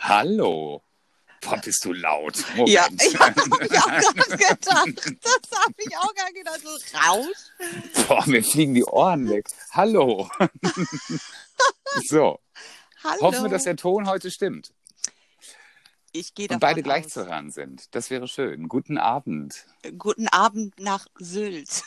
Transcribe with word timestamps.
Hallo. 0.00 0.82
Boah, 1.40 1.56
bist 1.56 1.84
du 1.84 1.92
laut. 1.92 2.44
Moment. 2.54 2.68
Ja, 2.68 2.86
ich 3.00 3.18
habe 3.18 3.34
ich 3.40 3.78
auch 3.78 3.86
gerade 3.86 4.92
gedacht. 4.92 5.18
Das 5.22 5.58
habe 5.58 5.74
ich 5.78 5.96
auch 5.96 6.14
gerade 6.14 6.32
gedacht. 6.34 6.60
So 6.62 6.98
Rausch. 6.98 8.06
Boah, 8.08 8.26
mir 8.26 8.42
fliegen 8.42 8.74
die 8.74 8.84
Ohren 8.84 9.28
weg. 9.28 9.46
Hallo. 9.70 10.28
so, 12.06 12.38
Hallo. 13.02 13.20
hoffen 13.22 13.44
wir, 13.44 13.48
dass 13.50 13.64
der 13.64 13.76
Ton 13.76 14.06
heute 14.06 14.30
stimmt 14.30 14.72
ich 16.12 16.34
gehe 16.34 16.48
und 16.48 16.60
beide 16.60 16.82
gleich 16.82 17.06
aus. 17.06 17.12
zu 17.12 17.26
hören 17.26 17.50
sind. 17.50 17.94
Das 17.94 18.10
wäre 18.10 18.28
schön. 18.28 18.68
Guten 18.68 18.98
Abend. 18.98 19.66
Guten 19.98 20.28
Abend 20.28 20.78
nach 20.78 21.06
Sylt. 21.18 21.82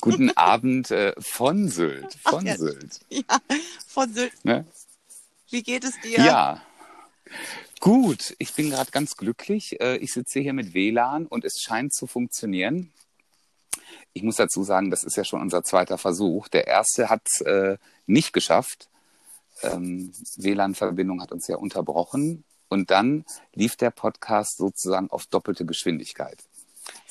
Guten 0.00 0.36
Abend 0.36 0.90
äh, 0.90 1.14
von 1.18 1.68
Sylt. 1.68 2.14
Von 2.22 2.40
Ach 2.40 2.42
ja. 2.42 2.56
Sylt. 2.56 3.00
Ja, 3.08 3.38
von 3.86 4.12
Sylt. 4.12 4.44
Ne? 4.44 4.66
Wie 5.50 5.62
geht 5.62 5.84
es 5.84 6.00
dir? 6.00 6.18
Ja. 6.18 6.62
Gut, 7.80 8.34
ich 8.38 8.54
bin 8.54 8.70
gerade 8.70 8.90
ganz 8.90 9.16
glücklich. 9.16 9.80
Äh, 9.80 9.96
Ich 9.98 10.12
sitze 10.12 10.40
hier 10.40 10.52
mit 10.52 10.74
WLAN 10.74 11.26
und 11.26 11.44
es 11.44 11.60
scheint 11.60 11.92
zu 11.92 12.06
funktionieren. 12.06 12.92
Ich 14.12 14.22
muss 14.22 14.36
dazu 14.36 14.62
sagen, 14.62 14.90
das 14.90 15.04
ist 15.04 15.16
ja 15.16 15.24
schon 15.24 15.40
unser 15.40 15.62
zweiter 15.64 15.98
Versuch. 15.98 16.48
Der 16.48 16.66
erste 16.66 17.10
hat 17.10 17.22
es 17.26 17.40
äh, 17.42 17.76
nicht 18.06 18.32
geschafft. 18.32 18.88
Ähm, 19.62 20.12
WLAN-Verbindung 20.36 21.20
hat 21.20 21.32
uns 21.32 21.46
ja 21.48 21.56
unterbrochen. 21.56 22.44
Und 22.68 22.90
dann 22.90 23.24
lief 23.52 23.76
der 23.76 23.90
Podcast 23.90 24.56
sozusagen 24.56 25.10
auf 25.10 25.26
doppelte 25.26 25.66
Geschwindigkeit. 25.66 26.38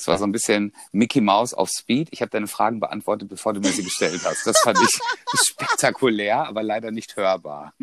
Es 0.04 0.08
war 0.10 0.18
so 0.18 0.26
ein 0.26 0.34
bisschen 0.34 0.74
Mickey 0.92 1.22
Mouse 1.22 1.54
auf 1.54 1.70
Speed. 1.70 2.10
Ich 2.12 2.22
habe 2.22 2.30
deine 2.30 2.48
Fragen 2.48 2.82
beantwortet, 2.82 3.30
bevor 3.30 3.54
du 3.54 3.62
mir 3.62 3.72
sie 3.72 3.84
gestellt 3.86 4.20
hast. 4.26 4.46
Das 4.46 4.60
fand 4.60 4.78
ich 4.82 5.00
spektakulär, 5.48 6.46
aber 6.46 6.62
leider 6.62 6.92
nicht 6.92 7.16
hörbar. 7.16 7.74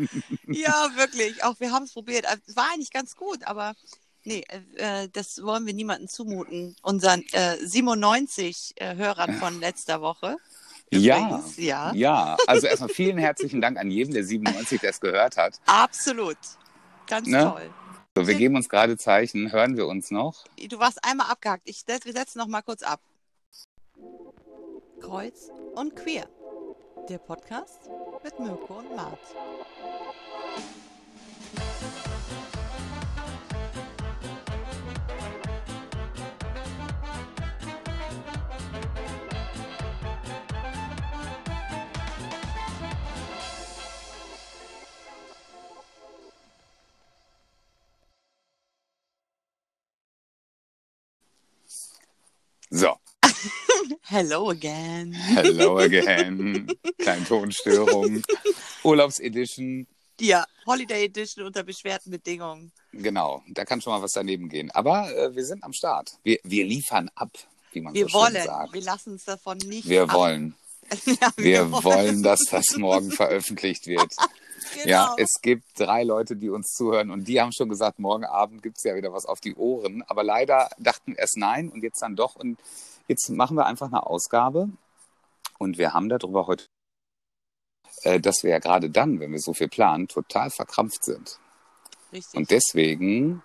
Ja, 0.47 0.91
wirklich. 0.97 1.43
Auch 1.45 1.59
wir 1.61 1.73
haben 1.73 1.85
es 1.85 1.95
probiert. 1.95 2.27
Es 2.47 2.55
war 2.57 2.67
eigentlich 2.75 2.93
ganz 2.93 3.17
gut, 3.17 3.39
aber 3.47 3.73
nee, 4.25 4.45
äh, 4.77 5.09
das 5.15 5.41
wollen 5.43 5.65
wir 5.65 5.73
niemandem 5.73 6.09
zumuten. 6.09 6.77
Unseren 6.83 7.25
äh, 7.33 7.57
97 7.65 8.73
äh, 8.77 8.97
Hörern 8.97 9.33
von 9.39 9.59
letzter 9.59 10.03
Woche. 10.03 10.37
Ja, 10.93 11.43
ja. 11.57 11.93
ja. 11.95 12.37
Also 12.47 12.67
erstmal 12.67 12.91
vielen 12.91 13.17
herzlichen 13.17 13.63
Dank 13.63 13.79
an 13.79 13.91
jeden, 13.91 14.13
der 14.13 14.25
97 14.25 14.81
der 14.81 14.91
es 14.91 15.01
gehört 15.01 15.39
hat. 15.39 15.59
Absolut. 15.65 16.37
Ganz 17.07 17.27
Ne? 17.29 17.41
toll. 17.45 17.71
So, 18.17 18.27
wir 18.27 18.35
geben 18.35 18.57
uns 18.57 18.69
gerade 18.69 18.97
Zeichen. 18.97 19.53
Hören 19.53 19.77
wir 19.77 19.87
uns 19.87 20.11
noch? 20.11 20.45
Du 20.69 20.79
warst 20.81 21.05
einmal 21.05 21.31
abgehakt. 21.31 21.63
Ich, 21.65 21.85
wir 21.87 22.13
setzen 22.13 22.39
noch 22.39 22.49
mal 22.49 22.63
kurz 22.63 22.83
ab. 22.83 23.01
Kreuz 25.01 25.51
und 25.77 25.95
Queer. 25.95 26.29
Der 27.09 27.19
Podcast 27.19 27.89
mit 28.25 28.39
Mirko 28.41 28.79
und 28.81 28.97
Mart. 28.97 29.21
So, 52.71 52.95
Hello 54.03 54.51
again. 54.51 55.13
hello 55.13 55.79
again. 55.83 56.69
Kleine 56.99 57.25
Tonstörung. 57.25 58.23
Urlaubsedition. 58.85 59.87
Ja, 60.21 60.45
Holiday 60.67 61.05
Edition 61.07 61.45
unter 61.47 61.63
beschwerten 61.65 62.11
Bedingungen. 62.13 62.73
Genau, 62.93 63.43
da 63.49 63.65
kann 63.65 63.81
schon 63.81 63.93
mal 63.93 64.03
was 64.03 64.13
daneben 64.13 64.49
gehen. 64.49 64.71
Aber 64.73 65.11
äh, 65.17 65.35
wir 65.35 65.45
sind 65.45 65.65
am 65.65 65.73
Start. 65.73 66.13
Wir, 66.23 66.39
wir 66.45 66.65
liefern 66.65 67.11
ab, 67.15 67.31
wie 67.73 67.81
man 67.81 67.95
Wir 67.95 68.05
so 68.05 68.09
schön 68.11 68.21
wollen, 68.21 68.45
sagt. 68.45 68.73
wir 68.73 68.83
lassen 68.83 69.13
uns 69.13 69.25
davon 69.25 69.59
nicht 69.59 69.89
Wir 69.89 70.03
ab. 70.05 70.13
wollen. 70.13 70.55
ja, 71.07 71.31
Wir 71.37 71.73
wollen, 71.73 72.23
dass 72.23 72.41
das 72.51 72.77
morgen 72.77 73.11
veröffentlicht 73.11 73.87
wird. 73.87 74.15
Genau. 74.75 74.89
Ja, 74.89 75.15
es 75.17 75.41
gibt 75.43 75.79
drei 75.79 76.05
Leute, 76.05 76.37
die 76.37 76.51
uns 76.51 76.73
zuhören 76.75 77.11
und 77.11 77.27
die 77.29 77.41
haben 77.41 77.53
schon 77.53 77.69
gesagt, 77.69 77.99
morgen 77.99 78.25
Abend 78.25 78.63
gibt's 78.63 78.85
ja 78.85 78.95
wieder 78.95 79.13
was 79.13 79.27
auf 79.27 79.41
die 79.41 79.55
Ohren. 79.55 80.03
Aber 80.07 80.23
leider 80.23 80.71
dachten 80.79 81.15
erst 81.15 81.37
nein 81.37 81.69
und 81.69 81.83
jetzt 81.83 82.03
dann 82.03 82.17
doch. 82.17 82.37
Und 82.37 82.59
jetzt 83.09 83.29
machen 83.31 83.57
wir 83.57 83.67
einfach 83.67 83.89
eine 83.89 84.07
Ausgabe 84.07 84.69
und 85.59 85.79
wir 85.79 85.93
haben 85.93 86.09
darüber 86.09 86.47
heute, 86.47 86.67
äh, 88.03 88.21
dass 88.21 88.43
wir 88.43 88.51
ja 88.51 88.59
gerade 88.59 88.91
dann, 88.91 89.21
wenn 89.21 89.33
wir 89.33 89.41
so 89.41 89.53
viel 89.53 89.69
planen, 89.69 90.09
total 90.09 90.51
verkrampft 90.51 91.05
sind. 91.05 91.39
Richtig. 92.13 92.35
Und 92.35 92.51
deswegen 92.51 93.43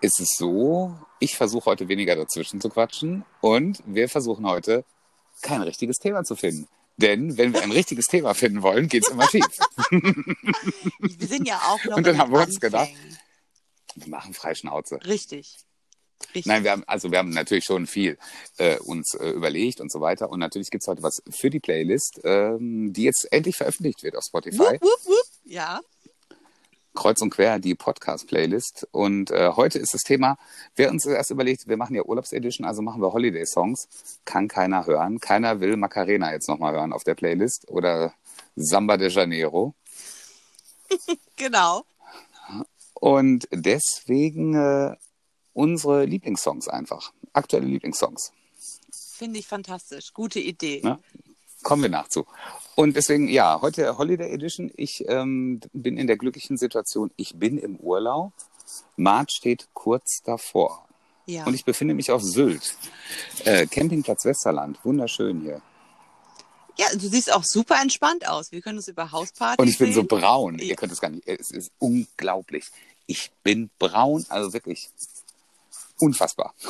ist 0.00 0.20
es 0.20 0.36
so, 0.36 0.94
ich 1.18 1.36
versuche 1.36 1.66
heute 1.66 1.88
weniger 1.88 2.14
dazwischen 2.16 2.60
zu 2.60 2.68
quatschen 2.68 3.24
und 3.40 3.82
wir 3.86 4.08
versuchen 4.08 4.46
heute 4.46 4.84
kein 5.42 5.62
richtiges 5.62 5.96
Thema 5.96 6.24
zu 6.24 6.36
finden. 6.36 6.68
Denn 6.96 7.36
wenn 7.36 7.52
wir 7.52 7.62
ein 7.62 7.72
richtiges 7.72 8.06
Thema 8.06 8.34
finden 8.34 8.62
wollen, 8.62 8.88
geht's 8.88 9.08
immer 9.08 9.28
schief. 9.28 9.46
wir 9.90 11.26
sind 11.26 11.48
ja 11.48 11.58
auch 11.58 11.84
noch 11.84 11.96
Und 11.96 12.06
dann 12.06 12.18
haben 12.18 12.32
wir 12.32 12.40
uns 12.40 12.60
gedacht. 12.60 12.90
Wir 13.96 14.08
machen 14.08 14.34
Freischnauze. 14.34 15.00
Richtig. 15.04 15.56
Richtig. 16.28 16.46
Nein, 16.46 16.64
wir 16.64 16.70
haben, 16.70 16.84
also 16.86 17.10
wir 17.10 17.18
haben 17.18 17.30
natürlich 17.30 17.64
schon 17.64 17.86
viel 17.86 18.16
äh, 18.58 18.78
uns 18.78 19.14
äh, 19.14 19.30
überlegt 19.30 19.80
und 19.80 19.90
so 19.90 20.00
weiter. 20.00 20.30
Und 20.30 20.38
natürlich 20.38 20.70
gibt's 20.70 20.86
heute 20.86 21.02
was 21.02 21.22
für 21.28 21.50
die 21.50 21.60
Playlist, 21.60 22.20
ähm, 22.24 22.92
die 22.92 23.04
jetzt 23.04 23.28
endlich 23.30 23.56
veröffentlicht 23.56 24.02
wird 24.02 24.16
auf 24.16 24.24
Spotify. 24.24 24.58
Wupp, 24.58 24.82
wupp, 24.82 25.06
wupp. 25.06 25.26
Ja, 25.44 25.80
Kreuz 26.94 27.20
und 27.20 27.30
quer 27.30 27.58
die 27.58 27.74
Podcast-Playlist. 27.74 28.88
Und 28.92 29.30
äh, 29.30 29.50
heute 29.56 29.78
ist 29.78 29.94
das 29.94 30.02
Thema, 30.02 30.38
wer 30.76 30.90
uns 30.90 31.04
erst 31.04 31.30
überlegt, 31.30 31.66
wir 31.66 31.76
machen 31.76 31.94
ja 31.94 32.02
Urlaubsedition, 32.02 32.66
also 32.66 32.82
machen 32.82 33.02
wir 33.02 33.12
Holiday-Songs. 33.12 33.88
Kann 34.24 34.48
keiner 34.48 34.86
hören. 34.86 35.18
Keiner 35.20 35.60
will 35.60 35.76
Macarena 35.76 36.32
jetzt 36.32 36.48
nochmal 36.48 36.74
hören 36.74 36.92
auf 36.92 37.04
der 37.04 37.14
Playlist 37.14 37.68
oder 37.68 38.14
Samba 38.56 38.96
de 38.96 39.10
Janeiro. 39.10 39.74
genau. 41.36 41.84
Und 42.94 43.48
deswegen 43.50 44.54
äh, 44.54 44.96
unsere 45.52 46.04
Lieblingssongs 46.04 46.68
einfach. 46.68 47.12
Aktuelle 47.32 47.66
Lieblingssongs. 47.66 48.32
Finde 48.92 49.38
ich 49.38 49.46
fantastisch. 49.46 50.12
Gute 50.12 50.40
Idee. 50.40 50.80
Ne? 50.82 50.98
Kommen 51.64 51.82
wir 51.82 51.90
nach 51.90 52.08
zu. 52.08 52.26
Und 52.76 52.94
deswegen, 52.94 53.28
ja, 53.28 53.60
heute 53.60 53.98
Holiday 53.98 54.30
Edition. 54.30 54.70
Ich 54.76 55.04
ähm, 55.08 55.60
bin 55.72 55.96
in 55.96 56.06
der 56.06 56.16
glücklichen 56.16 56.56
Situation, 56.56 57.10
ich 57.16 57.34
bin 57.36 57.58
im 57.58 57.76
Urlaub. 57.76 58.32
Mart 58.96 59.32
steht 59.32 59.68
kurz 59.72 60.22
davor. 60.24 60.86
Ja. 61.26 61.44
Und 61.46 61.54
ich 61.54 61.64
befinde 61.64 61.94
mich 61.94 62.10
auf 62.10 62.22
Sylt. 62.22 62.76
Äh, 63.44 63.66
Campingplatz 63.66 64.24
Westerland. 64.24 64.78
Wunderschön 64.84 65.40
hier. 65.40 65.62
ja, 66.76 66.86
du 66.92 67.08
siehst 67.08 67.32
auch 67.32 67.44
super 67.44 67.80
entspannt 67.80 68.28
aus. 68.28 68.52
Wir 68.52 68.60
können 68.60 68.78
uns 68.78 68.88
über 68.88 69.10
Hausparty 69.10 69.62
Und 69.62 69.68
ich 69.68 69.78
bin 69.78 69.92
so 69.92 70.04
braun. 70.04 70.58
Ja. 70.58 70.64
Ihr 70.64 70.76
könnt 70.76 70.92
es 70.92 71.00
gar 71.00 71.10
nicht. 71.10 71.26
Es 71.26 71.50
ist 71.50 71.72
unglaublich. 71.78 72.66
Ich 73.06 73.30
bin 73.42 73.70
braun, 73.78 74.26
also 74.28 74.52
wirklich 74.52 74.90
unfassbar. 75.98 76.54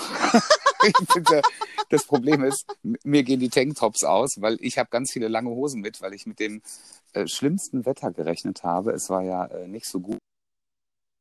finde, 1.12 1.42
das 1.90 2.04
Problem 2.04 2.44
ist, 2.44 2.66
mir 2.82 3.22
gehen 3.22 3.40
die 3.40 3.48
Tanktops 3.48 4.04
aus, 4.04 4.40
weil 4.40 4.58
ich 4.60 4.78
habe 4.78 4.90
ganz 4.90 5.12
viele 5.12 5.28
lange 5.28 5.50
Hosen 5.50 5.80
mit, 5.80 6.00
weil 6.02 6.14
ich 6.14 6.26
mit 6.26 6.40
dem 6.40 6.62
äh, 7.12 7.26
schlimmsten 7.26 7.86
Wetter 7.86 8.10
gerechnet 8.10 8.62
habe. 8.62 8.92
Es 8.92 9.08
war 9.08 9.22
ja 9.22 9.46
äh, 9.46 9.68
nicht 9.68 9.86
so 9.86 10.00
gut 10.00 10.18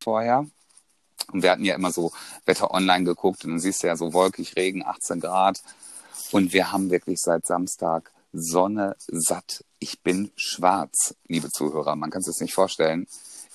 vorher. 0.04 0.46
Und 1.32 1.44
wir 1.44 1.52
hatten 1.52 1.64
ja 1.64 1.76
immer 1.76 1.92
so 1.92 2.12
Wetter 2.46 2.72
online 2.72 3.06
geguckt 3.06 3.46
und 3.46 3.52
dann 3.52 3.60
siehst 3.60 3.84
du 3.84 3.88
ja 3.88 3.96
so 3.96 4.14
wolkig, 4.14 4.56
Regen, 4.56 4.84
18 4.86 5.20
Grad. 5.22 5.64
Und 6.32 6.52
wir 6.52 6.72
haben 6.72 6.90
wirklich 6.90 7.20
seit 7.20 7.46
Samstag 7.46 8.12
Sonne 8.34 8.96
satt. 9.08 9.64
Ich 9.80 10.02
bin 10.02 10.32
schwarz, 10.36 11.16
liebe 11.28 11.50
Zuhörer. 11.50 11.96
Man 11.96 12.10
kann 12.10 12.22
es 12.22 12.26
sich 12.26 12.42
nicht 12.42 12.54
vorstellen. 12.54 13.08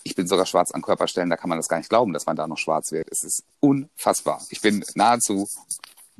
Ich 0.08 0.14
bin 0.14 0.26
sogar 0.26 0.46
schwarz 0.46 0.70
an 0.70 0.80
Körperstellen, 0.80 1.28
da 1.28 1.36
kann 1.36 1.50
man 1.50 1.58
das 1.58 1.68
gar 1.68 1.76
nicht 1.76 1.90
glauben, 1.90 2.14
dass 2.14 2.24
man 2.24 2.34
da 2.34 2.46
noch 2.46 2.56
schwarz 2.56 2.92
wird. 2.92 3.08
Es 3.12 3.24
ist 3.24 3.44
unfassbar. 3.60 4.40
Ich 4.48 4.62
bin 4.62 4.82
nahezu 4.94 5.46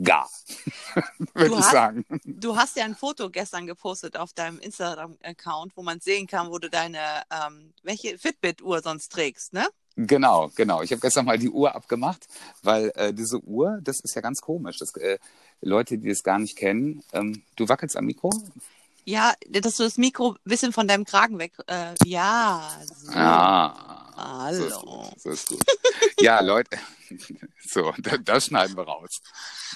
gar, 0.03 0.29
würde 1.33 1.55
ich 1.55 1.59
hast- 1.61 1.73
sagen. 1.73 2.05
Du 2.27 2.55
hast 2.55 2.77
ja 2.77 2.85
ein 2.85 2.95
Foto 2.95 3.31
gestern 3.31 3.67
gepostet 3.67 4.19
auf 4.19 4.35
deinem 4.35 4.59
Instagram-Account, 4.59 5.73
wo 5.75 5.83
man 5.83 6.01
sehen 6.01 6.27
kann, 6.27 6.51
wo 6.51 6.59
du 6.59 6.69
deine, 6.69 6.99
ähm, 7.31 7.73
welche 7.83 8.19
Fitbit-Uhr 8.19 8.83
sonst 8.83 9.11
trägst, 9.11 9.55
ne? 9.55 9.67
Genau, 9.97 10.51
genau. 10.55 10.83
Ich 10.83 10.93
habe 10.93 11.01
gestern 11.01 11.25
mal 11.25 11.39
die 11.39 11.49
Uhr 11.49 11.75
abgemacht, 11.75 12.29
weil 12.63 12.93
äh, 12.95 13.15
diese 13.15 13.41
Uhr, 13.41 13.79
das 13.83 14.01
ist 14.01 14.15
ja 14.15 14.21
ganz 14.21 14.43
komisch. 14.43 14.77
Das, 14.79 14.95
äh, 14.97 15.19
Leute, 15.63 15.97
die 15.97 16.11
das 16.11 16.23
gar 16.23 16.39
nicht 16.39 16.57
kennen, 16.59 17.03
ähm, 17.15 17.43
du 17.57 17.69
wackelst 17.71 17.97
am 17.97 18.05
Mikro? 18.05 18.31
Ja, 19.09 19.33
dass 19.49 19.79
du 19.79 19.85
das 19.85 19.97
Mikro 19.97 20.33
ein 20.33 20.39
bisschen 20.45 20.71
von 20.71 20.87
deinem 20.87 21.07
Kragen 21.07 21.39
weg. 21.39 21.55
Äh, 21.67 21.95
ja, 22.05 22.79
so. 22.85 23.11
Ah, 23.15 24.53
so 24.53 24.65
ist 24.67 24.77
Hallo. 24.77 25.13
So 25.17 25.31
ist 25.31 25.49
gut. 25.49 25.65
ja, 26.21 26.43
Leute, 26.43 26.79
so, 27.65 27.95
da, 27.97 28.19
das 28.19 28.45
schneiden 28.45 28.77
wir 28.77 28.83
raus. 28.83 29.23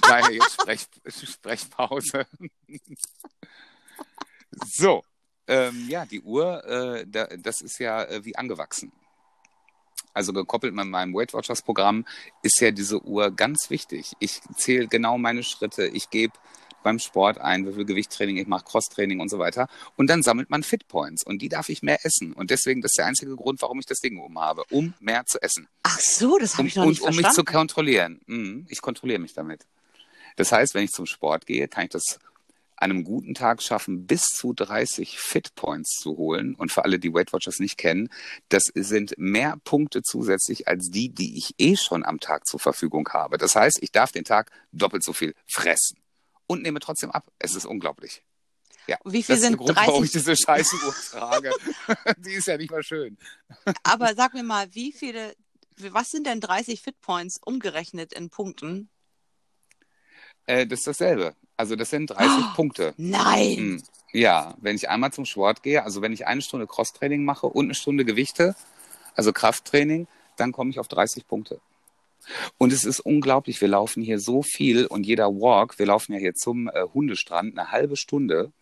Daher 0.02 0.32
jetzt 0.32 0.52
Sprech, 0.52 0.86
Sprechpause. 1.08 2.26
so, 4.76 5.02
ähm, 5.46 5.86
ja, 5.88 6.04
die 6.04 6.20
Uhr, 6.20 6.62
äh, 6.66 7.06
da, 7.08 7.26
das 7.38 7.62
ist 7.62 7.78
ja 7.78 8.04
äh, 8.04 8.22
wie 8.26 8.36
angewachsen. 8.36 8.92
also 10.12 10.34
gekoppelt 10.34 10.74
mit 10.74 10.84
meinem 10.84 11.14
Weight 11.14 11.32
Watchers 11.32 11.62
Programm, 11.62 12.04
ist 12.42 12.60
ja 12.60 12.70
diese 12.70 13.02
Uhr 13.02 13.30
ganz 13.30 13.70
wichtig. 13.70 14.12
Ich 14.18 14.42
zähle 14.58 14.88
genau 14.88 15.16
meine 15.16 15.42
Schritte, 15.42 15.86
ich 15.86 16.10
gebe 16.10 16.34
beim 16.82 16.98
Sport 16.98 17.38
ein, 17.38 17.66
wie 17.66 17.72
viel 17.72 17.84
Gewichttraining 17.84 18.36
ich 18.36 18.46
mache, 18.46 18.64
Crosstraining 18.64 19.20
und 19.20 19.28
so 19.28 19.38
weiter. 19.38 19.68
Und 19.96 20.08
dann 20.08 20.22
sammelt 20.22 20.50
man 20.50 20.62
Fitpoints 20.62 21.24
und 21.24 21.40
die 21.42 21.48
darf 21.48 21.68
ich 21.68 21.82
mehr 21.82 22.04
essen. 22.04 22.32
Und 22.32 22.50
deswegen, 22.50 22.80
das 22.82 22.90
ist 22.92 22.98
der 22.98 23.06
einzige 23.06 23.34
Grund, 23.36 23.62
warum 23.62 23.78
ich 23.80 23.86
das 23.86 23.98
Ding 23.98 24.18
oben 24.18 24.38
habe, 24.38 24.64
um 24.70 24.94
mehr 25.00 25.24
zu 25.26 25.40
essen. 25.42 25.68
Ach 25.82 25.98
so, 26.00 26.38
das 26.38 26.54
habe 26.54 26.62
Um, 26.62 26.66
ich 26.68 26.76
noch 26.76 26.84
und 26.84 26.90
nicht 26.90 27.00
um 27.02 27.06
mich 27.08 27.20
verstanden. 27.20 27.34
zu 27.34 27.44
kontrollieren. 27.44 28.20
Mhm, 28.26 28.66
ich 28.68 28.80
kontrolliere 28.80 29.18
mich 29.20 29.34
damit. 29.34 29.66
Das 30.36 30.52
heißt, 30.52 30.74
wenn 30.74 30.84
ich 30.84 30.90
zum 30.92 31.06
Sport 31.06 31.46
gehe, 31.46 31.68
kann 31.68 31.84
ich 31.84 31.90
das 31.90 32.18
an 32.76 32.90
einem 32.90 33.04
guten 33.04 33.34
Tag 33.34 33.62
schaffen, 33.62 34.08
bis 34.08 34.22
zu 34.24 34.54
30 34.54 35.16
Fitpoints 35.16 36.00
zu 36.00 36.16
holen. 36.16 36.56
Und 36.56 36.72
für 36.72 36.84
alle, 36.84 36.98
die 36.98 37.14
Weight 37.14 37.32
Watchers 37.32 37.60
nicht 37.60 37.78
kennen, 37.78 38.08
das 38.48 38.64
sind 38.74 39.14
mehr 39.16 39.56
Punkte 39.62 40.02
zusätzlich 40.02 40.66
als 40.66 40.90
die, 40.90 41.08
die 41.08 41.38
ich 41.38 41.54
eh 41.58 41.76
schon 41.76 42.04
am 42.04 42.18
Tag 42.18 42.44
zur 42.44 42.58
Verfügung 42.58 43.08
habe. 43.10 43.38
Das 43.38 43.54
heißt, 43.54 43.78
ich 43.82 43.92
darf 43.92 44.10
den 44.10 44.24
Tag 44.24 44.50
doppelt 44.72 45.04
so 45.04 45.12
viel 45.12 45.34
fressen 45.46 46.01
und 46.46 46.62
nehme 46.62 46.80
trotzdem 46.80 47.10
ab. 47.10 47.24
Es 47.38 47.54
ist 47.54 47.64
unglaublich. 47.66 48.22
Ja, 48.88 48.96
Wie 49.04 49.22
viel 49.22 49.36
das 49.36 49.36
ist 49.36 49.42
der 49.42 49.50
sind 49.50 49.56
Grund, 49.58 49.76
warum 49.76 50.04
ich 50.04 50.10
30? 50.10 50.12
diese 50.12 50.36
scheiße 50.36 50.76
Uhr 50.84 50.94
trage. 51.10 51.52
die 52.18 52.32
ist 52.32 52.46
ja 52.48 52.56
nicht 52.56 52.70
mal 52.70 52.82
schön. 52.82 53.16
Aber 53.84 54.14
sag 54.16 54.34
mir 54.34 54.42
mal, 54.42 54.74
wie 54.74 54.92
viele, 54.92 55.34
was 55.76 56.10
sind 56.10 56.26
denn 56.26 56.40
30 56.40 56.80
Fitpoints 56.82 57.38
umgerechnet 57.44 58.12
in 58.12 58.28
Punkten? 58.30 58.88
Äh, 60.46 60.66
das 60.66 60.80
ist 60.80 60.86
dasselbe. 60.88 61.34
Also 61.56 61.76
das 61.76 61.90
sind 61.90 62.08
30 62.08 62.28
Oh. 62.28 62.54
Punkte. 62.56 62.94
Nein! 62.96 63.56
Hm, 63.56 63.82
Ja, 64.12 64.54
wenn 64.60 64.74
ich 64.76 64.88
einmal 64.88 65.12
zum 65.12 65.24
Sport 65.26 65.62
gehe, 65.62 65.84
also 65.84 66.02
wenn 66.02 66.12
ich 66.12 66.26
eine 66.26 66.42
Stunde 66.42 66.66
Crosstraining 66.66 67.24
mache 67.24 67.46
und 67.46 67.66
eine 67.66 67.74
Stunde 67.74 68.04
Gewichte, 68.04 68.56
also 69.14 69.32
Krafttraining, 69.32 70.08
dann 70.36 70.50
komme 70.52 70.70
ich 70.70 70.80
auf 70.80 70.88
30 70.88 71.28
Punkte. 71.28 71.60
Und 72.58 72.72
es 72.72 72.84
ist 72.84 73.00
unglaublich, 73.00 73.60
wir 73.60 73.68
laufen 73.68 74.02
hier 74.02 74.18
so 74.18 74.42
viel 74.42 74.86
und 74.86 75.04
jeder 75.06 75.28
Walk, 75.28 75.78
wir 75.78 75.86
laufen 75.86 76.12
ja 76.12 76.18
hier 76.18 76.34
zum 76.34 76.68
äh, 76.68 76.84
Hundestrand 76.94 77.58
eine 77.58 77.70
halbe 77.70 77.96
Stunde. 77.96 78.52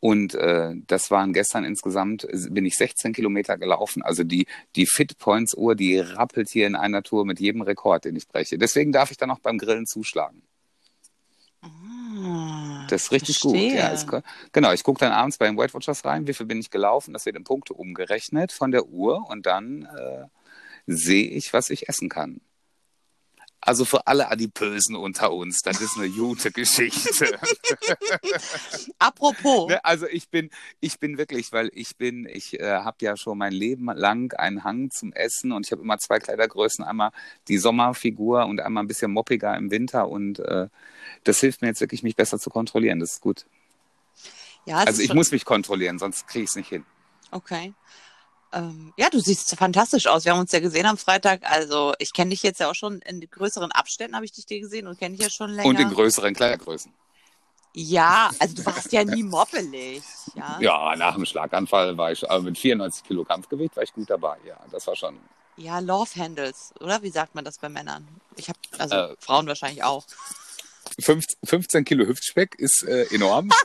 Und 0.00 0.34
äh, 0.34 0.74
das 0.86 1.10
waren 1.10 1.32
gestern 1.32 1.64
insgesamt, 1.64 2.24
äh, 2.24 2.50
bin 2.50 2.66
ich 2.66 2.76
16 2.76 3.14
Kilometer 3.14 3.56
gelaufen. 3.56 4.02
Also 4.02 4.22
die, 4.22 4.46
die 4.76 4.86
Fit 4.86 5.16
Points 5.18 5.54
Uhr, 5.54 5.74
die 5.74 5.98
rappelt 5.98 6.50
hier 6.50 6.66
in 6.66 6.76
einer 6.76 7.02
Tour 7.02 7.24
mit 7.24 7.40
jedem 7.40 7.62
Rekord, 7.62 8.04
den 8.04 8.14
ich 8.16 8.28
breche. 8.28 8.58
Deswegen 8.58 8.92
darf 8.92 9.10
ich 9.10 9.16
dann 9.16 9.30
auch 9.30 9.38
beim 9.38 9.56
Grillen 9.56 9.86
zuschlagen. 9.86 10.42
Ah, 11.62 12.86
Das 12.90 13.04
ist 13.04 13.12
richtig 13.12 13.38
verstehe. 13.38 13.70
gut. 13.70 13.78
Ja, 13.78 13.92
es, 13.92 14.06
genau, 14.52 14.72
ich 14.72 14.82
gucke 14.84 15.00
dann 15.00 15.12
abends 15.12 15.38
bei 15.38 15.46
den 15.46 15.56
Weight 15.56 15.72
Watchers 15.72 16.04
rein, 16.04 16.26
wie 16.26 16.34
viel 16.34 16.44
bin 16.46 16.60
ich 16.60 16.70
gelaufen, 16.70 17.14
das 17.14 17.24
wird 17.24 17.36
in 17.36 17.44
Punkte 17.44 17.72
umgerechnet 17.72 18.52
von 18.52 18.70
der 18.70 18.86
Uhr 18.86 19.24
und 19.30 19.46
dann 19.46 19.84
äh, 19.96 20.26
sehe 20.86 21.28
ich, 21.28 21.52
was 21.54 21.70
ich 21.70 21.88
essen 21.88 22.10
kann. 22.10 22.42
Also 23.66 23.86
für 23.86 24.06
alle 24.06 24.30
Adipösen 24.30 24.94
unter 24.94 25.32
uns, 25.32 25.62
das 25.62 25.80
ist 25.80 25.96
eine 25.96 26.10
gute 26.10 26.50
Geschichte. 26.52 27.38
Apropos, 28.98 29.68
Ne, 29.70 29.82
Also 29.84 30.06
ich 30.06 30.28
bin, 30.28 30.50
ich 30.80 30.98
bin 30.98 31.16
wirklich, 31.16 31.50
weil 31.50 31.70
ich 31.72 31.96
bin, 31.96 32.28
ich 32.30 32.60
äh, 32.60 32.78
habe 32.78 32.98
ja 33.00 33.16
schon 33.16 33.38
mein 33.38 33.52
Leben 33.52 33.86
lang 33.86 34.34
einen 34.34 34.64
Hang 34.64 34.90
zum 34.90 35.12
Essen 35.14 35.52
und 35.52 35.64
ich 35.64 35.72
habe 35.72 35.80
immer 35.80 35.98
zwei 35.98 36.18
Kleidergrößen, 36.18 36.84
einmal 36.84 37.10
die 37.48 37.56
Sommerfigur 37.56 38.44
und 38.44 38.60
einmal 38.60 38.84
ein 38.84 38.86
bisschen 38.86 39.12
moppiger 39.12 39.56
im 39.56 39.70
Winter 39.70 40.08
und 40.08 40.40
äh, 40.40 40.68
das 41.24 41.40
hilft 41.40 41.62
mir 41.62 41.68
jetzt 41.68 41.80
wirklich, 41.80 42.02
mich 42.02 42.16
besser 42.16 42.38
zu 42.38 42.50
kontrollieren. 42.50 43.00
Das 43.00 43.12
ist 43.12 43.20
gut. 43.22 43.46
ja, 44.66 44.76
Also 44.78 45.00
ich 45.00 45.14
muss 45.14 45.32
mich 45.32 45.46
kontrollieren, 45.46 45.98
sonst 45.98 46.28
kriege 46.28 46.44
ich 46.44 46.50
es 46.50 46.56
nicht 46.56 46.68
hin. 46.68 46.84
okay. 47.30 47.72
Ähm, 48.54 48.92
ja, 48.96 49.10
du 49.10 49.18
siehst 49.18 49.54
fantastisch 49.56 50.06
aus. 50.06 50.24
Wir 50.24 50.32
haben 50.32 50.40
uns 50.40 50.52
ja 50.52 50.60
gesehen 50.60 50.86
am 50.86 50.96
Freitag. 50.96 51.42
Also 51.50 51.92
ich 51.98 52.12
kenne 52.12 52.30
dich 52.30 52.42
jetzt 52.42 52.60
ja 52.60 52.70
auch 52.70 52.74
schon 52.74 53.00
in 53.00 53.20
größeren 53.28 53.72
Abständen, 53.72 54.14
habe 54.14 54.24
ich 54.24 54.32
dich 54.32 54.46
dir 54.46 54.60
gesehen 54.60 54.86
und 54.86 54.98
kenne 54.98 55.16
dich 55.16 55.24
ja 55.24 55.30
schon 55.30 55.50
länger. 55.50 55.68
Und 55.68 55.80
in 55.80 55.90
größeren 55.90 56.32
Kleidergrößen. 56.34 56.92
ja, 57.74 58.30
also 58.38 58.54
du 58.54 58.64
warst 58.66 58.92
ja 58.92 59.02
nie 59.04 59.24
moppelig. 59.24 60.02
Ja, 60.36 60.58
Ja, 60.60 60.96
nach 60.96 61.14
dem 61.14 61.26
Schlaganfall 61.26 61.96
war 61.98 62.12
ich, 62.12 62.28
also 62.30 62.44
mit 62.44 62.56
94 62.56 63.02
Kilo 63.04 63.24
Kampfgewicht 63.24 63.74
war 63.76 63.82
ich 63.82 63.92
gut 63.92 64.08
dabei. 64.08 64.36
Ja, 64.46 64.56
das 64.70 64.86
war 64.86 64.94
schon. 64.94 65.18
ja 65.56 65.80
Love 65.80 66.10
Handles, 66.16 66.72
oder? 66.80 67.02
Wie 67.02 67.10
sagt 67.10 67.34
man 67.34 67.44
das 67.44 67.58
bei 67.58 67.68
Männern? 67.68 68.06
Ich 68.36 68.48
habe, 68.48 68.58
also 68.78 68.94
Äh, 68.94 69.16
Frauen 69.18 69.46
wahrscheinlich 69.48 69.82
auch. 69.82 70.04
15, 71.00 71.38
15 71.44 71.84
Kilo 71.84 72.06
Hüftspeck 72.06 72.54
ist 72.56 72.84
äh, 72.84 73.06
enorm. 73.12 73.50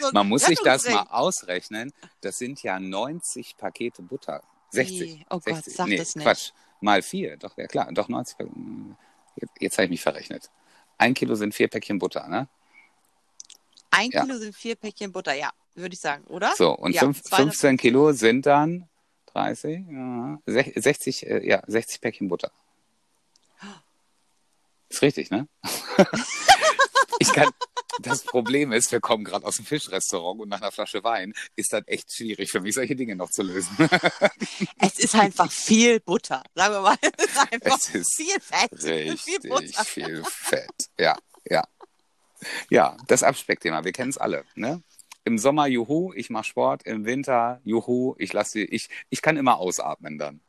So 0.00 0.10
Man 0.12 0.28
muss 0.28 0.44
sich 0.44 0.58
das 0.60 0.88
mal 0.88 1.06
ausrechnen. 1.10 1.92
Das 2.20 2.38
sind 2.38 2.62
ja 2.62 2.78
90 2.80 3.56
Pakete 3.56 4.02
Butter. 4.02 4.42
60. 4.70 5.00
Nee, 5.00 5.26
oh 5.30 5.40
Gott, 5.40 5.56
60. 5.56 5.74
sag 5.74 5.86
nee, 5.88 5.96
das 5.96 6.14
nicht. 6.16 6.24
Quatsch. 6.24 6.50
Mal 6.80 7.02
vier. 7.02 7.36
Doch, 7.36 7.56
ja 7.58 7.66
klar. 7.66 7.88
Doch 7.92 8.08
90 8.08 8.38
Pakete. 8.38 8.54
Jetzt, 9.36 9.52
jetzt 9.60 9.78
habe 9.78 9.84
ich 9.84 9.90
mich 9.90 10.02
verrechnet. 10.02 10.50
Ein 10.98 11.14
Kilo 11.14 11.34
sind 11.34 11.54
vier 11.54 11.68
Päckchen 11.68 11.98
Butter, 11.98 12.26
ne? 12.28 12.48
Ein 13.90 14.10
Ja. 14.10 14.22
Kilo 14.24 14.38
sind 14.38 14.54
vier 14.54 14.76
Päckchen 14.76 15.12
Butter, 15.12 15.34
ja, 15.34 15.50
würde 15.74 15.94
ich 15.94 16.00
sagen, 16.00 16.24
oder? 16.24 16.52
So, 16.56 16.72
und 16.76 16.92
Ja, 16.94 17.00
fünf, 17.00 17.22
zwei 17.22 17.38
15 17.38 17.76
Kilo 17.76 18.12
sind 18.12 18.46
dann 18.46 18.88
30, 19.26 19.84
ja, 19.88 20.38
sech- 20.46 20.80
60, 20.80 21.26
äh, 21.26 21.46
ja, 21.46 21.62
60 21.66 22.00
Päckchen 22.00 22.28
Butter. 22.28 22.52
Ist 24.88 25.02
richtig, 25.02 25.30
ne? 25.30 25.48
ich 27.20 27.32
kann, 27.34 27.50
das 28.00 28.22
Problem 28.22 28.72
ist, 28.72 28.90
wir 28.92 29.00
kommen 29.00 29.24
gerade 29.24 29.46
aus 29.46 29.56
dem 29.56 29.66
Fischrestaurant 29.66 30.40
und 30.40 30.48
nach 30.48 30.62
einer 30.62 30.72
Flasche 30.72 31.04
Wein 31.04 31.34
ist 31.54 31.72
das 31.72 31.82
echt 31.86 32.10
schwierig 32.12 32.50
für 32.50 32.60
mich, 32.60 32.74
solche 32.74 32.96
Dinge 32.96 33.14
noch 33.14 33.30
zu 33.30 33.42
lösen. 33.42 33.76
Es 34.78 34.98
ist 34.98 35.14
einfach 35.14 35.52
viel 35.52 36.00
Butter, 36.00 36.42
sagen 36.54 36.74
wir 36.74 36.80
mal. 36.80 36.96
Es 37.18 37.24
ist 37.26 37.38
einfach 37.52 37.78
Es 37.78 37.94
ist 37.94 38.16
viel 38.16 38.40
Fett, 38.40 38.82
viel 38.82 39.10
Richtig 39.10 39.50
Butter. 39.50 39.84
viel 39.84 40.24
Fett. 40.24 40.90
Ja, 40.98 41.16
ja. 41.44 41.62
Ja, 42.70 42.96
das 43.06 43.22
Abspeckthema, 43.22 43.84
wir 43.84 43.92
kennen 43.92 44.10
es 44.10 44.16
alle. 44.18 44.44
Ne? 44.54 44.82
Im 45.24 45.36
Sommer, 45.36 45.66
juhu, 45.66 46.14
ich 46.14 46.30
mache 46.30 46.44
Sport. 46.44 46.84
Im 46.84 47.04
Winter, 47.04 47.60
juhu, 47.64 48.14
ich 48.18 48.32
lasse 48.32 48.60
ich, 48.60 48.88
ich 49.10 49.20
kann 49.20 49.36
immer 49.36 49.58
ausatmen 49.58 50.16
dann. 50.16 50.40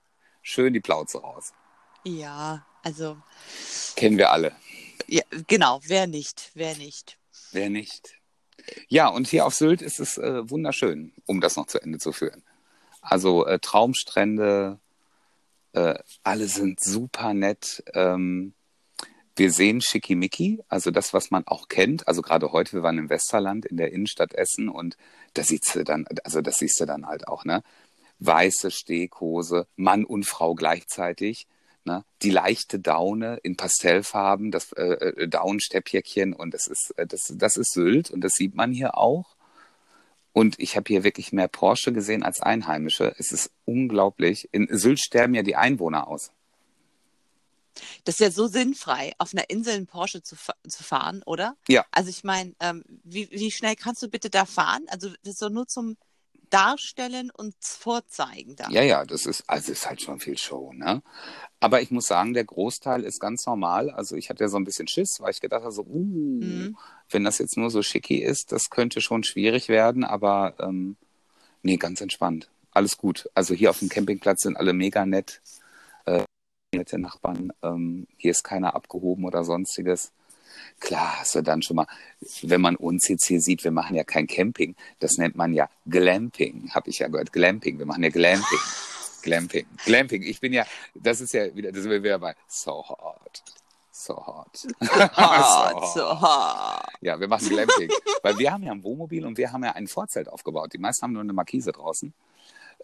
Schön 0.41 0.71
die 0.73 0.79
Plauze 0.79 1.19
raus. 1.19 1.51
Ja, 2.05 2.65
also, 2.81 3.17
Kennen 3.95 4.17
wir 4.17 4.31
alle. 4.31 4.55
Ja, 5.11 5.23
genau, 5.47 5.81
wer 5.83 6.07
nicht, 6.07 6.51
wer 6.53 6.75
nicht. 6.77 7.17
Wer 7.51 7.69
nicht? 7.69 8.15
Ja, 8.87 9.07
und 9.07 9.27
hier 9.27 9.45
auf 9.45 9.53
Sylt 9.53 9.81
ist 9.81 9.99
es 9.99 10.17
äh, 10.17 10.49
wunderschön, 10.49 11.13
um 11.25 11.41
das 11.41 11.57
noch 11.57 11.67
zu 11.67 11.81
Ende 11.81 11.99
zu 11.99 12.13
führen. 12.13 12.43
Also 13.01 13.45
äh, 13.45 13.59
Traumstrände, 13.59 14.79
äh, 15.73 15.95
alle 16.23 16.47
sind 16.47 16.79
super 16.79 17.33
nett. 17.33 17.83
Ähm, 17.93 18.53
wir 19.35 19.51
sehen 19.51 19.81
Schickimicki, 19.81 20.61
also 20.67 20.91
das, 20.91 21.13
was 21.13 21.31
man 21.31 21.45
auch 21.47 21.67
kennt. 21.67 22.07
Also 22.07 22.21
gerade 22.21 22.51
heute, 22.51 22.73
wir 22.73 22.83
waren 22.83 22.97
im 22.97 23.09
Westerland 23.09 23.65
in 23.65 23.77
der 23.77 23.91
Innenstadt 23.91 24.33
Essen 24.33 24.69
und 24.69 24.97
da 25.33 25.43
siehst 25.43 25.75
du 25.75 25.83
dann, 25.83 26.05
also 26.23 26.41
das 26.41 26.57
siehst 26.57 26.79
du 26.79 26.85
dann 26.85 27.07
halt 27.07 27.27
auch, 27.27 27.43
ne? 27.43 27.63
Weiße 28.19 28.69
Steghose, 28.71 29.67
Mann 29.75 30.05
und 30.05 30.25
Frau 30.25 30.53
gleichzeitig. 30.53 31.47
Ne? 31.83 32.03
Die 32.21 32.29
leichte 32.29 32.79
Daune 32.79 33.37
in 33.43 33.57
Pastellfarben, 33.57 34.51
das 34.51 34.71
äh, 34.73 34.83
äh, 34.83 35.27
Daunenstäppchen 35.27 36.33
und 36.33 36.53
das 36.53 36.67
ist, 36.67 36.93
äh, 36.97 37.07
das, 37.07 37.33
das 37.35 37.57
ist 37.57 37.73
Sylt 37.73 38.11
und 38.11 38.21
das 38.21 38.33
sieht 38.33 38.55
man 38.55 38.71
hier 38.71 38.97
auch. 38.97 39.35
Und 40.33 40.59
ich 40.59 40.77
habe 40.77 40.87
hier 40.87 41.03
wirklich 41.03 41.33
mehr 41.33 41.47
Porsche 41.47 41.91
gesehen 41.91 42.23
als 42.23 42.39
Einheimische. 42.39 43.13
Es 43.17 43.31
ist 43.31 43.51
unglaublich. 43.65 44.47
In 44.51 44.67
Sylt 44.71 44.99
sterben 44.99 45.33
ja 45.33 45.43
die 45.43 45.55
Einwohner 45.55 46.07
aus. 46.07 46.31
Das 48.03 48.15
ist 48.15 48.19
ja 48.19 48.31
so 48.31 48.47
sinnfrei, 48.47 49.13
auf 49.17 49.33
einer 49.33 49.49
Insel 49.49 49.75
einen 49.75 49.87
Porsche 49.87 50.21
zu, 50.21 50.35
zu 50.67 50.83
fahren, 50.83 51.23
oder? 51.25 51.55
Ja. 51.67 51.85
Also 51.91 52.09
ich 52.09 52.23
meine, 52.23 52.53
ähm, 52.59 52.83
wie, 53.03 53.29
wie 53.31 53.51
schnell 53.51 53.75
kannst 53.75 54.01
du 54.03 54.07
bitte 54.07 54.29
da 54.29 54.45
fahren? 54.45 54.85
Also 54.89 55.09
das 55.23 55.33
ist 55.33 55.41
doch 55.41 55.49
nur 55.49 55.67
zum 55.67 55.97
Darstellen 56.51 57.31
und 57.31 57.55
Vorzeigen 57.59 58.55
da. 58.55 58.69
Ja, 58.69 58.83
ja, 58.83 59.05
das 59.05 59.25
ist, 59.25 59.43
also 59.47 59.71
ist 59.71 59.87
halt 59.89 60.01
schon 60.01 60.19
viel 60.19 60.37
Show, 60.37 60.71
ne? 60.73 61.01
Aber 61.59 61.81
ich 61.81 61.89
muss 61.89 62.05
sagen, 62.05 62.33
der 62.33 62.43
Großteil 62.43 63.03
ist 63.03 63.19
ganz 63.19 63.45
normal. 63.45 63.89
Also 63.89 64.15
ich 64.15 64.29
hatte 64.29 64.43
ja 64.43 64.47
so 64.49 64.57
ein 64.57 64.63
bisschen 64.63 64.87
Schiss, 64.87 65.17
weil 65.19 65.31
ich 65.31 65.41
gedacht 65.41 65.63
habe, 65.63 65.71
so, 65.71 65.83
uh, 65.83 66.05
Mhm. 66.43 66.77
wenn 67.09 67.23
das 67.23 67.37
jetzt 67.39 67.57
nur 67.57 67.69
so 67.71 67.81
schicki 67.81 68.17
ist, 68.17 68.51
das 68.51 68.69
könnte 68.69 69.01
schon 69.01 69.23
schwierig 69.23 69.69
werden, 69.69 70.03
aber 70.03 70.55
ähm, 70.59 70.97
nee, 71.63 71.77
ganz 71.77 72.01
entspannt. 72.01 72.49
Alles 72.71 72.97
gut. 72.97 73.29
Also 73.33 73.53
hier 73.53 73.69
auf 73.69 73.79
dem 73.79 73.89
Campingplatz 73.89 74.43
sind 74.43 74.57
alle 74.57 74.73
mega 74.73 75.05
nett, 75.05 75.41
äh, 76.05 76.23
nette 76.73 76.99
Nachbarn. 76.99 77.51
Ähm, 77.61 78.07
hier 78.17 78.31
ist 78.31 78.43
keiner 78.43 78.75
abgehoben 78.75 79.25
oder 79.25 79.43
sonstiges. 79.43 80.11
Klar, 80.79 81.19
hast 81.19 81.35
du 81.35 81.41
dann 81.41 81.61
schon 81.61 81.75
mal, 81.75 81.87
wenn 82.41 82.61
man 82.61 82.75
uns 82.75 83.07
jetzt 83.07 83.27
hier 83.27 83.41
sieht, 83.41 83.63
wir 83.63 83.71
machen 83.71 83.95
ja 83.95 84.03
kein 84.03 84.27
Camping, 84.27 84.75
das 84.99 85.17
nennt 85.17 85.35
man 85.35 85.53
ja 85.53 85.69
Glamping, 85.87 86.71
habe 86.73 86.89
ich 86.89 86.99
ja 86.99 87.07
gehört. 87.07 87.33
Glamping, 87.33 87.79
wir 87.79 87.85
machen 87.85 88.03
ja 88.03 88.09
Glamping. 88.09 88.59
Glamping. 89.21 89.65
Glamping. 89.85 90.23
Ich 90.23 90.39
bin 90.39 90.51
ja, 90.51 90.65
das 90.95 91.21
ist 91.21 91.33
ja 91.33 91.55
wieder, 91.55 91.71
das 91.71 91.83
sind 91.83 91.91
wir 91.91 92.03
wieder 92.03 92.19
bei 92.19 92.35
So 92.47 92.83
Hot. 92.87 93.43
So 93.93 94.15
hot. 94.15 94.65
Hart, 95.13 95.85
so 95.93 96.01
hart. 96.21 96.89
Ja, 97.01 97.19
wir 97.19 97.27
machen 97.27 97.49
Glamping. 97.49 97.91
Weil 98.23 98.37
wir 98.39 98.51
haben 98.51 98.63
ja 98.63 98.71
ein 98.71 98.83
Wohnmobil 98.83 99.25
und 99.25 99.37
wir 99.37 99.51
haben 99.51 99.63
ja 99.63 99.73
ein 99.73 99.87
Vorzelt 99.87 100.27
aufgebaut. 100.27 100.73
Die 100.73 100.79
meisten 100.79 101.03
haben 101.03 101.13
nur 101.13 101.21
eine 101.21 101.33
Markise 101.33 101.71
draußen. 101.71 102.11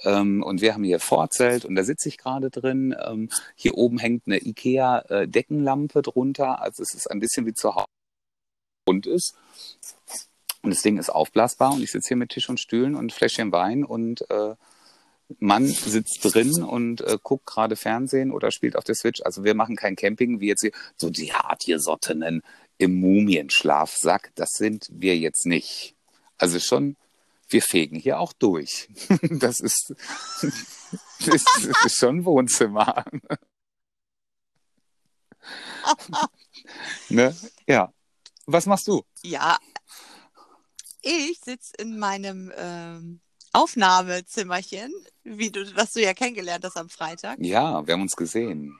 Ähm, 0.04 0.44
und 0.44 0.62
wir 0.62 0.74
haben 0.74 0.84
hier 0.84 1.00
Vorzelt 1.00 1.66
und 1.66 1.75
da 1.75 1.84
sitze 1.84 2.10
ich 2.10 2.18
gerade 2.18 2.50
drin. 2.50 2.96
Ähm, 3.06 3.30
hier 3.56 3.77
oben 3.77 3.98
hängt 3.98 4.24
eine 4.27 4.39
Ikea-Deckenlampe 4.39 6.01
drunter. 6.01 6.62
Also 6.62 6.84
es 6.84 6.94
ist 6.94 7.10
ein 7.10 7.20
bisschen 7.20 7.46
wie 7.46 7.54
zu 7.54 7.75
Hause 7.75 7.88
rund 8.88 9.06
ist. 9.06 9.36
Und 10.62 10.72
das 10.72 10.82
Ding 10.82 10.98
ist 10.98 11.10
aufblasbar 11.10 11.74
und 11.74 11.84
ich 11.84 11.92
sitze 11.92 12.10
hier 12.10 12.18
mit 12.18 12.30
Tisch 12.30 12.50
und 12.50 12.60
Stühlen 12.60 12.96
und 12.96 13.13
Fläschchen 13.13 13.51
Wein 13.51 13.84
und 13.84 14.30
äh, 14.30 14.56
Mann 15.39 15.68
sitzt 15.68 16.20
drin 16.24 16.63
und 16.63 17.01
äh, 17.01 17.18
guckt 17.22 17.46
gerade 17.46 17.75
Fernsehen 17.75 18.32
oder 18.32 18.51
spielt 18.51 18.75
auf 18.75 18.84
der 18.84 18.96
Switch. 18.96 19.22
Also 19.24 19.44
wir 19.44 19.56
machen 19.56 19.75
kein 19.75 19.96
Camping 19.96 20.39
wie 20.39 20.48
jetzt 20.48 20.62
hier, 20.62 20.72
so 20.96 21.10
die 21.10 21.34
hartgesottenen 21.34 22.42
im 22.77 23.00
Mumienschlafsack. 23.00 24.32
Das 24.36 24.51
sind 24.51 24.88
wir 24.92 25.18
jetzt 25.18 25.46
nicht. 25.46 25.96
Also 26.38 26.60
schon, 26.60 26.96
wir 27.50 27.62
fegen 27.62 27.98
hier 28.00 28.20
auch 28.20 28.34
durch. 28.34 28.89
Das 29.30 29.60
ist, 29.60 29.94
das 31.25 31.44
ist 31.86 31.98
schon 31.98 32.25
Wohnzimmer. 32.25 33.04
ne? 37.10 37.36
Ja. 37.68 37.92
Was 38.46 38.66
machst 38.66 38.88
du? 38.88 39.04
Ja, 39.24 39.58
ich 41.01 41.39
sitze 41.44 41.74
in 41.77 42.00
meinem 42.00 42.51
ähm, 42.56 43.22
Aufnahmezimmerchen, 43.54 44.94
wie 45.24 45.51
du, 45.51 45.75
was 45.75 45.94
du 45.94 46.01
ja 46.01 46.13
kennengelernt 46.13 46.63
hast 46.66 46.77
am 46.77 46.89
Freitag. 46.89 47.39
Ja, 47.39 47.86
wir 47.86 47.94
haben 47.94 48.01
uns 48.01 48.16
gesehen. 48.16 48.77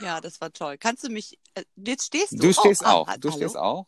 Ja, 0.00 0.20
das 0.20 0.40
war 0.40 0.52
toll. 0.52 0.78
Kannst 0.78 1.04
du 1.04 1.10
mich, 1.10 1.38
äh, 1.54 1.64
jetzt 1.76 2.06
stehst 2.06 2.32
du. 2.32 2.38
Du 2.38 2.52
stehst 2.52 2.82
oh, 2.82 2.86
ah, 2.86 2.92
auch. 2.92 3.08
ah, 3.08 3.16
Du 3.18 3.28
hallo? 3.28 3.38
stehst 3.38 3.56
auch. 3.56 3.86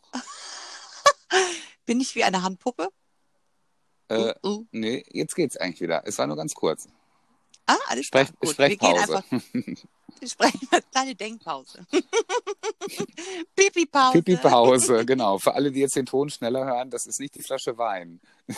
Bin 1.87 2.01
ich 2.01 2.15
wie 2.15 2.25
eine 2.25 2.43
Handpuppe? 2.43 2.91
Äh, 4.09 4.35
Uh, 4.43 4.49
uh. 4.49 4.67
nee, 4.73 5.05
jetzt 5.11 5.35
geht's 5.35 5.57
eigentlich 5.57 5.81
wieder. 5.81 6.03
Es 6.07 6.19
war 6.19 6.27
nur 6.27 6.37
ganz 6.37 6.55
kurz. 6.55 6.89
Ah, 7.67 7.77
alles 7.89 8.07
Sprech. 8.07 8.29
Gut, 8.41 8.59
wir 8.59 8.69
gehen 8.69 8.79
Sprechpause. 8.79 9.17
einfach, 9.17 9.25
wir 10.21 10.29
sprechen 10.29 10.69
mal 10.71 10.83
kleine 10.91 11.15
Denkpause. 11.15 11.87
Pipi-Pause. 13.57 14.13
Pipi-Pause, 14.23 15.07
genau. 15.07 15.39
Für 15.39 15.55
alle, 15.55 15.71
die 15.71 15.81
jetzt 15.81 15.95
den 15.97 16.07
Ton 16.07 16.29
schneller 16.29 16.65
hören, 16.65 16.91
das 16.91 17.07
ist 17.07 17.21
nicht 17.21 17.35
die 17.37 17.43
Flasche 17.43 17.79
Wein. 17.79 18.21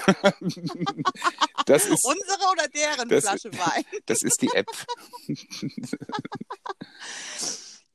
das, 1.67 1.85
ist, 1.87 2.05
Unsere 2.05 2.51
oder 2.53 2.67
deren 2.75 3.09
Das- 3.09 3.25
Flasche 3.25 3.53
Wein? 3.59 3.85
das 4.07 4.23
ist 4.23 4.41
die 4.41 4.51
App. 4.55 4.67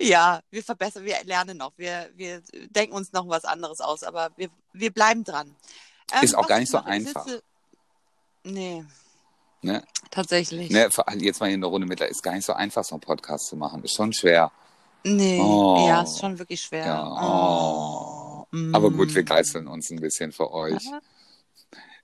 Ja, 0.02 0.42
wir 0.50 0.64
verbessern, 0.64 1.04
wir 1.04 1.22
lernen 1.26 1.58
noch. 1.58 1.74
Wir, 1.78 2.10
wir 2.16 2.42
denken 2.70 2.94
uns 2.96 3.12
noch 3.12 3.28
was 3.28 3.44
anderes 3.44 3.80
aus, 3.82 4.04
aber 4.04 4.32
wir, 4.38 4.50
wir 4.74 4.92
bleiben 4.92 5.24
dran. 5.26 5.56
Ähm, 6.14 6.24
Ist 6.24 6.36
auch 6.36 6.42
was 6.44 6.48
gar 6.48 6.58
ich 6.58 6.62
nicht 6.62 6.72
so 6.72 6.78
einfach. 6.80 7.26
sitze- 7.26 7.44
Nee, 8.44 8.86
Ne? 9.62 9.84
tatsächlich. 10.12 10.70
Ne, 10.72 10.90
vor 10.90 11.08
allem 11.10 11.20
jetzt 11.20 11.40
mal 11.42 11.48
hier 11.48 11.56
in 11.56 11.62
der 11.62 11.70
Runde 11.70 11.86
mit, 11.86 12.00
ist 12.00 12.24
gar 12.24 12.34
nicht 12.34 12.46
so 12.46 12.54
einfach, 12.54 12.84
so 12.86 12.96
einen 12.96 13.02
Podcast 13.02 13.48
zu 13.48 13.58
machen. 13.58 13.84
Ist 13.84 13.94
schon 13.96 14.14
schwer. 14.14 14.52
Nee, 15.04 15.40
Oh. 15.42 15.86
ja, 15.88 16.02
ist 16.02 16.20
schon 16.20 16.40
wirklich 16.40 16.62
schwer. 16.62 16.86
Ja, 16.86 17.22
Oh. 17.22 18.46
Mm. 18.52 18.74
Aber 18.74 18.90
gut, 18.92 19.14
wir 19.14 19.24
geißeln 19.24 19.68
uns 19.68 19.90
ein 19.92 20.00
bisschen 20.00 20.32
für 20.32 20.52
euch. 20.52 20.82
Ah, 20.92 21.00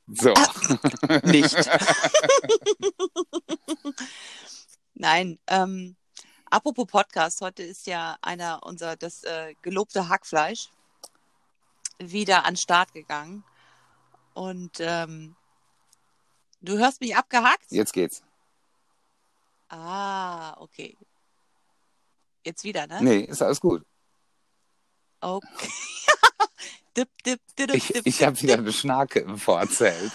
So. 0.07 0.33
Nicht. 1.23 1.55
Nein, 4.93 5.39
ähm, 5.47 5.95
apropos 6.49 6.85
Podcast, 6.87 7.41
heute 7.41 7.63
ist 7.63 7.87
ja 7.87 8.17
einer 8.21 8.61
unser, 8.63 8.95
das 8.95 9.23
äh, 9.23 9.55
gelobte 9.61 10.07
Hackfleisch 10.09 10.69
wieder 11.99 12.45
an 12.45 12.55
Start 12.55 12.93
gegangen. 12.93 13.43
Und 14.35 14.77
ähm, 14.79 15.35
du 16.61 16.77
hörst 16.77 16.99
mich 17.01 17.15
abgehackt? 17.15 17.71
Jetzt 17.71 17.93
geht's. 17.93 18.21
Ah, 19.69 20.55
okay. 20.59 20.95
Jetzt 22.45 22.63
wieder, 22.65 22.85
ne? 22.85 22.99
Nee, 23.01 23.19
ist 23.21 23.41
alles 23.41 23.59
gut. 23.61 23.83
Okay. 25.21 25.69
dip, 26.97 27.09
dip, 27.25 27.39
dip, 27.57 27.73
Ich, 27.73 27.87
dip, 27.87 28.05
ich 28.05 28.23
habe 28.23 28.39
wieder 28.41 28.55
eine 28.55 28.73
Schnarke 28.73 29.19
im 29.21 29.37
Vorzelt. 29.37 30.11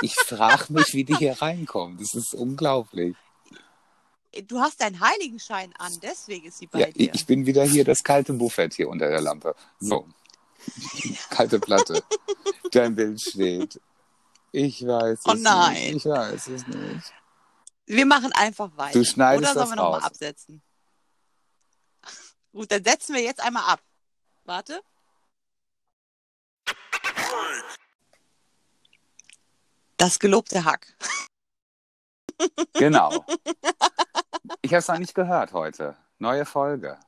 Ich 0.00 0.14
frage 0.14 0.72
mich, 0.72 0.94
wie 0.94 1.04
die 1.04 1.14
hier 1.16 1.40
reinkommt. 1.40 2.00
Das 2.00 2.14
ist 2.14 2.34
unglaublich. 2.34 3.14
Du 4.48 4.58
hast 4.58 4.80
deinen 4.80 4.98
Heiligenschein 5.00 5.74
an, 5.78 5.92
deswegen 6.02 6.46
ist 6.46 6.58
sie 6.58 6.66
bei 6.66 6.80
Ja, 6.80 6.86
dir. 6.86 7.14
ich 7.14 7.26
bin 7.26 7.44
wieder 7.44 7.64
hier, 7.64 7.84
das 7.84 8.02
kalte 8.02 8.32
Buffet 8.32 8.70
hier 8.74 8.88
unter 8.88 9.10
der 9.10 9.20
Lampe. 9.20 9.54
So. 9.78 10.08
Kalte 11.30 11.58
Platte. 11.60 12.02
Dein 12.70 12.94
Bild 12.94 13.20
steht. 13.20 13.80
Ich 14.52 14.86
weiß 14.86 15.20
es 15.20 15.26
Oh 15.26 15.34
nein. 15.34 15.72
nicht. 15.74 15.96
Ich 15.96 16.04
weiß 16.04 16.46
es 16.48 16.66
nicht. 16.66 17.12
Wir 17.86 18.06
machen 18.06 18.32
einfach 18.32 18.70
weiter. 18.76 18.98
Du 18.98 19.04
schneidest 19.04 19.52
Oder 19.52 19.66
sollen 19.66 19.76
das 19.76 19.78
wir 19.78 19.82
nochmal 19.82 20.02
absetzen? 20.02 20.62
Gut, 22.52 22.70
dann 22.70 22.84
setzen 22.84 23.14
wir 23.14 23.22
jetzt 23.22 23.40
einmal 23.40 23.64
ab. 23.64 23.82
Warte. 24.44 24.82
Das 29.96 30.18
gelobte 30.18 30.64
Hack. 30.64 30.94
Genau. 32.74 33.24
Ich 34.64 34.72
habe 34.72 34.78
es 34.80 34.88
noch 34.88 34.98
nicht 34.98 35.14
gehört 35.14 35.52
heute. 35.52 35.96
Neue 36.18 36.44
Folge. 36.44 36.98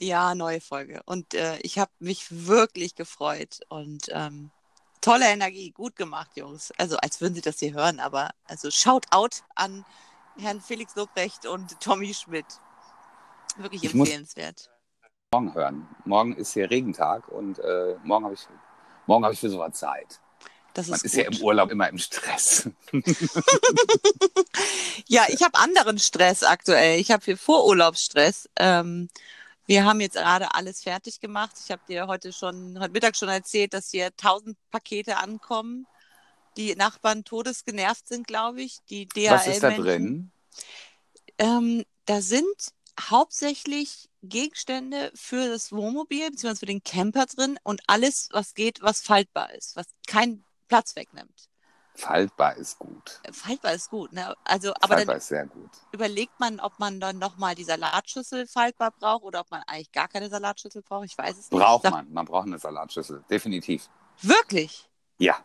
Ja, 0.00 0.34
neue 0.34 0.60
Folge. 0.60 1.02
Und 1.04 1.34
äh, 1.34 1.58
ich 1.58 1.78
habe 1.78 1.90
mich 1.98 2.26
wirklich 2.46 2.94
gefreut. 2.94 3.60
Und 3.68 4.06
ähm, 4.10 4.50
tolle 5.00 5.26
Energie. 5.26 5.70
Gut 5.70 5.96
gemacht, 5.96 6.30
Jungs. 6.36 6.72
Also, 6.78 6.96
als 6.96 7.20
würden 7.20 7.34
Sie 7.34 7.42
das 7.42 7.58
hier 7.58 7.74
hören, 7.74 8.00
aber 8.00 8.30
also 8.46 8.70
shout 8.70 9.02
out 9.10 9.42
an 9.54 9.84
Herrn 10.38 10.60
Felix 10.60 10.94
Lobrecht 10.96 11.46
und 11.46 11.78
Tommy 11.80 12.14
Schmidt. 12.14 12.46
Wirklich 13.56 13.84
Ich 13.84 13.94
empfehlenswert. 13.94 14.70
Morgen 15.32 15.54
hören. 15.54 15.88
Morgen 16.04 16.34
ist 16.34 16.54
hier 16.54 16.70
Regentag 16.70 17.28
und 17.28 17.58
äh, 17.58 17.96
morgen 18.02 18.24
habe 18.24 18.34
ich, 18.34 18.46
morgen 19.06 19.24
habe 19.24 19.34
ich 19.34 19.40
für 19.40 19.50
sowas 19.50 19.74
Zeit. 19.74 20.20
Das 20.72 20.86
Man 20.86 20.96
ist, 20.96 21.04
ist 21.04 21.16
ja 21.16 21.24
im 21.24 21.36
Urlaub 21.42 21.70
immer 21.70 21.88
im 21.88 21.98
Stress. 21.98 22.70
Ja, 25.06 25.24
ich 25.28 25.42
habe 25.42 25.58
anderen 25.58 25.98
Stress 25.98 26.44
aktuell. 26.44 27.00
Ich 27.00 27.10
habe 27.10 27.24
hier 27.24 27.36
Vorurlaubsstress. 27.36 28.48
Ähm, 28.54 29.08
wir 29.70 29.84
haben 29.84 30.00
jetzt 30.00 30.16
gerade 30.16 30.52
alles 30.52 30.82
fertig 30.82 31.20
gemacht. 31.20 31.52
Ich 31.64 31.70
habe 31.70 31.80
dir 31.86 32.08
heute 32.08 32.32
schon, 32.32 32.80
heute 32.80 32.90
Mittag 32.90 33.16
schon 33.16 33.28
erzählt, 33.28 33.72
dass 33.72 33.92
hier 33.92 34.10
tausend 34.16 34.58
Pakete 34.72 35.18
ankommen. 35.18 35.86
Die 36.56 36.74
Nachbarn 36.74 37.22
todesgenervt 37.22 38.08
sind, 38.08 38.26
glaube 38.26 38.62
ich. 38.62 38.78
Die 38.90 39.06
DHL 39.06 39.30
Was 39.30 39.46
ist 39.46 39.62
da 39.62 39.70
drin? 39.70 40.32
Ähm, 41.38 41.84
da 42.06 42.20
sind 42.20 42.44
hauptsächlich 43.00 44.10
Gegenstände 44.24 45.12
für 45.14 45.48
das 45.48 45.70
Wohnmobil 45.70 46.32
bzw. 46.32 46.56
für 46.56 46.66
den 46.66 46.82
Camper 46.82 47.26
drin 47.26 47.56
und 47.62 47.80
alles, 47.86 48.28
was 48.32 48.54
geht, 48.54 48.82
was 48.82 49.02
faltbar 49.02 49.54
ist, 49.54 49.76
was 49.76 49.86
keinen 50.08 50.44
Platz 50.66 50.96
wegnimmt. 50.96 51.49
Faltbar 52.00 52.56
ist 52.56 52.78
gut. 52.78 53.20
Faltbar 53.32 53.72
ist 53.74 53.90
gut, 53.90 54.12
ne? 54.12 54.34
Also, 54.44 54.72
aber 54.80 54.94
Faltbar 54.96 55.16
ist 55.16 55.28
sehr 55.28 55.46
gut. 55.46 55.70
überlegt 55.92 56.38
man, 56.40 56.60
ob 56.60 56.78
man 56.78 57.00
dann 57.00 57.18
nochmal 57.18 57.54
die 57.54 57.64
Salatschüssel 57.64 58.46
faltbar 58.46 58.90
braucht 58.92 59.24
oder 59.24 59.40
ob 59.40 59.50
man 59.50 59.62
eigentlich 59.66 59.92
gar 59.92 60.08
keine 60.08 60.28
Salatschüssel 60.28 60.82
braucht. 60.82 61.06
Ich 61.06 61.16
weiß 61.18 61.30
es 61.38 61.50
nicht. 61.50 61.60
Braucht 61.60 61.82
Sag- 61.84 61.92
man. 61.92 62.12
Man 62.12 62.24
braucht 62.26 62.46
eine 62.46 62.58
Salatschüssel. 62.58 63.24
Definitiv. 63.30 63.88
Wirklich? 64.22 64.88
Ja. 65.18 65.36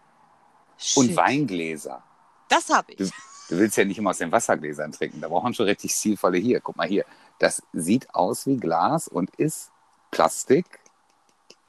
Und 0.96 1.08
Shit. 1.08 1.16
Weingläser. 1.18 2.04
Das 2.50 2.70
habe 2.70 2.92
ich. 2.94 2.98
Du- 2.98 3.10
Du 3.48 3.60
willst 3.60 3.78
ja 3.78 3.86
nicht 3.86 4.00
immer 4.00 4.10
aus 4.10 4.18
den 4.18 4.32
Wassergläsern 4.32 4.92
trinken. 4.92 5.22
Da 5.22 5.28
braucht 5.28 5.44
man 5.44 5.54
schon 5.54 5.68
richtig 5.68 5.92
stilvolle 5.92 6.40
hier. 6.40 6.62
Guck 6.62 6.78
mal 6.78 6.88
hier. 6.88 7.06
Das 7.38 7.62
sieht 7.74 8.10
aus 8.16 8.48
wie 8.48 8.58
Glas 8.58 9.08
und 9.08 9.30
ist 9.36 9.70
Plastik. 10.10 10.66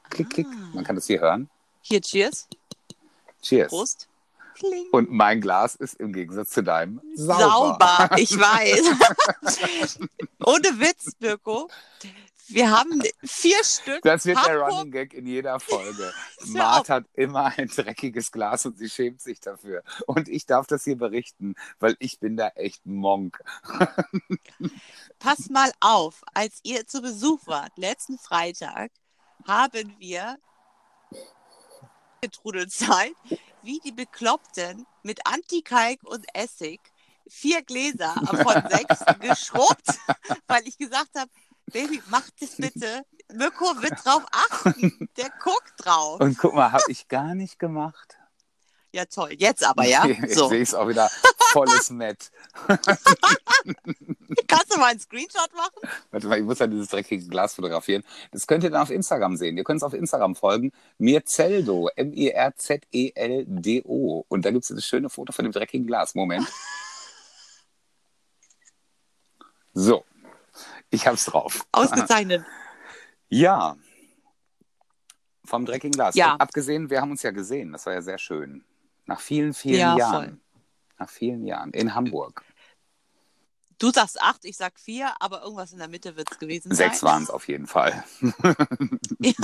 Klick, 0.08 0.30
klick. 0.30 0.46
Ah. 0.46 0.70
Man 0.72 0.84
kann 0.84 0.96
das 0.96 1.06
hier 1.06 1.20
hören. 1.20 1.50
Hier, 1.82 2.00
cheers. 2.00 2.48
Cheers. 3.42 3.68
Prost. 3.68 4.08
Kling. 4.56 4.86
Und 4.92 5.10
mein 5.10 5.40
Glas 5.40 5.74
ist 5.76 5.94
im 6.00 6.12
Gegensatz 6.12 6.50
zu 6.50 6.62
deinem 6.62 7.00
sauber. 7.14 7.78
Sauber, 7.78 8.10
ich 8.18 8.30
weiß. 8.38 9.98
Ohne 10.44 10.80
Witz, 10.80 11.14
Birko. 11.18 11.68
Wir 12.48 12.70
haben 12.70 13.02
vier 13.24 13.62
Stück. 13.64 14.02
Das 14.02 14.24
wird 14.24 14.36
der 14.46 14.54
Hamburg- 14.54 14.70
Running 14.70 14.92
Gag 14.92 15.14
in 15.14 15.26
jeder 15.26 15.58
Folge. 15.58 16.12
Mart 16.46 16.88
hat 16.88 17.04
immer 17.14 17.52
ein 17.56 17.66
dreckiges 17.66 18.30
Glas 18.30 18.64
und 18.66 18.78
sie 18.78 18.88
schämt 18.88 19.20
sich 19.20 19.40
dafür. 19.40 19.82
Und 20.06 20.28
ich 20.28 20.46
darf 20.46 20.68
das 20.68 20.84
hier 20.84 20.96
berichten, 20.96 21.56
weil 21.80 21.96
ich 21.98 22.20
bin 22.20 22.36
da 22.36 22.48
echt 22.54 22.86
Monk. 22.86 23.42
Pass 25.18 25.50
mal 25.50 25.72
auf, 25.80 26.22
als 26.34 26.60
ihr 26.62 26.86
zu 26.86 27.02
Besuch 27.02 27.40
wart, 27.46 27.72
letzten 27.76 28.16
Freitag, 28.16 28.92
haben 29.46 29.96
wir 29.98 30.36
Getrudelzeit, 32.20 33.12
wie 33.66 33.80
die 33.80 33.92
Bekloppten 33.92 34.86
mit 35.02 35.20
Antikalk 35.26 36.02
und 36.04 36.24
Essig 36.34 36.80
vier 37.28 37.62
Gläser 37.62 38.14
von 38.14 38.62
sechs 38.70 39.04
geschrubbt, 39.20 39.98
weil 40.46 40.66
ich 40.66 40.78
gesagt 40.78 41.10
habe, 41.16 41.30
Baby, 41.72 42.00
mach 42.08 42.22
das 42.38 42.56
bitte. 42.56 43.04
Mirko 43.34 43.64
wird 43.82 44.04
drauf 44.04 44.24
achten. 44.30 45.08
Der 45.16 45.30
guckt 45.42 45.72
drauf. 45.78 46.20
Und 46.20 46.38
guck 46.38 46.54
mal, 46.54 46.70
habe 46.70 46.84
ich 46.86 47.08
gar 47.08 47.34
nicht 47.34 47.58
gemacht. 47.58 48.16
Ja, 48.96 49.04
toll. 49.04 49.34
Jetzt 49.36 49.62
aber, 49.62 49.84
ja? 49.84 50.04
Ich 50.06 50.34
So. 50.34 50.48
sehe 50.48 50.62
es 50.62 50.72
auch 50.72 50.88
wieder 50.88 51.10
volles 51.52 51.90
Met. 51.90 52.30
Kannst 52.66 52.96
du 54.74 54.78
mal 54.80 54.86
einen 54.86 55.00
Screenshot 55.00 55.52
machen? 55.54 55.74
Warte 56.10 56.26
mal, 56.28 56.38
ich 56.38 56.44
muss 56.44 56.60
ja 56.60 56.66
dieses 56.66 56.88
dreckige 56.88 57.28
Glas 57.28 57.56
fotografieren. 57.56 58.02
Das 58.32 58.46
könnt 58.46 58.64
ihr 58.64 58.70
dann 58.70 58.80
auf 58.80 58.88
Instagram 58.90 59.36
sehen. 59.36 59.58
Ihr 59.58 59.64
könnt 59.64 59.76
es 59.76 59.82
auf 59.82 59.92
Instagram 59.92 60.34
folgen. 60.34 60.72
Mirzeldo, 60.96 61.90
M-I-R-Z-E-L-D-O. 61.94 63.04
Und 64.28 64.46
da 64.46 64.50
gibt 64.50 64.64
es 64.64 64.70
das 64.74 64.86
schöne 64.86 65.10
Foto 65.10 65.34
von 65.34 65.44
dem 65.44 65.52
dreckigen 65.52 65.86
Glas. 65.86 66.14
Moment. 66.14 66.48
So, 69.74 70.06
ich 70.88 71.06
hab's 71.06 71.26
drauf. 71.26 71.66
Ausgezeichnet. 71.72 72.46
Ja, 73.28 73.76
vom 75.44 75.66
dreckigen 75.66 75.92
Glas. 75.92 76.14
Ja. 76.14 76.32
Und 76.32 76.40
abgesehen, 76.40 76.88
wir 76.88 77.02
haben 77.02 77.10
uns 77.10 77.22
ja 77.22 77.30
gesehen. 77.30 77.72
Das 77.72 77.84
war 77.84 77.92
ja 77.92 78.00
sehr 78.00 78.16
schön. 78.16 78.64
Nach 79.06 79.20
vielen, 79.20 79.54
vielen 79.54 79.78
Ja, 79.80 79.96
Jahren. 79.96 80.24
voll. 80.28 80.38
Nach 80.98 81.10
vielen 81.10 81.44
Jahren. 81.46 81.70
In 81.72 81.94
Hamburg. 81.94 82.42
Du 83.78 83.90
sagst 83.92 84.18
acht, 84.22 84.44
ich 84.46 84.56
sag 84.56 84.80
vier, 84.80 85.12
aber 85.20 85.42
irgendwas 85.42 85.72
in 85.72 85.78
der 85.78 85.88
Mitte 85.88 86.16
wird 86.16 86.32
es 86.32 86.38
gewesen 86.38 86.74
sein. 86.74 86.88
Sechs 86.88 87.02
waren 87.02 87.22
es 87.24 87.28
auf 87.30 87.46
jeden 87.46 87.66
Fall. 87.66 88.02
Ja. 89.20 89.32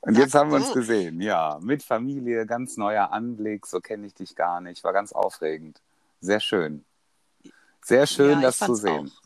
Und 0.00 0.16
jetzt 0.18 0.32
Sag 0.32 0.40
haben 0.40 0.50
wir 0.50 0.56
uns 0.56 0.68
du. 0.68 0.74
gesehen, 0.74 1.20
ja. 1.20 1.58
Mit 1.62 1.82
Familie, 1.82 2.46
ganz 2.46 2.76
neuer 2.76 3.12
Anblick, 3.12 3.66
so 3.66 3.80
kenne 3.80 4.06
ich 4.06 4.14
dich 4.14 4.34
gar 4.36 4.60
nicht. 4.60 4.84
War 4.84 4.92
ganz 4.92 5.12
aufregend. 5.12 5.80
Sehr 6.20 6.40
schön. 6.40 6.84
Sehr 7.82 8.06
schön, 8.06 8.40
Ja, 8.40 8.42
das 8.42 8.58
zu 8.58 8.74
sehen. 8.74 9.12
auch. 9.16 9.22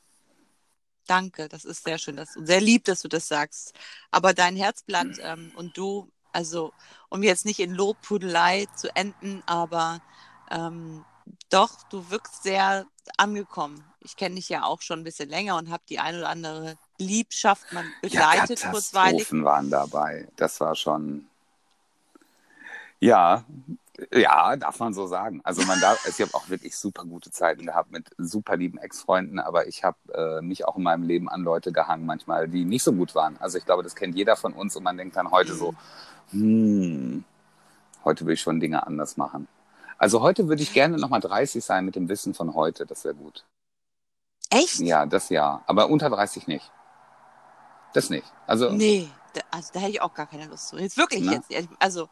Danke, 1.06 1.48
das 1.48 1.64
ist 1.64 1.84
sehr 1.84 1.98
schön 1.98 2.18
und 2.18 2.28
sehr 2.46 2.60
lieb, 2.60 2.84
dass 2.84 3.02
du 3.02 3.08
das 3.08 3.26
sagst. 3.28 3.74
Aber 4.10 4.32
dein 4.34 4.56
Herzblatt 4.56 5.08
ähm, 5.22 5.52
und 5.56 5.76
du, 5.76 6.08
also 6.32 6.72
um 7.08 7.22
jetzt 7.22 7.44
nicht 7.44 7.60
in 7.60 7.74
Lobpudelei 7.74 8.66
zu 8.76 8.94
enden, 8.94 9.42
aber 9.46 10.00
ähm, 10.50 11.04
doch, 11.50 11.70
du 11.90 12.10
wirkst 12.10 12.42
sehr 12.42 12.86
angekommen. 13.16 13.84
Ich 14.00 14.16
kenne 14.16 14.36
dich 14.36 14.48
ja 14.48 14.64
auch 14.64 14.82
schon 14.82 15.00
ein 15.00 15.04
bisschen 15.04 15.28
länger 15.28 15.56
und 15.56 15.70
habe 15.70 15.82
die 15.88 15.98
ein 15.98 16.16
oder 16.16 16.28
andere 16.28 16.76
Liebschaft 16.98 17.72
man 17.72 17.84
Ja, 17.86 17.92
begleitet 18.02 18.60
kurzweilig. 18.70 19.18
Katastrophen 19.18 19.44
waren 19.44 19.70
dabei. 19.70 20.28
Das 20.36 20.60
war 20.60 20.74
schon. 20.74 21.26
Ja, 23.00 23.44
ja, 24.12 24.56
darf 24.56 24.78
man 24.78 24.94
so 24.94 25.06
sagen. 25.06 25.40
Also 25.44 25.62
man 25.62 25.80
darf, 25.80 26.06
ich 26.06 26.20
habe 26.20 26.34
auch 26.34 26.48
wirklich 26.48 26.76
super 26.76 27.04
gute 27.04 27.30
Zeiten 27.30 27.66
gehabt 27.66 27.90
mit 27.90 28.08
super 28.18 28.56
lieben 28.56 28.78
Ex-Freunden, 28.78 29.38
aber 29.38 29.66
ich 29.66 29.84
habe 29.84 29.98
äh, 30.12 30.42
mich 30.42 30.66
auch 30.66 30.76
in 30.76 30.82
meinem 30.82 31.02
Leben 31.02 31.28
an 31.28 31.42
Leute 31.42 31.72
gehangen, 31.72 32.06
manchmal, 32.06 32.48
die 32.48 32.64
nicht 32.64 32.82
so 32.82 32.92
gut 32.92 33.14
waren. 33.14 33.36
Also 33.38 33.58
ich 33.58 33.64
glaube, 33.64 33.82
das 33.82 33.94
kennt 33.94 34.14
jeder 34.16 34.36
von 34.36 34.52
uns 34.52 34.76
und 34.76 34.82
man 34.82 34.96
denkt 34.96 35.16
dann 35.16 35.30
heute 35.30 35.54
so, 35.54 35.74
hm, 36.30 37.24
heute 38.04 38.26
will 38.26 38.34
ich 38.34 38.40
schon 38.40 38.60
Dinge 38.60 38.86
anders 38.86 39.16
machen. 39.16 39.48
Also 39.98 40.22
heute 40.22 40.48
würde 40.48 40.62
ich 40.62 40.72
gerne 40.72 40.96
nochmal 40.96 41.20
30 41.20 41.62
sein 41.62 41.84
mit 41.84 41.94
dem 41.94 42.08
Wissen 42.08 42.32
von 42.32 42.54
heute, 42.54 42.86
das 42.86 43.04
wäre 43.04 43.14
gut. 43.14 43.44
Echt? 44.50 44.80
Ja, 44.80 45.06
das 45.06 45.28
ja, 45.28 45.62
aber 45.66 45.88
unter 45.90 46.08
30 46.08 46.46
nicht. 46.46 46.72
Das 47.92 48.08
nicht. 48.08 48.24
Also 48.46 48.70
Nee, 48.70 49.08
da, 49.34 49.40
also 49.50 49.70
da 49.72 49.80
hätte 49.80 49.92
ich 49.92 50.02
auch 50.02 50.14
gar 50.14 50.26
keine 50.26 50.46
Lust 50.46 50.68
zu. 50.68 50.78
Jetzt 50.78 50.96
wirklich 50.96 51.22
Na? 51.22 51.32
jetzt. 51.32 51.50
Also, 51.78 52.08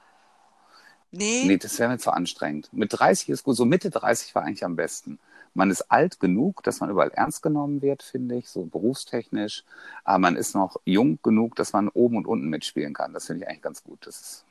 nee. 1.10 1.44
Nee, 1.46 1.56
das 1.58 1.78
wäre 1.78 1.90
mir 1.90 1.98
zu 1.98 2.10
anstrengend. 2.10 2.68
Mit 2.72 2.98
30 2.98 3.28
ist 3.30 3.44
gut. 3.44 3.56
So 3.56 3.64
Mitte 3.64 3.90
30 3.90 4.34
war 4.34 4.42
eigentlich 4.42 4.64
am 4.64 4.76
besten. 4.76 5.18
Man 5.54 5.70
ist 5.70 5.90
alt 5.90 6.20
genug, 6.20 6.62
dass 6.62 6.80
man 6.80 6.90
überall 6.90 7.10
ernst 7.10 7.42
genommen 7.42 7.82
wird, 7.82 8.02
finde 8.02 8.36
ich, 8.36 8.48
so 8.48 8.64
berufstechnisch. 8.64 9.64
Aber 10.04 10.18
man 10.18 10.36
ist 10.36 10.54
noch 10.54 10.76
jung 10.84 11.18
genug, 11.22 11.56
dass 11.56 11.72
man 11.72 11.88
oben 11.88 12.16
und 12.16 12.26
unten 12.26 12.48
mitspielen 12.48 12.94
kann. 12.94 13.12
Das 13.12 13.26
finde 13.26 13.42
ich 13.42 13.48
eigentlich 13.48 13.62
ganz 13.62 13.82
gut. 13.82 14.06
Das 14.06 14.20
ist 14.20 14.44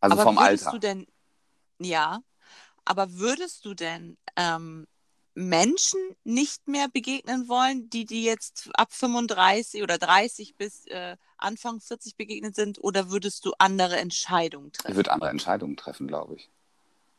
also 0.00 0.14
aber 0.14 0.22
vom 0.22 0.36
würdest 0.36 0.66
Alter. 0.66 0.76
du 0.76 0.80
denn, 0.80 1.06
ja, 1.78 2.20
aber 2.84 3.12
würdest 3.14 3.64
du 3.64 3.74
denn 3.74 4.16
ähm, 4.36 4.86
Menschen 5.34 6.00
nicht 6.24 6.66
mehr 6.68 6.88
begegnen 6.88 7.48
wollen, 7.48 7.88
die 7.90 8.04
die 8.04 8.24
jetzt 8.24 8.68
ab 8.74 8.92
35 8.92 9.82
oder 9.82 9.98
30 9.98 10.56
bis 10.56 10.86
äh, 10.86 11.16
Anfang 11.38 11.80
40 11.80 12.16
begegnet 12.16 12.54
sind, 12.54 12.82
oder 12.82 13.10
würdest 13.10 13.44
du 13.46 13.52
andere 13.58 13.96
Entscheidungen 13.98 14.72
Ich 14.72 14.78
treffen? 14.78 14.96
würde 14.96 15.12
andere 15.12 15.30
Entscheidungen 15.30 15.76
treffen, 15.76 16.06
glaube 16.08 16.34
ich. 16.34 16.50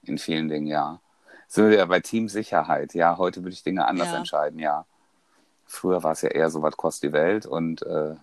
In 0.03 0.17
vielen 0.17 0.49
Dingen, 0.49 0.67
ja. 0.67 0.99
So 1.47 1.67
ja 1.67 1.85
bei 1.85 1.99
Teamsicherheit. 1.99 2.93
Ja, 2.93 3.17
heute 3.17 3.43
würde 3.43 3.53
ich 3.53 3.63
Dinge 3.63 3.85
anders 3.85 4.07
Ja. 4.09 4.17
entscheiden, 4.17 4.59
ja. 4.59 4.85
Früher 5.65 6.03
war 6.03 6.11
es 6.11 6.21
ja 6.21 6.29
eher 6.29 6.49
so, 6.49 6.61
was 6.61 6.75
kostet 6.77 7.09
die 7.09 7.13
Welt 7.13 7.45
und 7.45 7.81
äh, 7.83 8.15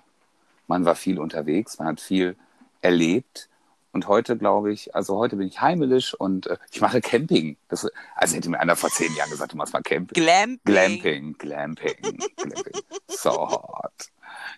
man 0.67 0.85
war 0.85 0.95
viel 0.95 1.19
unterwegs, 1.19 1.79
man 1.79 1.89
hat 1.89 2.01
viel 2.01 2.37
erlebt. 2.83 3.49
Und 3.93 4.07
heute 4.07 4.37
glaube 4.37 4.73
ich, 4.73 4.95
also 4.95 5.17
heute 5.17 5.37
bin 5.37 5.49
ich 5.49 5.61
heimelisch 5.61 6.15
und 6.15 6.47
äh, 6.47 6.59
ich 6.71 6.81
mache 6.81 7.01
Camping. 7.01 7.57
Das, 7.69 7.87
also 8.15 8.37
hätte 8.37 8.51
mir 8.51 8.61
einer 8.61 8.77
vor 8.77 8.91
zehn 8.91 9.15
Jahren 9.15 9.31
gesagt, 9.31 9.53
du 9.53 9.57
machst 9.57 9.73
mal 9.73 9.83
Camping. 9.83 10.15
Glamping. 10.15 10.61
Glamping, 10.65 11.39
Glamping, 11.39 12.19
Glamping. 12.37 12.83
So 13.07 13.31
hot. 13.31 13.93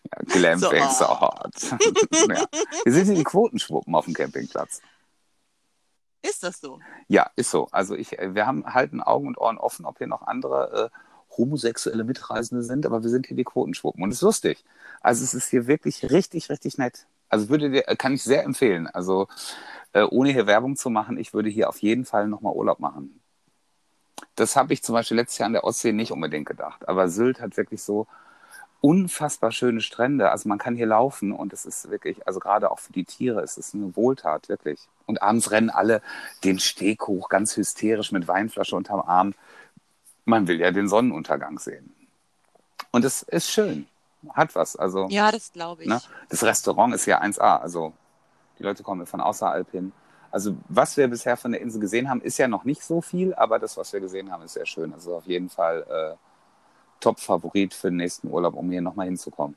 Ja, 0.04 0.22
Glamping, 0.26 0.82
So 0.90 1.04
so 1.04 1.20
hot. 1.20 1.54
ja. 2.28 2.44
Wir 2.84 2.92
sind 2.92 3.06
hier 3.06 3.14
die 3.14 3.24
Quotenschwuppen 3.24 3.94
auf 3.94 4.06
dem 4.06 4.14
Campingplatz. 4.14 4.82
Ist 6.22 6.42
das 6.42 6.60
so? 6.60 6.80
Ja, 7.08 7.30
ist 7.36 7.50
so. 7.50 7.68
Also 7.70 7.94
ich, 7.94 8.18
äh, 8.18 8.34
wir 8.34 8.46
haben 8.46 8.66
halten 8.66 9.00
Augen 9.00 9.28
und 9.28 9.38
Ohren 9.38 9.58
offen, 9.58 9.86
ob 9.86 9.98
hier 9.98 10.06
noch 10.06 10.22
andere 10.22 10.90
äh, 10.92 11.36
homosexuelle 11.36 12.04
Mitreisende 12.04 12.62
sind, 12.62 12.84
aber 12.84 13.02
wir 13.02 13.10
sind 13.10 13.26
hier 13.26 13.36
die 13.36 13.44
Quotenschwuppen 13.44 14.02
und 14.02 14.10
es 14.10 14.16
ist 14.16 14.22
lustig. 14.22 14.64
Also 15.00 15.24
es 15.24 15.34
ist 15.34 15.48
hier 15.48 15.66
wirklich 15.66 16.10
richtig, 16.10 16.50
richtig 16.50 16.76
nett. 16.76 17.06
Also 17.30 17.48
würde 17.48 17.70
dir, 17.70 17.82
kann 17.96 18.12
ich 18.12 18.22
sehr 18.22 18.44
empfehlen. 18.44 18.86
Also 18.88 19.28
äh, 19.92 20.02
ohne 20.02 20.30
hier 20.30 20.46
Werbung 20.46 20.76
zu 20.76 20.90
machen, 20.90 21.16
ich 21.16 21.32
würde 21.32 21.48
hier 21.48 21.68
auf 21.68 21.78
jeden 21.78 22.04
Fall 22.04 22.28
nochmal 22.28 22.54
Urlaub 22.54 22.80
machen. 22.80 23.20
Das 24.36 24.56
habe 24.56 24.72
ich 24.72 24.82
zum 24.82 24.94
Beispiel 24.94 25.16
letztes 25.16 25.38
Jahr 25.38 25.46
an 25.46 25.54
der 25.54 25.64
Ostsee 25.64 25.92
nicht 25.92 26.12
unbedingt 26.12 26.46
gedacht. 26.46 26.88
Aber 26.88 27.08
Sylt 27.08 27.40
hat 27.40 27.56
wirklich 27.56 27.82
so 27.82 28.06
unfassbar 28.80 29.52
schöne 29.52 29.80
Strände. 29.80 30.30
Also 30.30 30.48
man 30.48 30.58
kann 30.58 30.74
hier 30.74 30.86
laufen 30.86 31.32
und 31.32 31.52
es 31.52 31.66
ist 31.66 31.90
wirklich, 31.90 32.26
also 32.26 32.40
gerade 32.40 32.70
auch 32.70 32.78
für 32.78 32.92
die 32.92 33.04
Tiere 33.04 33.42
ist 33.42 33.58
es 33.58 33.74
eine 33.74 33.94
Wohltat, 33.96 34.48
wirklich. 34.48 34.80
Und 35.06 35.22
abends 35.22 35.50
rennen 35.50 35.70
alle 35.70 36.02
den 36.44 36.58
Steg 36.58 37.06
hoch, 37.06 37.28
ganz 37.28 37.56
hysterisch 37.56 38.12
mit 38.12 38.26
Weinflasche 38.28 38.76
unterm 38.76 39.00
Arm. 39.00 39.34
Man 40.24 40.48
will 40.48 40.60
ja 40.60 40.70
den 40.70 40.88
Sonnenuntergang 40.88 41.58
sehen. 41.58 41.94
Und 42.90 43.04
es 43.04 43.22
ist 43.22 43.50
schön. 43.50 43.86
Hat 44.30 44.54
was. 44.54 44.76
Also 44.76 45.08
Ja, 45.08 45.32
das 45.32 45.52
glaube 45.52 45.82
ich. 45.82 45.88
ne? 45.88 46.00
das 46.28 46.42
Restaurant 46.42 46.94
ist 46.94 47.06
ja 47.06 47.20
1A. 47.20 47.58
Also 47.60 47.92
die 48.58 48.62
Leute 48.62 48.82
kommen 48.82 49.06
von 49.06 49.20
außerhalb 49.20 49.70
hin. 49.70 49.92
Also 50.30 50.56
was 50.68 50.96
wir 50.96 51.08
bisher 51.08 51.36
von 51.36 51.52
der 51.52 51.60
Insel 51.60 51.80
gesehen 51.80 52.08
haben, 52.08 52.20
ist 52.20 52.38
ja 52.38 52.46
noch 52.46 52.64
nicht 52.64 52.84
so 52.84 53.00
viel, 53.00 53.34
aber 53.34 53.58
das, 53.58 53.76
was 53.76 53.92
wir 53.92 54.00
gesehen 54.00 54.30
haben, 54.30 54.42
ist 54.44 54.52
sehr 54.52 54.66
schön. 54.66 54.92
Also 54.92 55.16
auf 55.16 55.26
jeden 55.26 55.48
Fall 55.48 55.84
äh, 55.88 56.16
Top-Favorit 57.00 57.74
für 57.74 57.88
den 57.88 57.96
nächsten 57.96 58.28
Urlaub, 58.28 58.54
um 58.54 58.70
hier 58.70 58.82
nochmal 58.82 59.06
hinzukommen. 59.06 59.56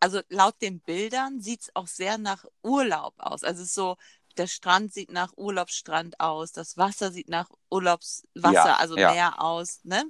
Also 0.00 0.20
laut 0.28 0.60
den 0.60 0.80
Bildern 0.80 1.40
sieht 1.40 1.60
es 1.62 1.70
auch 1.74 1.86
sehr 1.86 2.18
nach 2.18 2.44
Urlaub 2.62 3.14
aus. 3.18 3.44
Also 3.44 3.62
es 3.62 3.68
ist 3.68 3.74
so, 3.74 3.96
der 4.36 4.48
Strand 4.48 4.92
sieht 4.92 5.12
nach 5.12 5.32
Urlaubsstrand 5.36 6.18
aus, 6.18 6.52
das 6.52 6.76
Wasser 6.76 7.12
sieht 7.12 7.28
nach 7.28 7.48
Urlaubswasser, 7.70 8.52
Ja, 8.52 8.76
also 8.76 8.96
ja. 8.96 9.12
Meer 9.12 9.40
aus, 9.40 9.80
ne? 9.84 10.04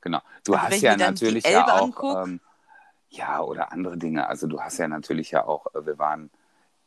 Genau. 0.00 0.20
Du 0.44 0.54
Also 0.54 0.66
hast 0.66 0.80
ja 0.82 0.96
natürlich 0.96 1.44
ja 1.44 1.68
auch, 1.68 2.24
ähm, 2.24 2.40
ja, 3.10 3.42
oder 3.42 3.72
andere 3.72 3.98
Dinge. 3.98 4.28
Also 4.28 4.46
du 4.46 4.60
hast 4.60 4.78
ja 4.78 4.88
natürlich 4.88 5.30
ja 5.30 5.44
auch, 5.46 5.66
äh, 5.74 5.86
wir 5.86 5.98
waren 5.98 6.30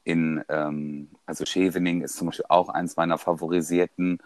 in, 0.03 0.43
ähm, 0.49 1.09
also 1.25 1.45
Scheveningen 1.45 2.03
ist 2.03 2.17
zum 2.17 2.27
Beispiel 2.27 2.45
auch 2.49 2.69
eins 2.69 2.97
meiner 2.97 3.17
favorisierten 3.17 4.19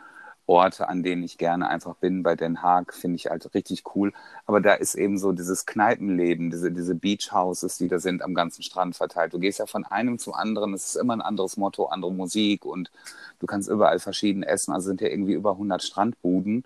Orte, 0.48 0.88
an 0.90 1.04
denen 1.04 1.24
ich 1.24 1.38
gerne 1.38 1.68
einfach 1.70 1.96
bin. 1.96 2.24
Bei 2.24 2.36
Den 2.36 2.62
Haag 2.64 2.94
finde 2.94 3.18
ich 3.18 3.28
halt 3.28 3.54
richtig 3.54 3.84
cool. 3.96 4.14
Aber 4.46 4.62
da 4.62 4.74
ist 4.76 4.96
eben 4.96 5.18
so 5.18 5.34
dieses 5.34 5.66
Kneipenleben, 5.66 6.50
diese, 6.52 6.72
diese 6.72 6.96
Beachhouses, 6.96 7.78
die 7.78 7.88
da 7.90 8.00
sind 8.00 8.22
am 8.24 8.34
ganzen 8.34 8.64
Strand 8.64 8.96
verteilt. 8.96 9.34
Du 9.34 9.40
gehst 9.40 9.60
ja 9.60 9.66
von 9.66 9.86
einem 9.86 10.20
zum 10.20 10.34
anderen. 10.34 10.74
Es 10.74 10.86
ist 10.88 10.96
immer 10.96 11.14
ein 11.16 11.22
anderes 11.22 11.58
Motto, 11.58 11.88
andere 11.88 12.14
Musik 12.14 12.66
und 12.66 12.92
du 13.40 13.46
kannst 13.48 13.70
überall 13.70 14.00
verschieden 14.00 14.44
essen. 14.44 14.74
Also 14.74 14.88
sind 14.88 15.02
ja 15.02 15.10
irgendwie 15.10 15.34
über 15.34 15.52
100 15.54 15.84
Strandbuden. 15.84 16.64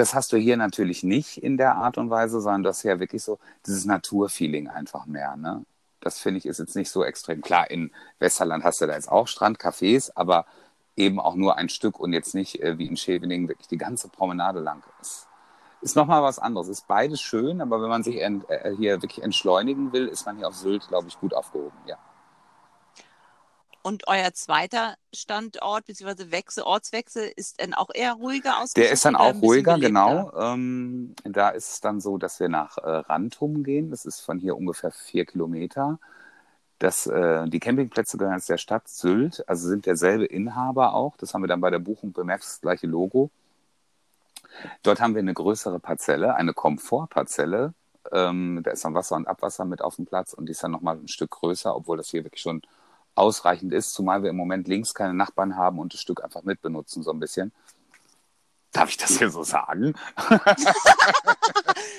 Das 0.00 0.14
hast 0.14 0.32
du 0.32 0.38
hier 0.38 0.56
natürlich 0.56 1.02
nicht 1.02 1.36
in 1.36 1.58
der 1.58 1.74
Art 1.74 1.98
und 1.98 2.08
Weise, 2.08 2.40
sondern 2.40 2.62
du 2.62 2.70
hast 2.70 2.82
ja 2.84 2.98
wirklich 2.98 3.22
so 3.22 3.38
dieses 3.66 3.84
Naturfeeling 3.84 4.66
einfach 4.66 5.04
mehr. 5.04 5.36
Ne? 5.36 5.66
Das 6.00 6.18
finde 6.18 6.38
ich 6.38 6.46
ist 6.46 6.58
jetzt 6.58 6.74
nicht 6.74 6.88
so 6.90 7.04
extrem. 7.04 7.42
Klar, 7.42 7.70
in 7.70 7.90
Westerland 8.18 8.64
hast 8.64 8.80
du 8.80 8.86
da 8.86 8.94
jetzt 8.94 9.12
auch 9.12 9.28
Strandcafés, 9.28 10.10
aber 10.14 10.46
eben 10.96 11.20
auch 11.20 11.34
nur 11.34 11.58
ein 11.58 11.68
Stück 11.68 12.00
und 12.00 12.14
jetzt 12.14 12.34
nicht 12.34 12.62
äh, 12.62 12.78
wie 12.78 12.86
in 12.86 12.96
Scheveningen 12.96 13.46
wirklich 13.46 13.68
die 13.68 13.76
ganze 13.76 14.08
Promenade 14.08 14.60
lang 14.60 14.82
ist. 15.02 15.28
Ist 15.82 15.96
nochmal 15.96 16.22
was 16.22 16.38
anderes. 16.38 16.68
Ist 16.68 16.88
beides 16.88 17.20
schön, 17.20 17.60
aber 17.60 17.82
wenn 17.82 17.90
man 17.90 18.02
sich 18.02 18.22
äh, 18.22 18.40
hier 18.78 19.02
wirklich 19.02 19.22
entschleunigen 19.22 19.92
will, 19.92 20.06
ist 20.06 20.24
man 20.24 20.38
hier 20.38 20.48
auf 20.48 20.56
Sylt, 20.56 20.88
glaube 20.88 21.08
ich, 21.08 21.20
gut 21.20 21.34
aufgehoben. 21.34 21.76
Ja. 21.84 21.98
Und 23.82 24.08
euer 24.08 24.32
zweiter 24.34 24.96
Standort 25.14 25.86
bzw. 25.86 26.30
Wechsel, 26.30 26.64
Ortswechsel 26.64 27.32
ist 27.34 27.60
dann 27.60 27.72
auch 27.72 27.88
eher 27.94 28.14
ruhiger 28.14 28.58
ausgesucht? 28.58 28.76
Der 28.76 28.90
ist 28.90 29.04
dann 29.04 29.16
auch 29.16 29.34
ruhiger, 29.40 29.74
belebter? 29.74 29.88
genau. 29.88 30.32
Ähm, 30.38 31.14
da 31.24 31.48
ist 31.50 31.72
es 31.72 31.80
dann 31.80 32.00
so, 32.00 32.18
dass 32.18 32.40
wir 32.40 32.48
nach 32.48 32.76
äh, 32.76 32.88
Rantum 32.88 33.64
gehen. 33.64 33.90
Das 33.90 34.04
ist 34.04 34.20
von 34.20 34.38
hier 34.38 34.56
ungefähr 34.56 34.90
vier 34.90 35.24
Kilometer. 35.24 35.98
Das, 36.78 37.06
äh, 37.06 37.46
die 37.48 37.60
Campingplätze 37.60 38.16
gehören 38.18 38.36
jetzt 38.36 38.48
der 38.48 38.58
Stadt 38.58 38.88
Sylt, 38.88 39.46
also 39.46 39.68
sind 39.68 39.84
derselbe 39.84 40.24
Inhaber 40.24 40.94
auch. 40.94 41.16
Das 41.18 41.34
haben 41.34 41.42
wir 41.42 41.48
dann 41.48 41.60
bei 41.60 41.70
der 41.70 41.78
Buchung 41.78 42.12
bemerkt, 42.12 42.44
das 42.44 42.60
gleiche 42.60 42.86
Logo. 42.86 43.30
Dort 44.82 45.00
haben 45.00 45.14
wir 45.14 45.20
eine 45.20 45.34
größere 45.34 45.78
Parzelle, 45.78 46.34
eine 46.34 46.54
Komfortparzelle. 46.54 47.74
Ähm, 48.12 48.60
da 48.62 48.70
ist 48.70 48.84
dann 48.84 48.94
Wasser 48.94 49.16
und 49.16 49.28
Abwasser 49.28 49.64
mit 49.64 49.82
auf 49.82 49.96
dem 49.96 50.06
Platz 50.06 50.32
und 50.32 50.46
die 50.46 50.52
ist 50.52 50.62
dann 50.62 50.70
nochmal 50.70 50.96
ein 50.96 51.08
Stück 51.08 51.30
größer, 51.30 51.74
obwohl 51.74 51.98
das 51.98 52.08
hier 52.08 52.24
wirklich 52.24 52.42
schon 52.42 52.62
ausreichend 53.14 53.72
ist, 53.72 53.92
zumal 53.92 54.22
wir 54.22 54.30
im 54.30 54.36
Moment 54.36 54.68
links 54.68 54.94
keine 54.94 55.14
Nachbarn 55.14 55.56
haben 55.56 55.78
und 55.78 55.92
das 55.94 56.00
Stück 56.00 56.22
einfach 56.24 56.42
mitbenutzen, 56.42 57.02
so 57.02 57.10
ein 57.10 57.20
bisschen. 57.20 57.52
Darf 58.72 58.88
ich 58.88 58.96
das 58.96 59.18
hier 59.18 59.30
so 59.30 59.42
sagen? 59.42 59.94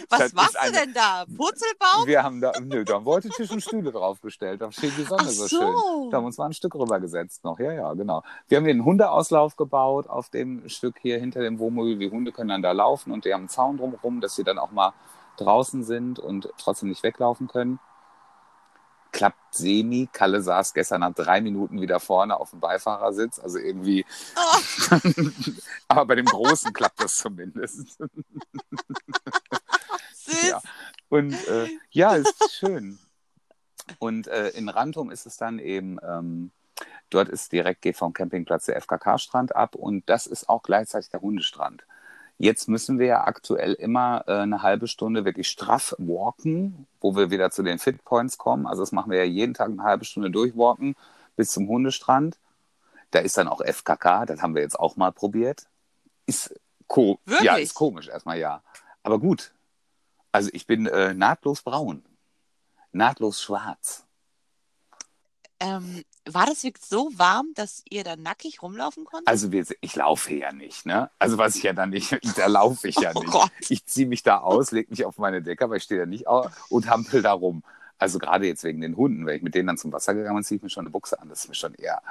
Was 0.10 0.20
Das 0.20 0.34
machst 0.34 0.58
eine- 0.58 0.72
du 0.72 0.78
denn 0.80 0.94
da? 0.94 1.26
Purzelbaum? 1.26 2.06
Wir 2.06 2.24
haben 2.24 2.40
da, 2.42 2.54
nö, 2.62 2.84
da 2.86 2.94
haben 2.96 3.06
wir 3.06 3.12
heute 3.12 3.30
Tisch 3.30 3.52
und 3.52 3.62
Stühle 3.62 3.92
draufgestellt. 3.92 4.62
Da 4.62 4.72
steht 4.72 4.98
die 4.98 5.04
Sonne 5.04 5.26
so. 5.30 5.48
so. 5.48 5.48
schön. 5.48 6.10
Da 6.10 6.18
haben 6.18 6.24
wir 6.24 6.28
uns 6.28 6.38
mal 6.38 6.46
ein 6.46 6.54
Stück 6.54 6.76
rübergesetzt 6.76 7.44
noch. 7.44 7.60
Ja, 7.60 7.74
ja, 7.74 7.94
genau. 7.94 8.24
Wir 8.48 8.58
haben 8.58 8.64
hier 8.66 8.74
einen 8.74 8.86
Hundeauslauf 8.86 9.56
gebaut 9.58 10.08
auf 10.08 10.30
dem 10.30 10.68
Stück 10.70 10.96
hier 11.02 11.20
hinter 11.20 11.42
dem 11.42 11.60
Wohnmobil. 11.60 11.98
Die 11.98 12.10
Hunde 12.10 12.32
können 12.32 12.50
dann 12.50 12.62
da 12.62 12.72
laufen 12.72 13.12
und 13.12 13.26
die 13.26 13.34
haben 13.34 13.42
einen 13.42 13.50
Zaun 13.50 13.78
drumherum, 13.78 14.22
dass 14.22 14.36
sie 14.36 14.44
dann 14.44 14.58
auch 14.58 14.72
mal 14.72 14.94
draußen 15.38 15.84
sind 15.84 16.20
und 16.20 16.50
trotzdem 16.58 16.90
nicht 16.90 17.04
weglaufen 17.04 17.48
können. 17.48 17.80
Klappt 19.12 19.54
semi. 19.54 20.08
Kalle 20.12 20.42
saß 20.42 20.74
gestern 20.74 21.02
nach 21.02 21.14
drei 21.14 21.42
Minuten 21.42 21.82
wieder 21.82 22.00
vorne 22.00 22.40
auf 22.40 22.52
dem 22.52 22.60
Beifahrersitz. 22.60 23.40
Also 23.40 23.60
irgendwie, 23.60 24.06
Oh, 24.36 24.98
aber 25.88 26.06
bei 26.06 26.16
dem 26.16 26.26
Großen 26.26 26.72
klappt 26.74 27.02
das 27.02 27.18
zumindest. 27.18 27.98
süß. 30.32 30.50
Ja. 30.50 30.62
Und 31.10 31.34
äh, 31.48 31.68
ja, 31.92 32.16
es 32.16 32.30
ist 32.30 32.54
schön. 32.54 33.00
Und 34.00 34.28
äh, 34.28 34.50
in 34.50 34.70
Rantum 34.70 35.12
ist 35.12 35.26
es 35.26 35.38
dann 35.38 35.60
eben, 35.60 35.98
ähm, 36.04 36.52
dort 37.10 37.30
ist 37.30 37.52
direkt 37.52 37.82
geht 37.82 37.98
vom 37.98 38.14
Campingplatz 38.14 38.66
der 38.66 38.78
FKK-Strand 38.82 39.56
ab 39.56 39.76
und 39.76 40.10
das 40.10 40.28
ist 40.28 40.48
auch 40.48 40.64
gleichzeitig 40.64 41.10
der 41.10 41.22
Hundestrand. 41.22 41.84
Jetzt 42.44 42.68
müssen 42.68 42.98
wir 42.98 43.06
ja 43.06 43.24
aktuell 43.26 43.74
immer 43.74 44.24
äh, 44.26 44.40
eine 44.40 44.64
halbe 44.64 44.88
Stunde 44.88 45.26
wirklich 45.26 45.48
straff 45.48 45.94
walken, 46.00 46.88
wo 47.00 47.16
wir 47.16 47.30
wieder 47.30 47.52
zu 47.52 47.62
den 47.62 47.78
Fit 47.78 48.04
Points 48.04 48.40
kommen. 48.40 48.66
Also 48.66 48.82
das 48.82 48.92
machen 48.92 49.12
wir 49.12 49.20
ja 49.20 49.26
jeden 49.26 49.54
Tag 49.54 49.70
eine 49.70 49.84
halbe 49.84 50.06
Stunde 50.06 50.32
durchwalken 50.32 50.96
bis 51.36 51.52
zum 51.52 51.68
Hundestrand. 51.68 52.40
Da 53.12 53.20
ist 53.20 53.38
dann 53.38 53.48
auch 53.48 53.62
FKK, 53.62 54.26
das 54.26 54.42
haben 54.42 54.56
wir 54.56 54.64
jetzt 54.64 54.80
auch 54.80 54.96
mal 54.96 55.12
probiert. 55.12 55.68
Ist, 56.26 56.60
ko 56.88 57.20
ja, 57.28 57.44
Wirklich? 57.44 57.62
ist 57.62 57.74
komisch 57.76 58.08
erstmal, 58.08 58.40
ja. 58.40 58.64
Aber 59.04 59.20
gut, 59.20 59.54
also 60.32 60.50
ich 60.52 60.66
bin 60.66 60.88
äh, 60.88 61.14
nahtlos 61.14 61.62
braun, 61.62 62.04
nahtlos 62.92 63.40
schwarz. 63.40 64.04
Ähm, 65.60 66.04
war 66.30 66.46
das 66.46 66.64
wirklich 66.64 66.86
so 66.86 67.10
warm, 67.16 67.52
dass 67.56 67.84
ihr 67.90 68.04
da 68.04 68.16
nackig 68.16 68.62
rumlaufen 68.62 69.06
konntet? 69.06 69.28
Also 69.28 69.52
wir, 69.52 69.66
ich 69.82 69.96
laufe 69.96 70.34
ja 70.34 70.52
nicht, 70.52 70.86
ne? 70.86 71.10
Also 71.20 71.38
was 71.38 71.56
ich 71.56 71.64
ja 71.64 71.74
dann 71.74 71.90
nicht, 71.90 72.18
da 72.38 72.48
laufe 72.48 72.88
ich 72.88 72.96
ja 73.00 73.12
oh 73.16 73.22
nicht. 73.22 73.32
Gott. 73.32 73.52
Ich 73.70 73.86
ziehe 73.86 74.08
mich 74.08 74.24
da 74.24 74.38
aus, 74.38 74.72
lege 74.72 74.90
mich 74.92 75.06
auf 75.06 75.18
meine 75.18 75.42
Decke, 75.42 75.64
aber 75.64 75.78
ich 75.78 75.84
stehe 75.84 76.02
da 76.02 76.06
nicht 76.06 76.28
au- 76.28 76.50
und 76.70 76.90
hampel 76.90 77.22
da 77.22 77.32
rum. 77.34 77.64
Also 77.98 78.20
gerade 78.20 78.48
jetzt 78.48 78.64
wegen 78.64 78.82
den 78.82 78.98
Hunden, 78.98 79.26
wenn 79.26 79.38
ich 79.38 79.44
mit 79.44 79.56
denen 79.56 79.68
dann 79.68 79.78
zum 79.78 79.92
Wasser 79.92 80.14
gegangen 80.14 80.36
bin, 80.38 80.44
ziehe 80.44 80.58
ich 80.58 80.64
mir 80.64 80.70
schon 80.70 80.86
eine 80.86 80.92
Buchse 80.92 81.20
an. 81.20 81.30
Das 81.30 81.42
ist 81.42 81.50
mir 81.50 81.56
schon 81.56 81.74
eher, 81.76 82.02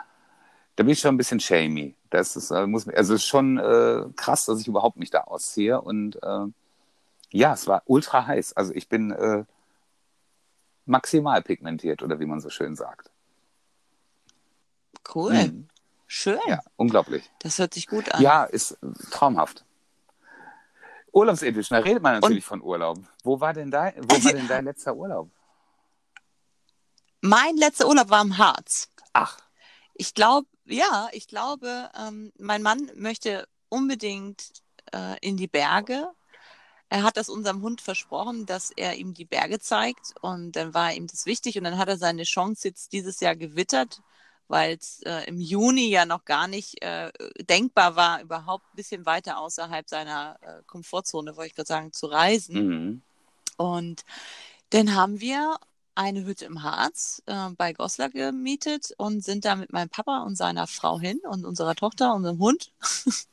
da 0.77 0.83
bin 0.85 0.93
ich 0.93 1.01
schon 1.01 1.15
ein 1.15 1.19
bisschen 1.19 1.41
shamey. 1.41 1.95
Das 2.11 2.37
ist, 2.37 2.51
äh, 2.51 2.67
muss, 2.67 2.89
also 2.89 3.15
es 3.15 3.23
ist 3.23 3.27
schon 3.27 3.59
äh, 3.59 4.05
krass, 4.17 4.45
dass 4.47 4.61
ich 4.61 4.69
überhaupt 4.69 4.97
mich 4.97 5.11
da 5.11 5.23
ausziehe. 5.23 5.81
Und 5.81 6.17
äh, 6.23 6.47
ja, 7.31 7.53
es 7.55 7.67
war 7.67 7.83
ultra 7.87 8.27
heiß. 8.27 8.55
Also 8.55 8.73
ich 8.75 8.89
bin 8.89 9.11
äh, 9.11 9.45
maximal 10.87 11.43
pigmentiert 11.43 12.03
oder 12.03 12.19
wie 12.21 12.27
man 12.27 12.41
so 12.41 12.51
schön 12.51 12.77
sagt. 12.77 13.11
Cool. 15.15 15.33
Mhm. 15.35 15.69
Schön. 16.07 16.41
Ja, 16.47 16.61
unglaublich. 16.77 17.31
Das 17.39 17.59
hört 17.59 17.75
sich 17.75 17.87
gut 17.87 18.11
an. 18.13 18.21
Ja, 18.23 18.45
ist 18.45 18.77
traumhaft. 19.11 19.65
Urlaubsedition, 21.13 21.77
da 21.79 21.83
redet 21.85 22.03
man 22.03 22.21
natürlich 22.21 22.45
von 22.45 22.63
Urlaub. 22.63 22.99
Wo 23.25 23.41
war 23.41 23.53
denn 23.53 23.71
dein, 23.71 23.95
wo 23.97 24.25
war 24.25 24.33
denn 24.33 24.47
dein 24.49 24.65
letzter 24.65 24.95
Urlaub? 24.95 25.31
Mein 27.21 27.57
letzter 27.57 27.87
Urlaub 27.89 28.11
war 28.11 28.23
im 28.23 28.39
Harz. 28.39 28.89
Ach, 29.13 29.39
Ich 29.95 30.15
glaube, 30.15 30.47
ja, 30.65 31.09
ich 31.13 31.27
glaube, 31.29 31.91
ähm, 31.99 32.33
mein 32.39 32.63
Mann 32.63 32.91
möchte 32.95 33.47
unbedingt 33.69 34.53
äh, 34.95 35.19
in 35.21 35.37
die 35.37 35.49
Berge. 35.49 36.09
Er 36.89 37.03
hat 37.03 37.17
das 37.17 37.29
unserem 37.29 37.63
Hund 37.63 37.81
versprochen, 37.81 38.47
dass 38.47 38.71
er 38.71 38.97
ihm 38.97 39.15
die 39.15 39.25
Berge 39.25 39.61
zeigt. 39.61 40.15
Und 40.23 40.53
dann 40.57 40.75
war 40.75 40.93
ihm 40.93 41.07
das 41.07 41.27
wichtig. 41.27 41.59
Und 41.59 41.65
dann 41.65 41.79
hat 41.79 41.89
er 41.89 41.99
seine 41.99 42.23
Chance 42.25 42.69
jetzt 42.69 42.93
dieses 42.93 43.21
Jahr 43.21 43.37
gewittert, 43.37 44.01
weil 44.51 44.77
es 44.77 45.01
äh, 45.03 45.25
im 45.29 45.41
Juni 45.41 45.89
ja 45.89 46.05
noch 46.05 46.25
gar 46.25 46.49
nicht 46.49 46.83
äh, 46.83 47.13
denkbar 47.41 47.97
war, 47.97 48.21
überhaupt 48.21 48.65
ein 48.73 48.77
bisschen 48.77 49.07
weiter 49.07 49.39
außerhalb 49.39 49.89
seiner 49.89 50.37
äh, 50.43 50.63
Komfortzone, 50.67 51.37
wollte 51.37 51.49
ich 51.49 51.55
gerade 51.55 51.69
sagen, 51.69 51.93
zu 51.93 52.07
reisen. 52.07 52.67
mhm. 52.67 53.03
Und 53.57 54.05
dann 54.71 54.95
haben 54.95 55.21
wir 55.21 55.59
eine 55.95 56.25
Hütte 56.25 56.47
im 56.47 56.63
Harz 56.63 57.23
äh, 57.27 57.51
bei 57.57 57.73
Goslar 57.73 58.09
gemietet 58.09 58.93
und 58.97 59.23
sind 59.23 59.45
da 59.45 59.55
mit 59.55 59.73
meinem 59.73 59.91
Papa 59.91 60.23
und 60.23 60.37
seiner 60.37 60.67
Frau 60.67 60.99
hin 60.99 61.21
und 61.29 61.45
unserer 61.45 61.75
Tochter, 61.75 62.15
unserem 62.15 62.39
Hund 62.39 62.73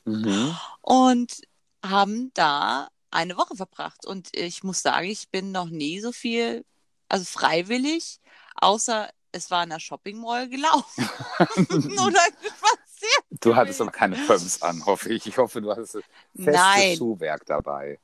Mhm. 0.06 0.56
und 0.82 1.42
haben 1.84 2.32
da 2.34 2.90
eine 3.12 3.38
Woche 3.38 3.56
verbracht. 3.56 4.06
Und 4.06 4.36
ich 4.36 4.64
muss 4.64 4.82
sagen, 4.82 5.08
ich 5.08 5.30
bin 5.30 5.52
noch 5.52 5.70
nie 5.70 6.00
so 6.00 6.12
viel, 6.12 6.66
also 7.10 7.26
freiwillig, 7.26 8.20
außer 8.56 9.10
es 9.38 9.50
war 9.52 9.64
in 9.64 9.70
der 9.70 9.80
Shopping 9.80 10.20
Mall 10.20 10.50
gelaufen 10.50 11.10
oder 11.40 12.20
spaziert. 12.20 13.24
Du 13.42 13.56
hattest 13.56 13.80
aber 13.82 13.92
keine 13.92 14.16
Pumps 14.16 14.62
an, 14.62 14.86
hoffe 14.86 15.10
ich. 15.10 15.26
Ich 15.28 15.38
hoffe, 15.38 15.62
du 15.62 15.72
hattest 15.72 15.94
festes 16.36 16.54
Nein, 16.54 16.98
Schuhwerk 16.98 17.46
dabei. 17.46 18.00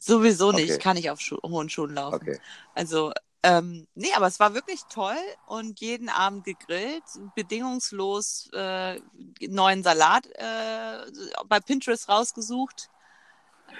sowieso 0.00 0.52
nicht. 0.52 0.64
Okay. 0.64 0.72
Ich 0.74 0.78
kann 0.78 0.96
nicht 0.96 1.10
auf 1.10 1.20
Schu 1.20 1.36
hohen 1.42 1.68
Schuhen 1.68 1.94
laufen. 1.94 2.16
Okay. 2.16 2.38
Also, 2.74 3.12
ähm, 3.42 3.86
nee, 3.94 4.12
aber 4.16 4.26
es 4.26 4.40
war 4.40 4.54
wirklich 4.54 4.80
toll 4.88 5.18
und 5.46 5.80
jeden 5.80 6.08
Abend 6.08 6.44
gegrillt, 6.44 7.02
bedingungslos 7.34 8.48
äh, 8.54 8.98
neuen 9.40 9.82
Salat 9.82 10.26
äh, 10.34 11.10
bei 11.46 11.60
Pinterest 11.60 12.08
rausgesucht. 12.08 12.88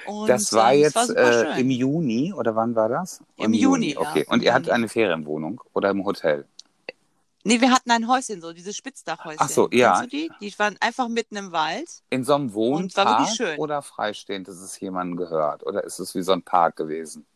Und, 0.06 0.28
das 0.28 0.52
war 0.52 0.74
ähm, 0.74 0.80
jetzt 0.80 0.96
war 0.96 1.06
super 1.06 1.56
äh, 1.56 1.60
im 1.60 1.70
Juni 1.70 2.32
oder 2.32 2.54
wann 2.56 2.74
war 2.74 2.88
das? 2.88 3.22
Im 3.36 3.54
Juni, 3.54 3.94
ja. 3.94 4.00
Okay. 4.00 4.26
Und 4.28 4.40
Im 4.40 4.42
ihr 4.42 4.52
hattet 4.52 4.66
Juni. 4.66 4.74
eine 4.74 4.88
Ferienwohnung 4.88 5.62
oder 5.72 5.90
im 5.90 6.04
Hotel? 6.04 6.46
Nee, 7.46 7.60
wir 7.60 7.70
hatten 7.70 7.90
ein 7.90 8.08
Häuschen, 8.08 8.40
so 8.40 8.54
diese 8.54 8.72
Spitzdachhäuschen. 8.72 9.40
Ach 9.40 9.50
so, 9.50 9.68
ja. 9.70 10.00
Kennst 10.00 10.12
du 10.12 10.16
die? 10.16 10.30
Die 10.40 10.58
waren 10.58 10.78
einfach 10.80 11.08
mitten 11.08 11.36
im 11.36 11.52
Wald. 11.52 12.02
In 12.08 12.24
so 12.24 12.34
einem 12.34 12.54
Wohnpark 12.54 13.28
schön. 13.36 13.58
oder 13.58 13.82
freistehend, 13.82 14.48
dass 14.48 14.56
es 14.56 14.80
jemandem 14.80 15.18
gehört? 15.18 15.64
Oder 15.66 15.84
ist 15.84 15.98
es 15.98 16.14
wie 16.14 16.22
so 16.22 16.32
ein 16.32 16.42
Park 16.42 16.76
gewesen? 16.76 17.26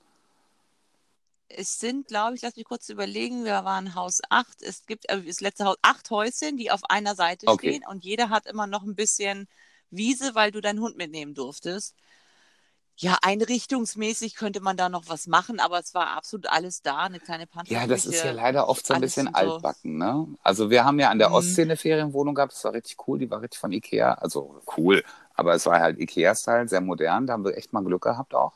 Es 1.50 1.78
sind, 1.78 2.08
glaube 2.08 2.36
ich, 2.36 2.42
lass 2.42 2.56
mich 2.56 2.64
kurz 2.64 2.88
überlegen, 2.88 3.44
wir 3.44 3.64
waren 3.64 3.94
Haus 3.94 4.20
8. 4.30 4.62
Es 4.62 4.86
gibt 4.86 5.08
äh, 5.10 5.22
das 5.22 5.40
letzte 5.40 5.66
Haus 5.66 5.76
acht 5.82 6.10
Häuschen, 6.10 6.56
die 6.56 6.70
auf 6.70 6.84
einer 6.88 7.14
Seite 7.14 7.46
Okay. 7.46 7.72
stehen 7.72 7.84
und 7.88 8.02
jeder 8.04 8.30
hat 8.30 8.46
immer 8.46 8.66
noch 8.66 8.84
ein 8.84 8.94
bisschen 8.94 9.46
Wiese, 9.90 10.34
weil 10.34 10.50
du 10.50 10.60
deinen 10.60 10.80
Hund 10.80 10.96
mitnehmen 10.96 11.34
durftest. 11.34 11.94
Ja, 13.00 13.16
einrichtungsmäßig 13.22 14.34
könnte 14.34 14.60
man 14.60 14.76
da 14.76 14.88
noch 14.88 15.04
was 15.06 15.28
machen, 15.28 15.60
aber 15.60 15.78
es 15.78 15.94
war 15.94 16.16
absolut 16.16 16.48
alles 16.50 16.82
da, 16.82 16.98
eine 16.98 17.20
kleine 17.20 17.46
Pantherküche. 17.46 17.80
Ja, 17.80 17.86
das 17.86 18.06
ist 18.06 18.24
ja 18.24 18.32
leider 18.32 18.68
oft 18.68 18.84
so 18.84 18.92
ein 18.92 19.00
bisschen 19.00 19.32
altbacken, 19.32 19.98
ne? 19.98 20.26
Also 20.42 20.68
wir 20.68 20.84
haben 20.84 20.98
ja 20.98 21.08
an 21.08 21.18
der 21.20 21.28
Mhm. 21.28 21.34
Ostsee 21.34 21.62
eine 21.62 21.76
Ferienwohnung 21.76 22.34
gehabt, 22.34 22.52
das 22.52 22.64
war 22.64 22.72
richtig 22.72 22.96
cool, 23.06 23.20
die 23.20 23.30
war 23.30 23.40
richtig 23.40 23.60
von 23.60 23.70
Ikea, 23.70 24.14
also 24.14 24.60
cool, 24.76 25.04
aber 25.34 25.54
es 25.54 25.64
war 25.66 25.78
halt 25.78 26.00
Ikea-Style, 26.00 26.68
sehr 26.68 26.80
modern, 26.80 27.28
da 27.28 27.34
haben 27.34 27.44
wir 27.44 27.56
echt 27.56 27.72
mal 27.72 27.84
Glück 27.84 28.02
gehabt 28.02 28.34
auch, 28.34 28.54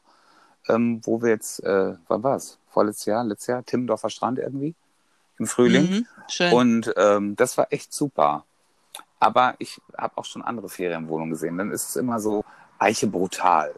ähm, 0.68 1.00
wo 1.04 1.22
wir 1.22 1.30
jetzt, 1.30 1.62
äh, 1.62 1.94
wann 2.08 2.22
war 2.24 2.34
es? 2.34 2.58
Vorletztes 2.68 3.06
Jahr, 3.06 3.22
letztes 3.22 3.46
Jahr, 3.46 3.64
Timmendorfer 3.64 4.10
Strand 4.10 4.40
irgendwie, 4.40 4.74
im 5.38 5.46
Frühling. 5.46 5.88
Mhm, 5.88 6.06
schön. 6.28 6.52
Und 6.52 6.92
ähm, 6.96 7.36
das 7.36 7.56
war 7.58 7.68
echt 7.70 7.92
super. 7.92 8.44
Aber 9.20 9.54
ich 9.60 9.80
habe 9.96 10.18
auch 10.18 10.24
schon 10.24 10.42
andere 10.42 10.68
Ferienwohnungen 10.68 11.30
gesehen, 11.30 11.58
dann 11.58 11.70
ist 11.70 11.90
es 11.90 11.96
immer 11.96 12.18
so 12.18 12.44
Eiche 12.80 13.06
brutal. 13.06 13.72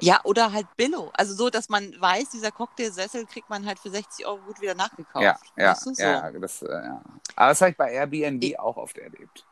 Ja, 0.00 0.20
oder 0.24 0.52
halt 0.52 0.66
Billo. 0.76 1.10
Also 1.14 1.34
so, 1.34 1.50
dass 1.50 1.68
man 1.68 1.94
weiß, 2.00 2.30
dieser 2.30 2.50
Cocktailsessel 2.50 3.26
kriegt 3.26 3.48
man 3.50 3.66
halt 3.66 3.78
für 3.78 3.90
60 3.90 4.26
Euro 4.26 4.38
gut 4.46 4.60
wieder 4.60 4.74
nachgekauft. 4.74 5.22
Ja, 5.24 5.38
ja, 5.56 5.74
so. 5.74 5.92
ja, 5.96 6.30
das, 6.32 6.62
äh, 6.62 6.70
ja. 6.72 7.02
Aber 7.36 7.48
das 7.48 7.60
habe 7.60 7.70
ich 7.72 7.76
bei 7.76 7.92
Airbnb 7.92 8.42
Ich- 8.44 8.58
auch 8.58 8.76
oft 8.76 8.98
erlebt. 8.98 9.46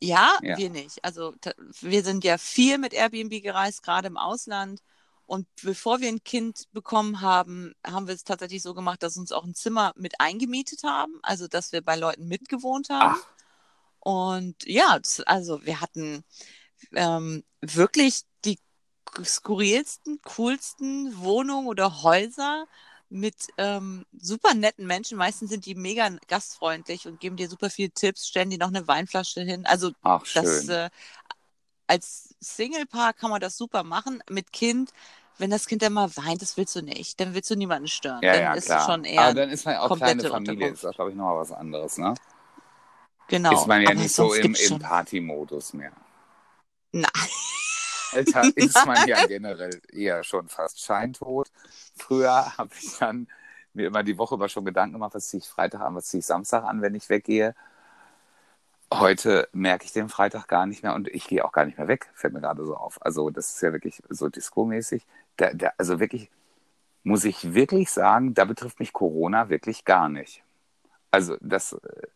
Ja, 0.00 0.36
Ja. 0.42 0.56
wir 0.58 0.68
nicht. 0.70 1.02
Also 1.04 1.32
wir 1.80 2.02
sind 2.02 2.24
ja 2.24 2.38
viel 2.38 2.76
mit 2.78 2.92
Airbnb 2.92 3.40
gereist, 3.42 3.82
gerade 3.82 4.08
im 4.08 4.16
Ausland. 4.16 4.80
Und 5.26 5.46
bevor 5.62 6.00
wir 6.00 6.08
ein 6.08 6.24
Kind 6.24 6.64
bekommen 6.72 7.20
haben, 7.20 7.72
haben 7.86 8.08
wir 8.08 8.14
es 8.14 8.24
tatsächlich 8.24 8.62
so 8.62 8.74
gemacht, 8.74 9.00
dass 9.04 9.14
wir 9.16 9.20
uns 9.20 9.30
auch 9.30 9.44
ein 9.44 9.54
Zimmer 9.54 9.92
mit 9.94 10.20
eingemietet 10.20 10.82
haben, 10.82 11.20
also 11.22 11.46
dass 11.46 11.70
wir 11.70 11.82
bei 11.82 11.94
Leuten 11.94 12.26
mitgewohnt 12.26 12.88
haben. 12.90 13.16
Ach. 13.16 13.26
Und 14.00 14.56
ja, 14.66 14.98
das- 14.98 15.20
also 15.20 15.64
wir 15.64 15.80
hatten 15.80 16.24
ähm, 16.92 17.44
wirklich 17.60 18.22
skurrilsten, 19.22 20.20
coolsten 20.22 21.18
Wohnungen 21.18 21.68
oder 21.68 22.02
Häuser 22.02 22.66
mit 23.08 23.34
ähm, 23.58 24.06
super 24.18 24.54
netten 24.54 24.86
Menschen. 24.86 25.18
Meistens 25.18 25.50
sind 25.50 25.66
die 25.66 25.74
mega 25.74 26.08
gastfreundlich 26.28 27.06
und 27.06 27.20
geben 27.20 27.36
dir 27.36 27.48
super 27.48 27.68
viele 27.70 27.90
Tipps, 27.90 28.26
stellen 28.28 28.50
dir 28.50 28.58
noch 28.58 28.68
eine 28.68 28.86
Weinflasche 28.86 29.42
hin. 29.42 29.66
Also 29.66 29.92
Ach, 30.02 30.24
das 30.32 30.68
äh, 30.68 30.90
als 31.88 32.36
Single-Paar 32.40 33.12
kann 33.14 33.30
man 33.30 33.40
das 33.40 33.56
super 33.56 33.82
machen. 33.82 34.22
Mit 34.30 34.52
Kind, 34.52 34.92
wenn 35.38 35.50
das 35.50 35.66
Kind 35.66 35.82
dann 35.82 35.92
mal 35.92 36.16
weint, 36.16 36.40
das 36.40 36.56
willst 36.56 36.76
du 36.76 36.82
nicht. 36.82 37.18
Dann 37.18 37.34
willst 37.34 37.50
du 37.50 37.56
niemanden 37.56 37.88
stören. 37.88 38.20
Ja, 38.22 38.32
dann 38.34 38.42
ja, 38.42 38.54
ist 38.54 38.66
klar. 38.66 38.80
es 38.80 38.86
schon 38.86 39.04
eher 39.04 39.22
Aber 39.22 39.34
dann 39.34 39.50
ist 39.50 39.64
man 39.64 39.74
ja 39.74 39.80
auch 39.80 39.96
kleine 39.96 40.22
komplette 40.22 40.30
Familie, 40.30 40.54
Unterkunft. 40.68 40.84
ist 40.84 40.88
auch, 40.88 40.94
glaube 40.94 41.10
ich, 41.10 41.16
nochmal 41.16 41.38
was 41.38 41.52
anderes, 41.52 41.98
ne? 41.98 42.14
genau. 43.26 43.54
Ist 43.54 43.66
man 43.66 43.82
ja 43.82 43.90
Aber 43.90 44.00
nicht 44.00 44.14
so 44.14 44.34
im, 44.34 44.54
im. 44.54 44.78
Party-Modus 44.78 45.72
mehr. 45.72 45.92
Nein. 46.92 47.10
Alter, 48.12 48.42
ist 48.56 48.86
man 48.86 49.06
ja 49.06 49.26
generell 49.26 49.80
eher 49.92 50.22
schon 50.24 50.48
fast 50.48 50.80
scheintot. 50.80 51.50
Früher 51.96 52.56
habe 52.56 52.70
ich 52.80 52.98
dann 52.98 53.28
mir 53.72 53.86
immer 53.86 54.02
die 54.02 54.18
Woche 54.18 54.34
über 54.34 54.48
schon 54.48 54.64
Gedanken 54.64 54.94
gemacht, 54.94 55.14
was 55.14 55.28
ziehe 55.28 55.40
ich 55.40 55.48
Freitag 55.48 55.80
an, 55.80 55.94
was 55.94 56.06
ziehe 56.06 56.20
ich 56.20 56.26
Samstag 56.26 56.64
an, 56.64 56.82
wenn 56.82 56.94
ich 56.94 57.08
weggehe. 57.08 57.54
Heute 58.92 59.48
merke 59.52 59.84
ich 59.84 59.92
den 59.92 60.08
Freitag 60.08 60.48
gar 60.48 60.66
nicht 60.66 60.82
mehr 60.82 60.94
und 60.94 61.06
ich 61.08 61.28
gehe 61.28 61.44
auch 61.44 61.52
gar 61.52 61.64
nicht 61.64 61.78
mehr 61.78 61.86
weg, 61.86 62.10
fällt 62.14 62.32
mir 62.34 62.40
gerade 62.40 62.64
so 62.64 62.76
auf. 62.76 63.04
Also 63.04 63.30
das 63.30 63.54
ist 63.54 63.62
ja 63.62 63.72
wirklich 63.72 64.02
so 64.08 64.28
Disco-mäßig. 64.28 65.06
Da, 65.36 65.52
da, 65.54 65.72
also 65.78 66.00
wirklich, 66.00 66.28
muss 67.04 67.24
ich 67.24 67.54
wirklich 67.54 67.90
sagen, 67.90 68.34
da 68.34 68.44
betrifft 68.44 68.80
mich 68.80 68.92
Corona 68.92 69.48
wirklich 69.48 69.84
gar 69.84 70.08
nicht. 70.08 70.42
Also 71.12 71.36
das 71.40 71.74
äh, 71.74 72.06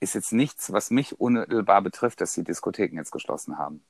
ist 0.00 0.14
jetzt 0.14 0.32
nichts, 0.32 0.72
was 0.72 0.90
mich 0.90 1.20
unmittelbar 1.20 1.82
betrifft, 1.82 2.20
dass 2.20 2.34
die 2.34 2.44
Diskotheken 2.44 2.96
jetzt 2.96 3.12
geschlossen 3.12 3.58
haben. 3.58 3.84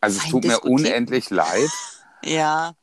Also 0.00 0.20
es 0.22 0.30
tut 0.30 0.44
mir 0.44 0.60
unendlich 0.60 1.30
leid. 1.30 1.70
Ja, 2.26 2.74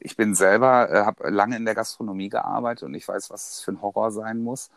Ich 0.00 0.16
bin 0.16 0.34
selber, 0.34 0.90
äh, 0.90 1.04
habe 1.04 1.30
lange 1.30 1.56
in 1.56 1.64
der 1.64 1.76
Gastronomie 1.76 2.28
gearbeitet 2.30 2.82
und 2.82 2.94
ich 2.94 3.06
weiß, 3.06 3.30
was 3.30 3.52
es 3.52 3.60
für 3.60 3.70
ein 3.70 3.80
Horror 3.80 4.10
sein 4.10 4.40
muss. 4.40 4.70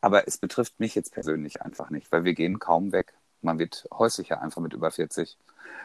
Aber 0.00 0.26
es 0.26 0.38
betrifft 0.38 0.80
mich 0.80 0.96
jetzt 0.96 1.12
persönlich 1.12 1.62
einfach 1.62 1.90
nicht, 1.90 2.10
weil 2.10 2.24
wir 2.24 2.34
gehen 2.34 2.58
kaum 2.58 2.90
weg. 2.90 3.14
Man 3.42 3.58
wird 3.60 3.86
häuslicher 3.92 4.42
einfach 4.42 4.60
mit 4.60 4.72
über 4.72 4.90
40. 4.90 5.38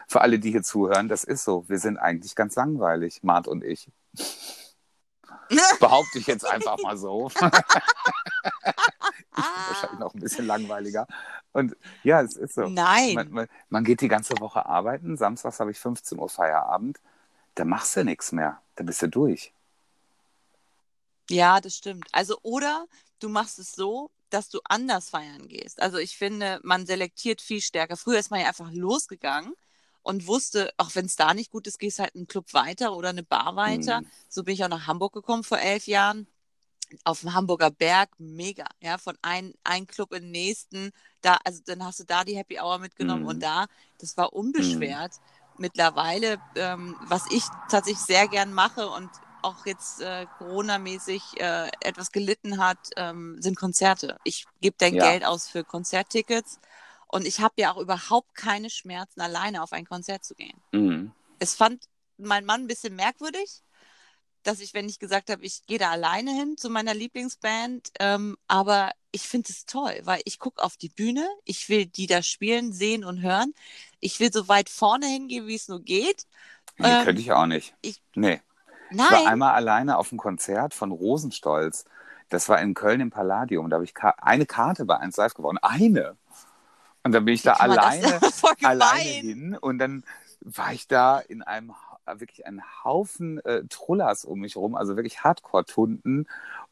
Für 0.08 0.22
alle, 0.22 0.38
die 0.40 0.50
hier 0.50 0.62
zuhören, 0.62 1.08
das 1.08 1.22
ist 1.24 1.44
so. 1.44 1.64
Wir 1.68 1.78
sind 1.78 1.98
eigentlich 1.98 2.34
ganz 2.34 2.56
langweilig, 2.56 3.22
Mart 3.22 3.46
und 3.46 3.62
ich. 3.62 3.88
Behaupte 5.80 6.18
ich 6.18 6.26
jetzt 6.26 6.46
einfach 6.46 6.78
mal 6.82 6.96
so. 6.96 7.30
ich 9.36 9.44
bin 9.44 9.66
wahrscheinlich 9.68 10.00
noch 10.00 10.14
ein 10.14 10.20
bisschen 10.20 10.46
langweiliger. 10.46 11.06
Und 11.52 11.76
ja, 12.02 12.20
es 12.22 12.36
ist 12.36 12.54
so. 12.54 12.68
nein. 12.68 13.14
Man, 13.14 13.30
man, 13.30 13.48
man 13.68 13.84
geht 13.84 14.00
die 14.00 14.08
ganze 14.08 14.38
Woche 14.40 14.66
arbeiten. 14.66 15.16
Samstags 15.16 15.60
habe 15.60 15.70
ich 15.70 15.78
15 15.78 16.18
Uhr 16.18 16.28
Feierabend. 16.28 17.00
Da 17.54 17.64
machst 17.64 17.96
du 17.96 18.04
nichts 18.04 18.32
mehr. 18.32 18.60
Da 18.76 18.84
bist 18.84 19.02
du 19.02 19.08
durch. 19.08 19.52
Ja, 21.30 21.60
das 21.60 21.76
stimmt. 21.76 22.08
Also, 22.12 22.38
oder 22.42 22.86
du 23.20 23.28
machst 23.28 23.58
es 23.58 23.72
so, 23.72 24.10
dass 24.30 24.48
du 24.48 24.60
anders 24.64 25.10
feiern 25.10 25.48
gehst. 25.48 25.80
Also, 25.80 25.98
ich 25.98 26.16
finde, 26.16 26.60
man 26.62 26.86
selektiert 26.86 27.40
viel 27.40 27.60
stärker. 27.60 27.96
Früher 27.96 28.18
ist 28.18 28.30
man 28.30 28.40
ja 28.40 28.48
einfach 28.48 28.70
losgegangen 28.72 29.54
und 30.02 30.26
wusste, 30.26 30.72
auch 30.78 30.90
wenn 30.94 31.06
es 31.06 31.16
da 31.16 31.32
nicht 31.34 31.50
gut 31.50 31.66
ist, 31.66 31.78
gehst 31.78 31.98
halt 31.98 32.14
einen 32.14 32.26
Club 32.26 32.52
weiter 32.52 32.96
oder 32.96 33.10
eine 33.10 33.22
Bar 33.22 33.56
weiter. 33.56 33.98
Hm. 33.98 34.06
So 34.28 34.42
bin 34.42 34.54
ich 34.54 34.64
auch 34.64 34.68
nach 34.68 34.86
Hamburg 34.86 35.12
gekommen 35.12 35.44
vor 35.44 35.58
elf 35.58 35.86
Jahren. 35.86 36.26
Auf 37.04 37.20
dem 37.20 37.34
Hamburger 37.34 37.70
Berg, 37.70 38.10
mega, 38.18 38.66
ja, 38.80 38.98
von 38.98 39.16
ein, 39.22 39.54
ein 39.64 39.86
Club 39.86 40.12
in 40.12 40.22
den 40.24 40.30
nächsten, 40.32 40.90
da, 41.20 41.38
also 41.44 41.60
dann 41.64 41.84
hast 41.84 42.00
du 42.00 42.04
da 42.04 42.24
die 42.24 42.36
Happy 42.36 42.58
Hour 42.60 42.78
mitgenommen 42.78 43.22
Mhm. 43.22 43.28
und 43.28 43.42
da, 43.42 43.66
das 43.98 44.16
war 44.16 44.32
unbeschwert. 44.32 45.12
Mittlerweile, 45.58 46.38
ähm, 46.56 46.96
was 47.08 47.24
ich 47.30 47.44
tatsächlich 47.70 48.04
sehr 48.04 48.26
gern 48.28 48.52
mache 48.52 48.88
und 48.88 49.10
auch 49.42 49.66
jetzt 49.66 50.00
äh, 50.00 50.26
Corona-mäßig 50.38 51.22
äh, 51.40 51.68
etwas 51.80 52.12
gelitten 52.12 52.58
hat, 52.58 52.78
ähm, 52.96 53.36
sind 53.40 53.56
Konzerte. 53.56 54.18
Ich 54.24 54.46
gebe 54.60 54.76
dein 54.78 54.94
Ja. 54.94 55.10
Geld 55.10 55.24
aus 55.24 55.48
für 55.48 55.64
Konzerttickets 55.64 56.58
und 57.08 57.26
ich 57.26 57.40
habe 57.40 57.54
ja 57.58 57.72
auch 57.72 57.78
überhaupt 57.78 58.34
keine 58.34 58.70
Schmerzen, 58.70 59.20
alleine 59.20 59.62
auf 59.62 59.72
ein 59.72 59.84
Konzert 59.84 60.24
zu 60.24 60.34
gehen. 60.34 60.60
Mhm. 60.72 61.12
Es 61.38 61.54
fand 61.54 61.84
mein 62.18 62.44
Mann 62.44 62.62
ein 62.62 62.66
bisschen 62.68 62.94
merkwürdig, 62.94 63.62
dass 64.42 64.60
ich, 64.60 64.74
wenn 64.74 64.88
ich 64.88 64.98
gesagt 64.98 65.30
habe, 65.30 65.44
ich 65.44 65.66
gehe 65.66 65.78
da 65.78 65.90
alleine 65.90 66.32
hin 66.32 66.56
zu 66.56 66.70
meiner 66.70 66.94
Lieblingsband, 66.94 67.90
ähm, 68.00 68.36
aber 68.48 68.90
ich 69.12 69.22
finde 69.22 69.50
es 69.50 69.66
toll, 69.66 70.00
weil 70.04 70.22
ich 70.24 70.38
gucke 70.38 70.62
auf 70.62 70.76
die 70.76 70.88
Bühne, 70.88 71.26
ich 71.44 71.68
will 71.68 71.86
die 71.86 72.06
da 72.06 72.22
spielen, 72.22 72.72
sehen 72.72 73.04
und 73.04 73.22
hören. 73.22 73.54
Ich 74.00 74.20
will 74.20 74.32
so 74.32 74.48
weit 74.48 74.68
vorne 74.68 75.06
hingehen, 75.06 75.46
wie 75.46 75.54
es 75.54 75.68
nur 75.68 75.80
geht. 75.80 76.26
Nee, 76.78 76.84
Ähm, 76.86 77.04
könnte 77.04 77.20
ich 77.22 77.32
auch 77.32 77.46
nicht. 77.46 77.74
ich- 77.82 78.00
nee. 78.14 78.40
Ich 78.90 79.10
war 79.10 79.18
Nein, 79.18 79.26
einmal 79.26 79.54
alleine 79.54 79.96
auf 79.98 80.12
einem 80.12 80.18
Konzert 80.18 80.74
von 80.74 80.90
Rosenstolz. 80.92 81.84
Das 82.28 82.48
war 82.48 82.60
in 82.60 82.74
Köln 82.74 83.00
im 83.00 83.10
Palladium. 83.10 83.70
Da 83.70 83.76
habe 83.76 83.84
ich 83.84 83.94
Ka 83.94 84.10
eine 84.20 84.46
Karte 84.46 84.84
bei 84.84 84.96
1 84.98 85.16
Live 85.16 85.34
gewonnen. 85.34 85.58
Eine. 85.58 86.16
Und 87.04 87.12
dann 87.12 87.24
bin 87.24 87.34
ich 87.34 87.42
da 87.42 87.54
alleine, 87.54 88.20
alleine 88.62 89.10
hin. 89.10 89.56
Und 89.60 89.78
dann 89.78 90.04
war 90.40 90.72
ich 90.72 90.88
da 90.88 91.18
in 91.20 91.42
einem, 91.42 91.72
Ha- 91.74 91.91
wirklich 92.06 92.46
einen 92.46 92.62
Haufen 92.84 93.38
äh, 93.44 93.62
Trullers 93.68 94.24
um 94.24 94.40
mich 94.40 94.56
rum, 94.56 94.74
also 94.74 94.96
wirklich 94.96 95.24
Hardcore-Tunden. 95.24 96.26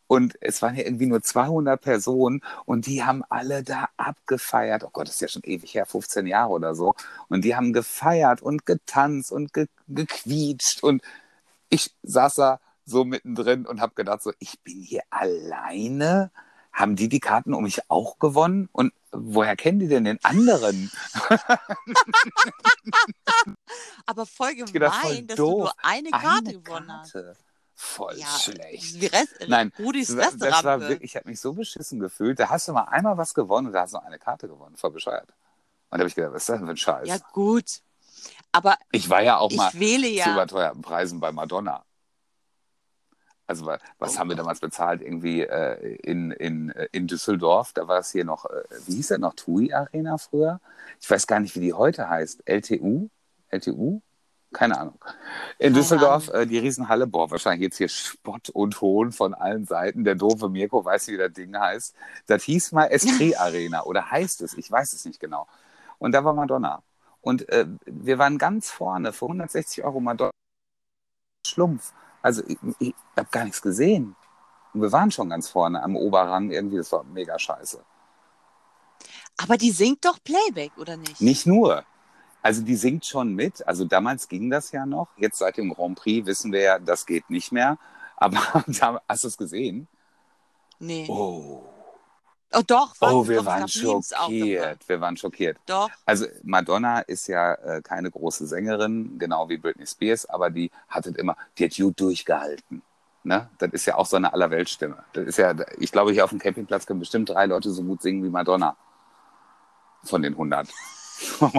Und 0.06 0.36
es 0.40 0.60
waren 0.60 0.74
ja 0.74 0.84
irgendwie 0.84 1.06
nur 1.06 1.22
200 1.22 1.80
Personen 1.80 2.42
und 2.64 2.86
die 2.86 3.04
haben 3.04 3.22
alle 3.28 3.62
da 3.62 3.88
abgefeiert. 3.96 4.82
Oh 4.84 4.90
Gott, 4.92 5.06
das 5.06 5.14
ist 5.14 5.20
ja 5.20 5.28
schon 5.28 5.42
ewig 5.44 5.74
her, 5.74 5.86
15 5.86 6.26
Jahre 6.26 6.50
oder 6.50 6.74
so. 6.74 6.94
Und 7.28 7.44
die 7.44 7.54
haben 7.54 7.72
gefeiert 7.72 8.42
und 8.42 8.66
getanzt 8.66 9.30
und 9.30 9.52
ge 9.52 9.66
gequietscht. 9.88 10.82
Und 10.82 11.02
ich 11.68 11.94
saß 12.02 12.34
da 12.36 12.60
so 12.84 13.04
mittendrin 13.04 13.66
und 13.66 13.80
habe 13.80 13.94
gedacht, 13.94 14.22
so, 14.22 14.32
ich 14.40 14.60
bin 14.62 14.80
hier 14.82 15.02
alleine. 15.10 16.30
Haben 16.72 16.96
die 16.96 17.08
die 17.08 17.20
Karten 17.20 17.52
um 17.54 17.64
mich 17.64 17.90
auch 17.90 18.18
gewonnen? 18.18 18.68
Und 18.72 18.92
woher 19.12 19.56
kennen 19.56 19.80
die 19.80 19.88
denn 19.88 20.04
den 20.04 20.18
anderen? 20.24 20.90
Aber 24.06 24.26
voll 24.26 24.52
Ich 24.52 24.72
gedacht, 24.72 25.00
voll 25.00 25.10
gemein, 25.10 25.26
dass 25.26 25.36
doof. 25.36 25.52
du 25.52 25.58
nur 25.58 25.72
eine 25.82 26.10
Karte 26.10 26.50
Eine 26.50 26.60
gewonnen 26.60 26.92
hast. 26.92 27.16
Voll 27.74 28.14
Ja, 28.18 28.26
schlecht. 28.26 29.12
Rest, 29.12 29.36
Nein, 29.48 29.72
Rudis 29.78 30.14
Das 30.14 30.36
das 30.36 30.64
war 30.64 30.80
wirklich, 30.80 31.12
ich 31.12 31.16
habe 31.16 31.28
mich 31.30 31.40
so 31.40 31.54
beschissen 31.54 31.98
gefühlt. 31.98 32.38
Da 32.38 32.50
hast 32.50 32.68
du 32.68 32.72
mal 32.72 32.84
einmal 32.84 33.16
was 33.16 33.32
gewonnen 33.32 33.68
und 33.68 33.72
da 33.72 33.82
hast 33.82 33.94
du 33.94 33.98
eine 33.98 34.18
Karte 34.18 34.48
gewonnen. 34.48 34.76
Voll 34.76 34.90
bescheuert. 34.90 35.28
Und 35.90 35.98
da 35.98 35.98
habe 36.00 36.08
ich 36.08 36.14
gedacht, 36.14 36.34
was 36.34 36.42
ist 36.42 36.48
das 36.50 36.58
denn 36.58 36.66
für 36.66 36.72
ein 36.72 36.76
Scheiß? 36.76 37.08
Ja, 37.08 37.16
gut. 37.32 37.80
Aber 38.52 38.76
ich 38.92 39.08
war 39.08 39.22
ja 39.22 39.38
auch 39.38 39.50
mal 39.52 39.72
wähle 39.72 40.08
zu 40.08 40.12
ja. 40.12 40.32
überteuerten 40.32 40.82
Preisen 40.82 41.20
bei 41.20 41.32
Madonna. 41.32 41.84
Also 43.50 43.66
wa- 43.66 43.80
was 43.98 44.14
Oh 44.14 44.18
haben 44.20 44.28
wir 44.28 44.36
damals 44.36 44.60
bezahlt? 44.60 45.02
Irgendwie 45.02 45.42
äh, 45.42 45.96
in, 46.04 46.30
in, 46.30 46.70
äh, 46.70 46.86
in 46.92 47.08
Düsseldorf, 47.08 47.72
da 47.72 47.88
war 47.88 47.98
es 47.98 48.12
hier 48.12 48.24
noch, 48.24 48.44
äh, 48.44 48.62
wie 48.86 48.94
hieß 48.94 49.08
der 49.08 49.18
noch, 49.18 49.34
TUI 49.34 49.72
Arena 49.74 50.18
früher? 50.18 50.60
Ich 51.00 51.10
weiß 51.10 51.26
gar 51.26 51.40
nicht, 51.40 51.56
wie 51.56 51.60
die 51.60 51.72
heute 51.72 52.08
heißt. 52.08 52.42
LTU? 52.46 53.08
LTU? 53.48 54.02
Keine 54.52 54.78
Ahnung. 54.78 55.04
In 55.58 55.72
Keine 55.72 55.74
Düsseldorf, 55.74 56.28
äh, 56.28 56.46
die 56.46 56.58
Riesenhalle, 56.58 57.08
boah, 57.08 57.28
wahrscheinlich 57.32 57.62
jetzt 57.62 57.78
hier 57.78 57.88
Spott 57.88 58.50
und 58.50 58.80
Hohn 58.80 59.10
von 59.10 59.34
allen 59.34 59.64
Seiten. 59.64 60.04
Der 60.04 60.14
doofe 60.14 60.48
Mirko 60.48 60.84
weiß, 60.84 61.08
wie 61.08 61.16
das 61.16 61.32
Ding 61.32 61.58
heißt. 61.58 61.92
Das 62.28 62.44
hieß 62.44 62.70
mal 62.70 62.84
Esprit 62.86 63.36
Arena 63.40 63.82
oder 63.82 64.12
heißt 64.12 64.42
es, 64.42 64.54
ich 64.56 64.70
weiß 64.70 64.92
es 64.92 65.04
nicht 65.06 65.18
genau. 65.18 65.48
Und 65.98 66.12
da 66.12 66.22
war 66.24 66.34
Madonna. 66.34 66.84
Und 67.20 67.48
äh, 67.48 67.66
wir 67.84 68.18
waren 68.18 68.38
ganz 68.38 68.70
vorne 68.70 69.12
für 69.12 69.24
160 69.24 69.82
Euro 69.82 69.98
Madonna. 69.98 70.30
Schlumpf. 71.44 71.92
Also 72.22 72.42
ich, 72.46 72.58
ich 72.78 72.94
habe 73.16 73.28
gar 73.30 73.44
nichts 73.44 73.62
gesehen. 73.62 74.16
Und 74.72 74.82
wir 74.82 74.92
waren 74.92 75.10
schon 75.10 75.30
ganz 75.30 75.48
vorne 75.48 75.82
am 75.82 75.96
Oberrang 75.96 76.50
irgendwie. 76.50 76.76
Das 76.76 76.92
war 76.92 77.04
mega 77.04 77.38
scheiße. 77.38 77.82
Aber 79.38 79.56
die 79.56 79.70
singt 79.70 80.04
doch 80.04 80.18
Playback, 80.22 80.72
oder 80.76 80.96
nicht? 80.96 81.20
Nicht 81.20 81.46
nur. 81.46 81.84
Also 82.42 82.62
die 82.62 82.76
singt 82.76 83.04
schon 83.04 83.34
mit. 83.34 83.66
Also 83.66 83.84
damals 83.84 84.28
ging 84.28 84.50
das 84.50 84.72
ja 84.72 84.86
noch. 84.86 85.08
Jetzt 85.16 85.38
seit 85.38 85.56
dem 85.56 85.72
Grand 85.74 85.98
Prix 85.98 86.26
wissen 86.26 86.52
wir 86.52 86.60
ja, 86.60 86.78
das 86.78 87.06
geht 87.06 87.28
nicht 87.30 87.52
mehr. 87.52 87.78
Aber 88.16 88.64
da, 88.66 89.00
hast 89.08 89.24
du 89.24 89.28
es 89.28 89.36
gesehen? 89.36 89.88
Nee. 90.78 91.06
Oh, 91.08 91.62
Oh, 92.52 92.62
doch. 92.66 92.94
oh 93.00 93.28
wir 93.28 93.38
doch, 93.38 93.46
waren 93.46 93.68
schockiert. 93.68 94.88
Wir 94.88 95.00
waren 95.00 95.16
schockiert. 95.16 95.58
Doch. 95.66 95.88
Also 96.04 96.26
Madonna 96.42 97.00
ist 97.00 97.28
ja 97.28 97.54
äh, 97.54 97.80
keine 97.80 98.10
große 98.10 98.46
Sängerin, 98.46 99.18
genau 99.18 99.48
wie 99.48 99.56
Britney 99.56 99.86
Spears, 99.86 100.26
aber 100.26 100.50
die 100.50 100.70
hat 100.88 101.06
es 101.06 101.14
immer, 101.14 101.36
die 101.56 101.66
hat 101.66 101.76
gut 101.76 102.00
durchgehalten. 102.00 102.82
Ne? 103.22 103.48
Das 103.58 103.70
ist 103.72 103.86
ja 103.86 103.96
auch 103.96 104.06
so 104.06 104.16
eine 104.16 104.32
Allerweltstimme. 104.32 105.04
Das 105.12 105.26
ist 105.26 105.36
ja, 105.36 105.54
ich 105.78 105.92
glaube, 105.92 106.12
hier 106.12 106.24
auf 106.24 106.30
dem 106.30 106.38
Campingplatz 106.38 106.86
können 106.86 107.00
bestimmt 107.00 107.28
drei 107.28 107.46
Leute 107.46 107.70
so 107.70 107.82
gut 107.82 108.02
singen 108.02 108.24
wie 108.24 108.30
Madonna. 108.30 108.76
Von 110.02 110.22
den 110.22 110.32
100. 110.32 110.68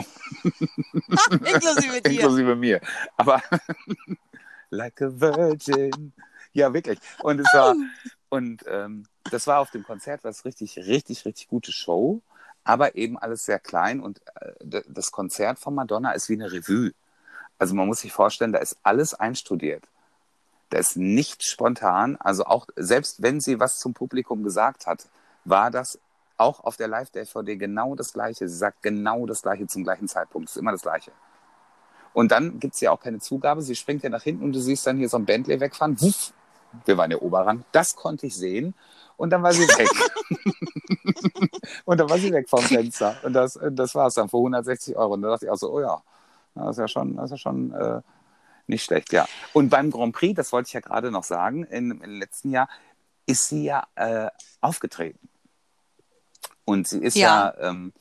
Inklusive 1.31 2.01
dir. 2.01 2.11
Inklusive 2.11 2.55
mir. 2.55 2.81
Aber 3.15 3.41
like 4.71 5.01
a 5.01 5.09
virgin. 5.11 6.13
Ja, 6.51 6.73
wirklich. 6.73 6.99
Und 7.21 7.39
es 7.39 7.53
war, 7.53 7.75
und 8.29 8.65
ähm, 8.67 9.05
das 9.29 9.47
war 9.47 9.59
auf 9.59 9.71
dem 9.71 9.83
Konzert 9.83 10.23
was 10.23 10.45
richtig, 10.45 10.77
richtig, 10.77 11.25
richtig 11.25 11.47
gute 11.47 11.71
Show, 11.71 12.21
aber 12.63 12.95
eben 12.95 13.17
alles 13.17 13.45
sehr 13.45 13.59
klein. 13.59 13.99
Und 13.99 14.21
äh, 14.35 14.81
das 14.87 15.11
Konzert 15.11 15.59
von 15.59 15.75
Madonna 15.75 16.11
ist 16.11 16.29
wie 16.29 16.33
eine 16.33 16.51
Revue. 16.51 16.91
Also 17.59 17.75
man 17.75 17.87
muss 17.87 17.99
sich 17.99 18.11
vorstellen, 18.11 18.51
da 18.51 18.59
ist 18.59 18.77
alles 18.83 19.13
einstudiert. 19.13 19.83
Da 20.69 20.79
ist 20.79 20.95
nichts 20.95 21.45
spontan. 21.45 22.17
Also 22.17 22.45
auch, 22.45 22.67
selbst 22.75 23.21
wenn 23.21 23.39
sie 23.41 23.59
was 23.59 23.79
zum 23.79 23.93
Publikum 23.93 24.43
gesagt 24.43 24.87
hat, 24.87 25.07
war 25.43 25.69
das 25.69 25.99
auch 26.37 26.63
auf 26.63 26.77
der 26.77 26.87
Live-DVD 26.87 27.57
genau 27.57 27.95
das 27.95 28.13
Gleiche. 28.13 28.47
Sie 28.47 28.55
sagt 28.55 28.81
genau 28.81 29.25
das 29.25 29.43
Gleiche 29.43 29.67
zum 29.67 29.83
gleichen 29.83 30.07
Zeitpunkt. 30.07 30.49
Es 30.49 30.55
ist 30.55 30.59
immer 30.59 30.71
das 30.71 30.81
Gleiche. 30.81 31.11
Und 32.13 32.31
dann 32.31 32.59
gibt 32.59 32.73
es 32.73 32.81
ja 32.81 32.91
auch 32.91 32.99
keine 32.99 33.19
Zugabe. 33.19 33.61
Sie 33.61 33.75
springt 33.75 34.03
ja 34.03 34.09
nach 34.09 34.23
hinten 34.23 34.43
und 34.43 34.53
du 34.53 34.59
siehst 34.59 34.85
dann 34.87 34.97
hier 34.97 35.07
so 35.07 35.17
ein 35.17 35.25
Bentley 35.25 35.59
wegfahren. 35.59 35.99
Wuff, 36.01 36.33
wir 36.85 36.97
waren 36.97 37.11
ja 37.11 37.17
Oberrang. 37.17 37.63
Das 37.71 37.95
konnte 37.95 38.27
ich 38.27 38.35
sehen. 38.35 38.73
Und 39.21 39.29
dann 39.29 39.43
war 39.43 39.53
sie 39.53 39.67
weg. 39.67 39.87
und 41.85 41.99
dann 41.99 42.09
war 42.09 42.17
sie 42.17 42.33
weg 42.33 42.49
vom 42.49 42.63
Fenster. 42.63 43.17
Und 43.21 43.33
das, 43.33 43.59
das 43.69 43.93
war 43.93 44.07
es 44.07 44.15
dann 44.15 44.27
für 44.29 44.37
160 44.37 44.95
Euro. 44.95 45.13
Und 45.13 45.21
da 45.21 45.29
dachte 45.29 45.45
ich 45.45 45.51
auch 45.51 45.57
so, 45.57 45.71
oh 45.71 45.79
ja, 45.79 46.01
das 46.55 46.71
ist 46.71 46.77
ja 46.79 46.87
schon, 46.87 47.17
das 47.17 47.25
ist 47.25 47.31
ja 47.31 47.37
schon 47.37 47.71
äh, 47.71 48.01
nicht 48.65 48.83
schlecht, 48.83 49.13
ja. 49.13 49.27
Und 49.53 49.69
beim 49.69 49.91
Grand 49.91 50.15
Prix, 50.15 50.35
das 50.35 50.51
wollte 50.51 50.69
ich 50.69 50.73
ja 50.73 50.79
gerade 50.79 51.11
noch 51.11 51.23
sagen, 51.23 51.65
im, 51.65 52.01
im 52.01 52.19
letzten 52.19 52.49
Jahr 52.49 52.67
ist 53.27 53.47
sie 53.47 53.65
ja 53.65 53.85
äh, 53.93 54.31
aufgetreten. 54.59 55.29
Und 56.65 56.87
sie 56.87 56.97
ist 56.97 57.15
ja, 57.15 57.53
ja 57.59 57.69
ähm, 57.69 57.93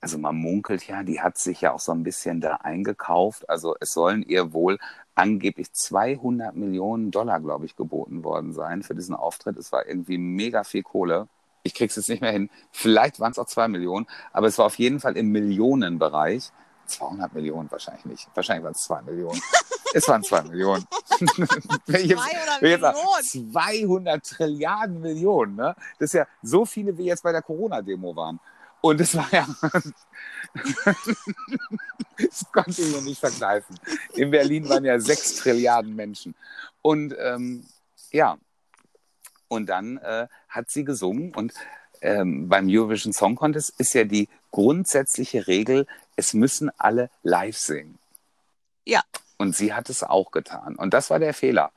also 0.00 0.18
man 0.18 0.36
munkelt 0.36 0.86
ja, 0.86 1.02
die 1.02 1.20
hat 1.20 1.36
sich 1.38 1.60
ja 1.60 1.72
auch 1.72 1.80
so 1.80 1.92
ein 1.92 2.02
bisschen 2.02 2.40
da 2.40 2.56
eingekauft. 2.56 3.48
Also 3.50 3.74
es 3.80 3.92
sollen 3.92 4.22
ihr 4.22 4.52
wohl 4.52 4.78
angeblich 5.14 5.72
200 5.72 6.56
Millionen 6.56 7.10
Dollar, 7.10 7.40
glaube 7.40 7.66
ich, 7.66 7.76
geboten 7.76 8.24
worden 8.24 8.52
sein 8.52 8.82
für 8.82 8.94
diesen 8.94 9.14
Auftritt. 9.14 9.58
Es 9.58 9.72
war 9.72 9.86
irgendwie 9.86 10.16
mega 10.16 10.64
viel 10.64 10.82
Kohle. 10.82 11.28
Ich 11.62 11.74
krieg's 11.74 11.96
jetzt 11.96 12.08
nicht 12.08 12.22
mehr 12.22 12.32
hin. 12.32 12.48
Vielleicht 12.72 13.20
waren 13.20 13.32
es 13.32 13.38
auch 13.38 13.46
zwei 13.46 13.68
Millionen, 13.68 14.06
aber 14.32 14.46
es 14.46 14.56
war 14.56 14.66
auf 14.66 14.76
jeden 14.76 15.00
Fall 15.00 15.16
im 15.18 15.30
Millionenbereich. 15.32 16.50
200 16.86 17.34
Millionen 17.34 17.70
wahrscheinlich 17.70 18.04
nicht. 18.06 18.28
Wahrscheinlich 18.34 18.64
waren 18.64 18.72
es 18.72 18.82
zwei 18.82 19.02
Millionen. 19.02 19.40
es 19.94 20.08
waren 20.08 20.22
zwei 20.22 20.42
Millionen. 20.42 20.84
200 21.18 22.62
Millionen. 22.62 22.94
200 23.22 24.24
Trilliarden 24.24 25.00
Millionen. 25.00 25.56
Ne? 25.56 25.74
Das 25.98 26.08
ist 26.08 26.14
ja 26.14 26.26
so 26.42 26.64
viele, 26.64 26.96
wie 26.96 27.04
jetzt 27.04 27.22
bei 27.22 27.32
der 27.32 27.42
Corona-Demo 27.42 28.16
waren. 28.16 28.40
Und 28.80 29.00
es 29.00 29.14
war 29.14 29.28
ja. 29.32 29.46
das 32.18 32.44
konnte 32.52 32.82
ich 32.82 32.94
mir 32.94 33.02
nicht 33.02 33.20
vergleichen. 33.20 33.78
In 34.14 34.30
Berlin 34.30 34.68
waren 34.68 34.84
ja 34.84 34.98
sechs 34.98 35.36
Trilliarden 35.36 35.94
Menschen. 35.94 36.34
Und 36.82 37.14
ähm, 37.18 37.66
ja, 38.10 38.38
und 39.48 39.66
dann 39.66 39.98
äh, 39.98 40.28
hat 40.48 40.70
sie 40.70 40.84
gesungen. 40.84 41.34
Und 41.34 41.52
ähm, 42.00 42.48
beim 42.48 42.68
Eurovision 42.68 43.12
Song 43.12 43.36
Contest 43.36 43.74
ist 43.78 43.92
ja 43.94 44.04
die 44.04 44.28
grundsätzliche 44.50 45.46
Regel, 45.46 45.86
es 46.16 46.34
müssen 46.34 46.70
alle 46.78 47.10
live 47.22 47.56
singen. 47.56 47.98
Ja. 48.84 49.02
Und 49.38 49.56
sie 49.56 49.72
hat 49.72 49.88
es 49.88 50.02
auch 50.02 50.30
getan. 50.30 50.76
Und 50.76 50.94
das 50.94 51.10
war 51.10 51.18
der 51.18 51.34
Fehler. 51.34 51.72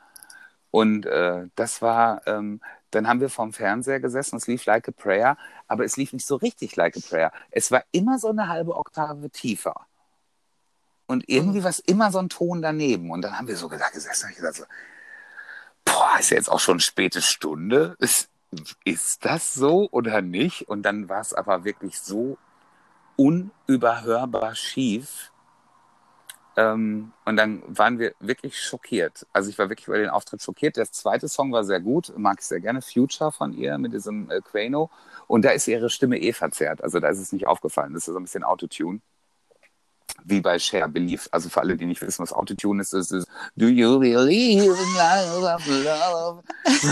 Und 0.71 1.05
äh, 1.05 1.47
das 1.55 1.81
war, 1.81 2.25
ähm, 2.27 2.61
dann 2.95 3.07
haben 3.07 3.19
wir 3.19 3.29
vorm 3.29 3.53
Fernseher 3.53 3.99
gesessen, 3.99 4.37
es 4.37 4.47
lief 4.47 4.65
Like 4.65 4.87
a 4.87 4.91
Prayer, 4.91 5.37
aber 5.67 5.85
es 5.85 5.97
lief 5.97 6.13
nicht 6.13 6.25
so 6.25 6.35
richtig 6.35 6.75
Like 6.75 6.97
a 6.97 6.99
Prayer. 6.99 7.31
Es 7.51 7.71
war 7.71 7.83
immer 7.91 8.19
so 8.19 8.29
eine 8.29 8.47
halbe 8.47 8.75
Oktave 8.75 9.29
tiefer. 9.29 9.87
Und 11.05 11.27
irgendwie 11.27 11.59
mhm. 11.59 11.63
war 11.63 11.69
es 11.69 11.79
immer 11.79 12.11
so 12.11 12.19
ein 12.19 12.29
Ton 12.29 12.61
daneben. 12.61 13.11
Und 13.11 13.21
dann 13.21 13.37
haben 13.37 13.47
wir 13.47 13.57
so 13.57 13.67
gesagt, 13.67 13.93
gesessen, 13.93 14.29
ich 14.29 14.37
gesagt 14.37 14.55
so, 14.55 14.63
boah, 15.85 16.17
ist 16.19 16.29
ja 16.29 16.37
jetzt 16.37 16.49
auch 16.49 16.59
schon 16.59 16.79
späte 16.79 17.21
Stunde. 17.21 17.95
Ist, 17.99 18.29
ist 18.83 19.25
das 19.25 19.53
so 19.53 19.89
oder 19.91 20.21
nicht? 20.21 20.69
Und 20.69 20.83
dann 20.83 21.09
war 21.09 21.21
es 21.21 21.33
aber 21.33 21.65
wirklich 21.65 21.99
so 21.99 22.37
unüberhörbar 23.15 24.55
schief, 24.55 25.32
ähm, 26.55 27.13
und 27.25 27.37
dann 27.37 27.63
waren 27.67 27.97
wir 27.97 28.13
wirklich 28.19 28.59
schockiert. 28.61 29.25
Also 29.33 29.49
ich 29.49 29.57
war 29.57 29.69
wirklich 29.69 29.87
über 29.87 29.97
den 29.97 30.09
Auftritt 30.09 30.41
schockiert. 30.41 30.77
Der 30.77 30.91
zweite 30.91 31.27
Song 31.27 31.51
war 31.51 31.63
sehr 31.63 31.79
gut, 31.79 32.13
mag 32.17 32.37
ich 32.39 32.45
sehr 32.45 32.59
gerne. 32.59 32.81
Future 32.81 33.31
von 33.31 33.53
ihr 33.53 33.77
mit 33.77 33.93
diesem 33.93 34.29
äh, 34.29 34.39
Quano. 34.41 34.91
Und 35.27 35.45
da 35.45 35.51
ist 35.51 35.67
ihre 35.67 35.89
Stimme 35.89 36.19
eh 36.19 36.33
verzerrt. 36.33 36.83
Also 36.83 36.99
da 36.99 37.07
ist 37.09 37.19
es 37.19 37.31
nicht 37.31 37.47
aufgefallen. 37.47 37.93
Das 37.93 38.07
ist 38.07 38.13
so 38.13 38.19
ein 38.19 38.23
bisschen 38.23 38.43
Autotune. 38.43 38.99
Wie 40.25 40.41
bei 40.41 40.59
Share 40.59 40.89
Belief. 40.89 41.27
Also 41.31 41.49
für 41.49 41.61
alle, 41.61 41.75
die 41.75 41.85
nicht 41.85 42.01
wissen, 42.01 42.21
was 42.21 42.33
Autotune 42.33 42.81
ist, 42.81 42.93
ist 42.93 43.11
es 43.11 43.25
Do 43.55 43.65
you 43.65 43.99
believe 43.99 44.63
in 44.63 44.93
love? 44.95 46.43
So, 46.65 46.87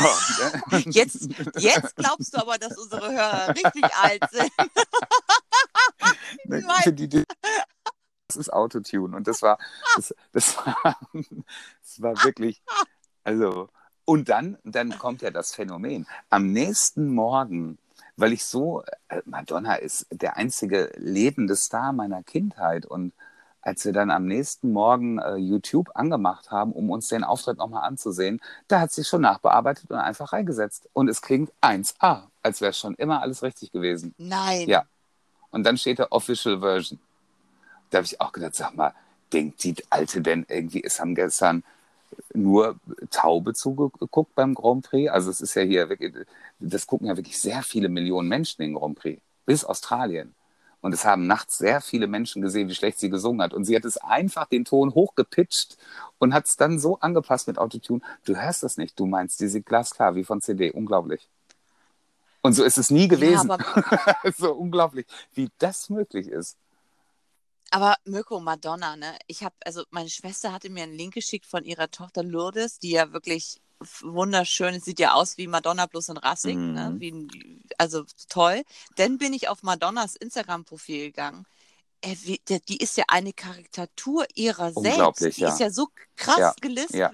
ne? 0.74 0.84
jetzt, 0.92 1.30
jetzt 1.58 1.96
glaubst 1.96 2.34
du 2.34 2.40
aber, 2.40 2.58
dass 2.58 2.76
unsere 2.78 3.12
Hörer 3.12 3.50
richtig 3.50 3.84
alt 3.96 4.24
sind. 4.32 4.52
Für 6.84 6.94
die, 6.94 7.08
die 7.08 7.24
das 8.32 8.48
ist 8.48 8.54
Autotune. 8.54 9.16
Und 9.16 9.28
das 9.28 9.42
war, 9.42 9.58
das, 9.96 10.16
das 10.32 10.58
war, 10.66 10.98
das 11.14 12.02
war 12.02 12.24
wirklich, 12.24 12.62
also, 13.24 13.70
und 14.06 14.30
dann, 14.30 14.58
dann 14.64 14.98
kommt 14.98 15.22
ja 15.22 15.32
das 15.32 15.54
Phänomen. 15.54 16.08
Am 16.30 16.52
nächsten 16.52 17.14
Morgen, 17.14 17.78
weil 18.16 18.34
ich 18.34 18.46
so, 18.46 18.84
äh, 19.10 19.22
Madonna 19.26 19.76
ist 19.76 20.08
der 20.12 20.38
einzige 20.38 20.92
lebende 20.96 21.56
Star 21.56 21.94
meiner 21.94 22.24
Kindheit 22.24 22.86
und 22.86 23.14
als 23.64 23.86
wir 23.86 23.94
dann 23.94 24.10
am 24.10 24.26
nächsten 24.26 24.72
Morgen 24.72 25.20
äh, 25.20 25.36
YouTube 25.36 25.92
angemacht 25.94 26.50
haben, 26.50 26.72
um 26.72 26.90
uns 26.90 27.10
den 27.10 27.24
Auftritt 27.24 27.60
nochmal 27.60 27.84
anzusehen, 27.88 28.42
da 28.68 28.80
hat 28.80 28.92
sie 28.92 29.04
schon 29.04 29.22
nachbearbeitet 29.22 29.92
und 29.92 29.98
einfach 29.98 30.34
reingesetzt. 30.34 30.90
Und 30.94 31.10
es 31.10 31.22
klingt 31.22 31.52
1A, 31.62 32.24
als 32.42 32.62
wäre 32.62 32.74
schon 32.74 32.96
immer 32.96 33.22
alles 33.22 33.44
richtig 33.44 33.72
gewesen. 33.72 34.16
Nein. 34.18 34.68
Ja. 34.68 34.86
Und 35.52 35.64
dann 35.64 35.78
steht 35.78 36.00
der 36.00 36.12
Official 36.12 36.60
Version. 36.62 37.00
Da 37.92 38.00
habe 38.00 38.06
ich 38.06 38.20
auch 38.20 38.32
gedacht, 38.32 38.56
sag 38.56 38.76
mal, 38.76 38.94
denkt 39.32 39.64
die 39.64 39.76
Alte 39.90 40.22
denn 40.22 40.46
irgendwie, 40.50 40.84
es 40.84 41.00
haben 41.00 41.16
gestern 41.16 41.64
nur 42.34 42.80
Taube 43.10 43.54
zugeguckt 43.54 44.36
beim 44.36 44.54
Grand 44.54 44.86
Prix. 44.90 45.12
Also 45.12 45.30
es 45.30 45.42
ist 45.42 45.56
ja 45.56 45.62
hier 45.62 45.90
wirklich, 45.90 46.14
das 46.60 46.88
gucken 46.88 47.08
ja 47.08 47.16
wirklich 47.16 47.40
sehr 47.40 47.64
viele 47.64 47.90
Millionen 47.90 48.28
Menschen 48.28 48.62
den 48.62 48.74
Grand 48.74 48.98
Prix, 48.98 49.22
bis 49.46 49.64
Australien. 49.64 50.34
Und 50.82 50.94
es 50.94 51.06
haben 51.06 51.28
nachts 51.28 51.60
sehr 51.60 51.80
viele 51.80 52.08
Menschen 52.08 52.42
gesehen, 52.42 52.68
wie 52.68 52.74
schlecht 52.74 53.00
sie 53.00 53.12
gesungen 53.12 53.42
hat. 53.42 53.54
Und 53.54 53.66
sie 53.66 53.76
hat 53.76 53.86
es 53.86 53.98
einfach 53.98 54.48
den 54.48 54.66
Ton 54.66 54.96
hochgepitcht 54.96 55.78
und 56.18 56.34
hat 56.34 56.48
es 56.48 56.58
dann 56.58 56.80
so 56.80 57.00
angepasst 57.00 57.48
mit 57.48 57.60
Autotune. 57.60 58.02
Du 58.26 58.36
hörst 58.36 58.64
das 58.64 58.78
nicht. 58.78 59.00
Du 59.00 59.06
meinst, 59.06 59.40
die 59.42 59.48
sind 59.48 59.66
glasklar 59.66 60.16
wie 60.16 60.24
von 60.24 60.42
CD. 60.42 60.72
Unglaublich. 60.72 61.30
Und 62.42 62.54
so 62.54 62.64
ist 62.64 62.80
es 62.80 62.90
nie 62.90 63.08
gewesen. 63.08 63.50
Ja, 63.50 64.16
so 64.36 64.54
unglaublich, 64.54 65.06
wie 65.36 65.50
das 65.60 65.92
möglich 65.92 66.28
ist. 66.28 66.58
Aber 67.72 67.96
Mirko, 68.04 68.40
Madonna, 68.42 68.98
ne? 68.98 69.18
Ich 69.28 69.44
habe, 69.44 69.56
also 69.66 69.84
meine 69.92 70.10
Schwester 70.10 70.52
hatte 70.52 70.70
mir 70.70 70.84
einen 70.84 70.94
Link 70.94 71.14
geschickt 71.14 71.46
von 71.46 71.64
ihrer 71.64 71.90
Tochter 71.90 72.22
Lourdes, 72.22 72.80
die 72.80 72.92
ja 72.92 73.14
wirklich 73.14 73.62
wunderschön, 74.02 74.76
ist. 74.76 74.86
sieht 74.86 75.00
ja 75.00 75.14
aus 75.14 75.38
wie 75.38 75.48
Madonna 75.48 75.88
plus 75.88 76.10
in 76.10 76.18
Rassig, 76.18 76.56
ne? 76.56 76.62
mhm. 76.62 76.74
ne? 76.74 76.96
Wie, 77.00 77.64
also 77.78 78.04
toll. 78.30 78.64
Dann 78.98 79.18
bin 79.18 79.34
ich 79.34 79.48
auf 79.48 79.64
Madonnas 79.64 80.16
Instagram-Profil 80.18 81.08
gegangen. 81.08 81.46
Äh, 82.02 82.16
wie, 82.24 82.42
die 82.68 82.78
ist 82.78 82.98
ja 82.98 83.06
eine 83.08 83.32
Karikatur 83.32 84.26
ihrer 84.36 84.74
selbst. 84.74 85.38
Die 85.38 85.42
ja. 85.42 85.50
ist 85.50 85.60
ja 85.60 85.70
so 85.70 85.88
krass 86.18 86.38
ja. 86.38 86.54
geliftet. 86.60 86.96
Ja 86.96 87.12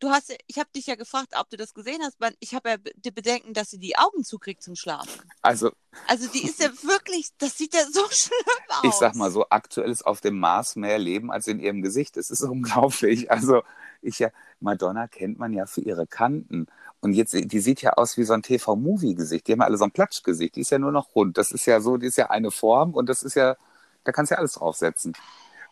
du 0.00 0.10
hast, 0.10 0.34
ich 0.46 0.58
habe 0.58 0.68
dich 0.74 0.86
ja 0.86 0.94
gefragt, 0.94 1.32
ob 1.38 1.48
du 1.50 1.56
das 1.56 1.74
gesehen 1.74 2.00
hast. 2.02 2.16
Ich 2.40 2.54
habe 2.54 2.70
ja 2.70 2.76
die 2.96 3.10
Bedenken, 3.10 3.54
dass 3.54 3.70
sie 3.70 3.78
die 3.78 3.96
Augen 3.96 4.24
zukriegt 4.24 4.62
zum 4.62 4.76
Schlafen. 4.76 5.22
Also, 5.42 5.70
also 6.06 6.28
die 6.28 6.44
ist 6.44 6.60
ja 6.60 6.68
wirklich, 6.82 7.30
das 7.38 7.56
sieht 7.56 7.74
ja 7.74 7.84
so 7.90 8.02
schlimm 8.10 8.38
aus. 8.68 8.84
Ich 8.84 8.92
sag 8.94 9.14
mal 9.14 9.30
so, 9.30 9.46
aktuell 9.50 9.90
ist 9.90 10.06
auf 10.06 10.20
dem 10.20 10.38
Mars 10.38 10.76
mehr 10.76 10.98
Leben 10.98 11.30
als 11.30 11.46
in 11.46 11.60
ihrem 11.60 11.82
Gesicht. 11.82 12.16
Es 12.16 12.30
ist 12.30 12.42
unglaublich. 12.42 13.30
Also 13.36 13.62
ich 14.00 14.18
ja, 14.18 14.30
Madonna 14.60 15.08
kennt 15.08 15.38
man 15.38 15.52
ja 15.52 15.66
für 15.66 15.82
ihre 15.82 16.06
Kanten. 16.06 16.66
Und 17.00 17.12
jetzt, 17.12 17.34
die 17.34 17.60
sieht 17.60 17.82
ja 17.82 17.92
aus 17.92 18.16
wie 18.16 18.24
so 18.24 18.32
ein 18.32 18.42
TV-Movie-Gesicht. 18.42 19.46
Die 19.46 19.52
haben 19.52 19.60
ja 19.60 19.66
alle 19.66 19.76
so 19.76 19.84
ein 19.84 19.90
Platschgesicht. 19.90 20.56
Die 20.56 20.60
ist 20.60 20.70
ja 20.70 20.78
nur 20.78 20.92
noch 20.92 21.14
rund. 21.14 21.36
Das 21.36 21.50
ist 21.50 21.66
ja 21.66 21.80
so, 21.80 21.98
die 21.98 22.06
ist 22.06 22.16
ja 22.16 22.30
eine 22.30 22.50
Form 22.50 22.94
und 22.94 23.08
das 23.08 23.22
ist 23.22 23.34
ja, 23.34 23.56
da 24.04 24.12
kannst 24.12 24.30
du 24.30 24.34
ja 24.34 24.38
alles 24.38 24.52
draufsetzen. 24.52 25.12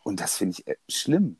Und 0.03 0.21
das 0.21 0.37
finde 0.37 0.57
ich 0.59 0.67
äh, 0.67 0.77
schlimm. 0.89 1.39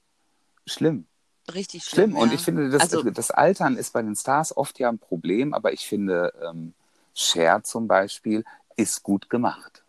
Schlimm 0.67 1.07
richtig 1.53 1.85
schlimm. 1.85 2.11
schlimm. 2.11 2.21
Und 2.21 2.33
ich 2.33 2.41
finde, 2.41 2.71
das, 2.71 2.83
also, 2.83 3.03
das 3.11 3.31
Altern 3.31 3.77
ist 3.77 3.93
bei 3.93 4.03
den 4.03 4.17
Stars 4.17 4.57
oft 4.57 4.79
ja 4.79 4.89
ein 4.89 4.99
Problem, 4.99 5.55
aber 5.55 5.73
ich 5.73 5.87
finde, 5.87 6.33
ähm, 6.43 6.75
Cher 7.15 7.63
zum 7.63 7.87
Beispiel 7.87 8.45
ist 8.77 9.03
gut 9.03 9.31
gemacht. 9.31 9.85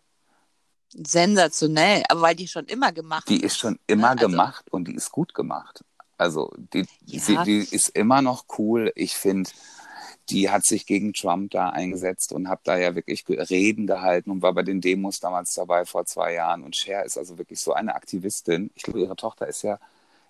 Sensationell, 0.94 2.04
aber 2.08 2.22
weil 2.22 2.36
die 2.36 2.48
schon 2.48 2.66
immer 2.66 2.92
gemacht 2.92 3.28
Die 3.28 3.42
ist 3.42 3.58
schon 3.58 3.78
immer 3.86 4.14
ne? 4.14 4.20
gemacht 4.20 4.64
also, 4.66 4.76
und 4.76 4.88
die 4.88 4.94
ist 4.94 5.10
gut 5.10 5.34
gemacht. 5.34 5.84
Also 6.16 6.52
die, 6.56 6.86
ja. 7.04 7.20
sie, 7.20 7.36
die 7.44 7.58
ist 7.58 7.88
immer 7.90 8.22
noch 8.22 8.44
cool. 8.58 8.92
Ich 8.94 9.14
finde, 9.14 9.50
die 10.30 10.50
hat 10.50 10.64
sich 10.64 10.86
gegen 10.86 11.12
Trump 11.12 11.50
da 11.50 11.68
eingesetzt 11.68 12.32
und 12.32 12.48
hat 12.48 12.60
da 12.64 12.76
ja 12.76 12.94
wirklich 12.94 13.24
Reden 13.28 13.86
gehalten 13.86 14.30
und 14.30 14.42
war 14.42 14.54
bei 14.54 14.62
den 14.62 14.80
Demos 14.80 15.20
damals 15.20 15.52
dabei 15.54 15.84
vor 15.84 16.06
zwei 16.06 16.32
Jahren. 16.34 16.64
Und 16.64 16.76
Cher 16.76 17.04
ist 17.04 17.18
also 17.18 17.36
wirklich 17.38 17.60
so 17.60 17.74
eine 17.74 17.94
Aktivistin. 17.94 18.70
Ich 18.74 18.82
glaube, 18.82 19.00
ihre 19.00 19.16
Tochter 19.16 19.46
ist 19.46 19.62
ja 19.62 19.78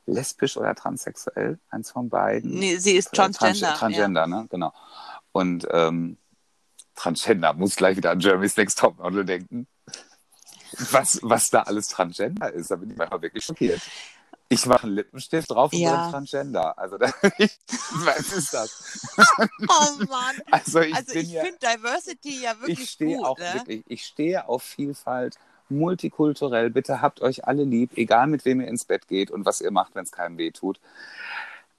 lesbisch 0.07 0.57
oder 0.57 0.75
transsexuell, 0.75 1.59
eins 1.71 1.91
von 1.91 2.09
beiden. 2.09 2.51
Nee, 2.59 2.77
sie 2.79 2.97
ist 2.97 3.13
Transgender. 3.13 3.69
Trans 3.69 3.79
Transgender, 3.79 4.21
ja. 4.23 4.27
ne? 4.27 4.47
Genau. 4.51 4.73
Und 5.33 5.67
ähm, 5.71 6.17
Transgender, 6.95 7.53
muss 7.53 7.77
gleich 7.77 7.97
wieder 7.97 8.11
an 8.11 8.21
Jeremy's 8.21 8.57
Next 8.57 8.79
Topmodel 8.79 9.25
denken. 9.25 9.67
Was, 10.91 11.21
was 11.23 11.49
da 11.51 11.63
alles 11.63 11.89
Transgender 11.89 12.53
ist, 12.53 12.71
da 12.71 12.77
bin 12.77 12.91
ich 12.91 12.97
manchmal 12.97 13.23
wirklich 13.23 13.45
schockiert. 13.45 13.81
Ich 14.49 14.65
mache 14.67 14.85
einen 14.85 14.95
Lippenstift 14.95 15.51
drauf 15.51 15.73
und 15.73 15.81
Ja. 15.81 16.03
bin 16.03 16.11
Transgender. 16.13 16.79
Also, 16.79 16.99
da, 16.99 17.13
ich, 17.39 17.59
was 18.05 18.33
ist 18.33 18.55
das? 18.55 19.07
Oh 19.69 20.05
Mann. 20.09 20.37
Also, 20.51 20.81
ich 20.81 20.95
Also 20.95 21.15
ich 21.15 21.31
ja, 21.31 21.43
finde 21.45 21.59
Diversity 21.59 22.43
ja 22.43 22.59
wirklich 22.61 22.81
ich 22.81 22.91
stehe 22.91 23.17
gut. 23.19 23.27
auch 23.27 23.39
ne? 23.39 23.55
wirklich, 23.55 23.85
ich 23.89 24.05
stehe 24.05 24.49
auf 24.49 24.63
Vielfalt, 24.63 25.37
multikulturell. 25.69 26.71
Bitte 26.71 27.03
habt 27.03 27.21
euch 27.21 27.47
alle 27.47 27.65
lieb, 27.65 27.97
egal 27.97 28.27
mit 28.27 28.45
wem 28.45 28.61
ihr 28.61 28.69
ins 28.69 28.85
Bett 28.85 29.09
geht 29.09 29.31
und 29.31 29.45
was 29.45 29.61
ihr 29.61 29.71
macht, 29.71 29.95
wenn 29.95 30.05
es 30.05 30.13
keinem 30.13 30.39
weh 30.39 30.51
tut. 30.51 30.81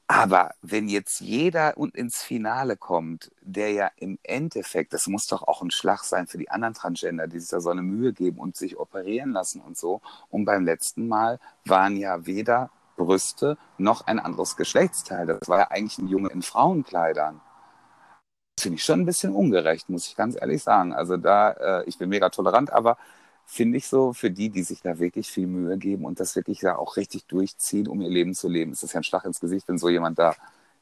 Aber 0.09 0.51
wenn 0.61 0.87
jetzt 0.87 1.19
jeder 1.19 1.77
und 1.77 1.93
ins 1.93 2.23
Finale 2.23 2.77
kommt, 2.77 3.29
der 3.41 3.71
ja 3.73 3.91
im 3.97 4.17
Endeffekt, 4.23 4.93
das 4.93 5.07
muss 5.07 5.27
doch 5.27 5.43
auch 5.43 5.61
ein 5.61 5.71
Schlag 5.71 6.05
sein 6.05 6.27
für 6.27 6.37
die 6.37 6.49
anderen 6.49 6.73
Transgender, 6.73 7.27
die 7.27 7.39
sich 7.39 7.49
da 7.49 7.59
so 7.59 7.69
eine 7.69 7.81
Mühe 7.81 8.13
geben 8.13 8.39
und 8.39 8.55
sich 8.55 8.79
operieren 8.79 9.33
lassen 9.33 9.59
und 9.59 9.77
so. 9.77 10.01
Und 10.29 10.45
beim 10.45 10.63
letzten 10.63 11.09
Mal 11.09 11.39
waren 11.65 11.97
ja 11.97 12.25
weder 12.25 12.69
Brüste 12.95 13.57
noch 13.77 14.07
ein 14.07 14.19
anderes 14.19 14.55
Geschlechtsteil. 14.55 15.27
Das 15.27 15.49
war 15.49 15.59
ja 15.59 15.71
eigentlich 15.71 15.97
ein 15.97 16.07
Junge 16.07 16.29
in 16.29 16.41
Frauenkleidern. 16.41 17.41
Das 18.55 18.63
finde 18.63 18.77
ich 18.77 18.85
schon 18.85 19.01
ein 19.01 19.05
bisschen 19.05 19.33
ungerecht, 19.35 19.89
muss 19.89 20.07
ich 20.07 20.15
ganz 20.15 20.35
ehrlich 20.39 20.63
sagen. 20.63 20.93
Also 20.93 21.17
da, 21.17 21.51
äh, 21.51 21.83
ich 21.85 21.97
bin 21.97 22.09
mega 22.09 22.29
tolerant, 22.29 22.71
aber 22.71 22.97
finde 23.47 23.79
ich 23.79 23.87
so, 23.87 24.13
für 24.13 24.31
die, 24.31 24.49
die 24.49 24.63
sich 24.63 24.81
da 24.83 24.99
wirklich 24.99 25.29
viel 25.31 25.47
Mühe 25.47 25.77
geben 25.79 26.05
und 26.05 26.19
das 26.19 26.35
wirklich 26.35 26.59
da 26.61 26.75
auch 26.77 26.97
richtig 26.97 27.25
durchziehen, 27.27 27.87
um 27.87 28.01
ihr 28.01 28.09
Leben 28.09 28.35
zu 28.35 28.49
leben, 28.49 28.73
ist 28.73 28.83
das 28.83 28.93
ja 28.93 28.99
ein 29.01 29.05
Schlag 29.05 29.25
ins 29.25 29.39
Gesicht, 29.39 29.67
wenn 29.69 29.79
so 29.79 29.89
jemand 29.89 30.19
da 30.19 30.35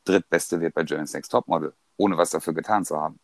Drittbeste 0.05 0.61
wird 0.61 0.74
bei 0.76 0.84
Germany's 0.84 1.13
Next 1.13 1.32
Topmodel, 1.32 1.74
ohne 1.97 2.18
was 2.18 2.32
dafür 2.32 2.53
getan 2.53 2.86
zu 2.86 2.97
haben. 2.99 3.20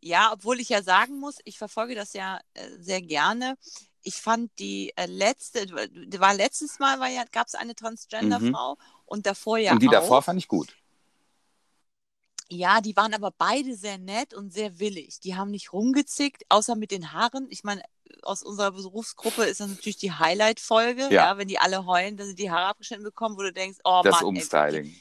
Ja, 0.00 0.32
obwohl 0.32 0.60
ich 0.60 0.68
ja 0.68 0.82
sagen 0.82 1.18
muss, 1.18 1.38
ich 1.44 1.58
verfolge 1.58 1.94
das 1.94 2.12
ja 2.12 2.40
äh, 2.54 2.68
sehr 2.78 3.02
gerne. 3.02 3.56
Ich 4.02 4.16
fand 4.16 4.50
die 4.58 4.92
äh, 4.96 5.06
letzte, 5.06 5.66
d- 5.66 6.20
war 6.20 6.34
letztes 6.34 6.78
Mal 6.78 7.00
war 7.00 7.08
ja, 7.08 7.24
gab 7.32 7.48
es 7.48 7.54
eine 7.54 7.74
Transgender-Frau 7.74 8.76
und 9.06 9.26
davor 9.26 9.58
ja 9.58 9.72
und 9.72 9.82
die 9.82 9.88
auch. 9.88 9.92
davor 9.92 10.22
fand 10.22 10.38
ich 10.38 10.48
gut. 10.48 10.76
Ja, 12.48 12.80
die 12.80 12.96
waren 12.96 13.14
aber 13.14 13.32
beide 13.36 13.74
sehr 13.74 13.98
nett 13.98 14.34
und 14.34 14.52
sehr 14.52 14.78
willig. 14.78 15.20
Die 15.20 15.34
haben 15.34 15.50
nicht 15.50 15.72
rumgezickt, 15.72 16.44
außer 16.48 16.76
mit 16.76 16.90
den 16.90 17.12
Haaren. 17.12 17.48
Ich 17.50 17.64
meine, 17.64 17.82
aus 18.22 18.42
unserer 18.42 18.70
Berufsgruppe 18.70 19.44
ist 19.44 19.60
das 19.60 19.68
natürlich 19.68 19.96
die 19.96 20.12
Highlight-Folge, 20.12 21.02
ja. 21.04 21.10
Ja. 21.10 21.38
wenn 21.38 21.48
die 21.48 21.58
alle 21.58 21.86
heulen, 21.86 22.16
dass 22.16 22.28
sie 22.28 22.34
die 22.34 22.50
Haare 22.50 22.66
abgeschnitten 22.66 23.04
bekommen, 23.04 23.36
wo 23.36 23.42
du 23.42 23.52
denkst, 23.52 23.78
oh 23.84 24.00
das 24.04 24.12
Mann, 24.12 24.22
ey, 24.22 24.26
Umstyling. 24.28 24.96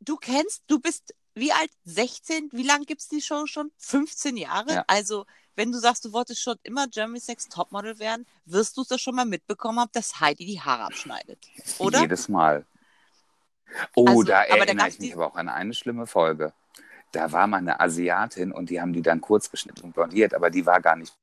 du 0.00 0.16
kennst, 0.16 0.64
du 0.66 0.80
bist 0.80 1.14
wie 1.34 1.52
alt? 1.52 1.70
16? 1.84 2.50
Wie 2.52 2.62
lange 2.62 2.84
gibt 2.84 3.00
es 3.00 3.08
die 3.08 3.22
Show 3.22 3.46
schon? 3.46 3.70
15 3.78 4.36
Jahre? 4.36 4.72
Ja. 4.74 4.84
Also, 4.86 5.24
wenn 5.54 5.72
du 5.72 5.78
sagst, 5.78 6.04
du 6.04 6.12
wolltest 6.12 6.42
schon 6.42 6.56
immer 6.62 6.88
Germany's 6.88 7.28
Next 7.28 7.52
Topmodel 7.52 7.98
werden, 7.98 8.26
wirst 8.44 8.76
du 8.76 8.82
es 8.82 8.88
doch 8.88 8.98
schon 8.98 9.14
mal 9.14 9.24
mitbekommen 9.24 9.80
haben, 9.80 9.90
dass 9.92 10.20
Heidi 10.20 10.44
die 10.44 10.60
Haare 10.60 10.84
abschneidet. 10.84 11.38
Oder? 11.78 12.00
Jedes 12.00 12.28
Mal. 12.28 12.66
Oh, 13.94 14.06
Also, 14.06 14.22
da 14.24 14.42
erinnere 14.42 14.88
ich 14.88 14.98
mich 14.98 15.14
aber 15.14 15.26
auch 15.26 15.36
an 15.36 15.48
eine 15.48 15.74
schlimme 15.74 16.06
Folge. 16.06 16.52
Da 17.12 17.32
war 17.32 17.46
mal 17.46 17.58
eine 17.58 17.80
Asiatin 17.80 18.52
und 18.52 18.70
die 18.70 18.80
haben 18.80 18.92
die 18.92 19.02
dann 19.02 19.20
kurz 19.20 19.50
geschnitten 19.50 19.82
und 19.82 19.94
blondiert, 19.94 20.34
aber 20.34 20.50
die 20.50 20.64
war 20.66 20.80
gar 20.80 20.96
nicht 20.96 21.14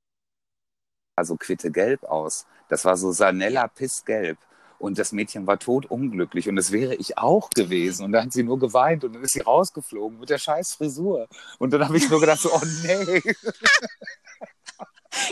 sah 1.18 1.26
so 1.26 1.36
quittegelb 1.36 2.04
aus. 2.04 2.45
Das 2.70 2.86
war 2.86 2.97
so 2.97 3.12
Sanella 3.12 3.68
Pissgelb. 3.68 4.38
Und 4.78 4.97
das 4.97 5.12
Mädchen 5.12 5.45
war 5.45 5.60
totunglücklich 5.60 6.47
und 6.47 6.56
das 6.56 6.72
wäre 6.72 6.95
ich 6.95 7.18
auch 7.18 7.50
gewesen. 7.50 8.06
Und 8.06 8.14
da 8.14 8.24
hat 8.24 8.32
sie 8.32 8.43
nur 8.43 8.60
geweint 8.60 9.04
und 9.04 9.12
dann 9.14 9.24
ist 9.24 9.34
sie 9.34 9.41
rausgeflogen 9.41 10.22
mit 10.22 10.30
der 10.30 10.38
scheiß 10.38 10.76
Frisur. 10.76 11.28
Und 11.58 11.72
dann 11.74 11.84
habe 11.84 11.97
ich 11.97 12.10
nur 12.10 12.22
gedacht, 12.22 12.39
so, 12.39 12.50
oh 12.54 12.62
nee, 12.84 13.22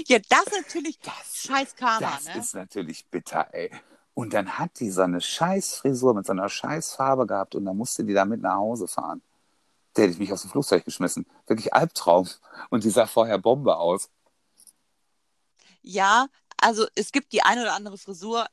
Ja, 0.08 0.20
das 0.28 0.46
natürlich 0.52 1.00
das 1.00 1.48
scheiß 1.48 1.76
Karma, 1.78 2.12
Das 2.12 2.26
ne? 2.26 2.42
ist 2.42 2.56
natürlich 2.56 3.06
bitter, 3.10 3.48
ey. 3.54 3.72
Und 4.18 4.34
dann 4.34 4.58
hat 4.58 4.80
die 4.80 4.90
so 4.90 5.02
eine 5.04 5.22
scheiß 5.22 5.76
Frisur 5.76 6.16
mit 6.16 6.26
so 6.26 6.32
einer 6.32 6.50
scheiß 6.50 6.96
Farbe 6.96 7.28
gehabt 7.28 7.54
und 7.54 7.66
dann 7.66 7.78
musste 7.78 8.04
die 8.04 8.16
damit 8.16 8.42
nach 8.42 8.56
Hause 8.56 8.88
fahren. 8.88 9.22
Da 9.94 10.02
hätte 10.02 10.14
ich 10.14 10.18
mich 10.18 10.34
aus 10.34 10.42
dem 10.42 10.50
Flugzeug 10.50 10.84
geschmissen. 10.86 11.28
Wirklich 11.46 11.72
Albtraum. 11.76 12.28
Und 12.72 12.84
die 12.84 12.90
sah 12.90 13.06
vorher 13.06 13.38
Bombe 13.38 13.78
aus. 13.78 14.10
Ja, 15.84 16.26
also 16.60 16.88
es 16.96 17.12
gibt 17.12 17.32
die 17.32 17.44
eine 17.44 17.62
oder 17.62 17.76
andere 17.76 18.00
Frisur, 18.00 18.48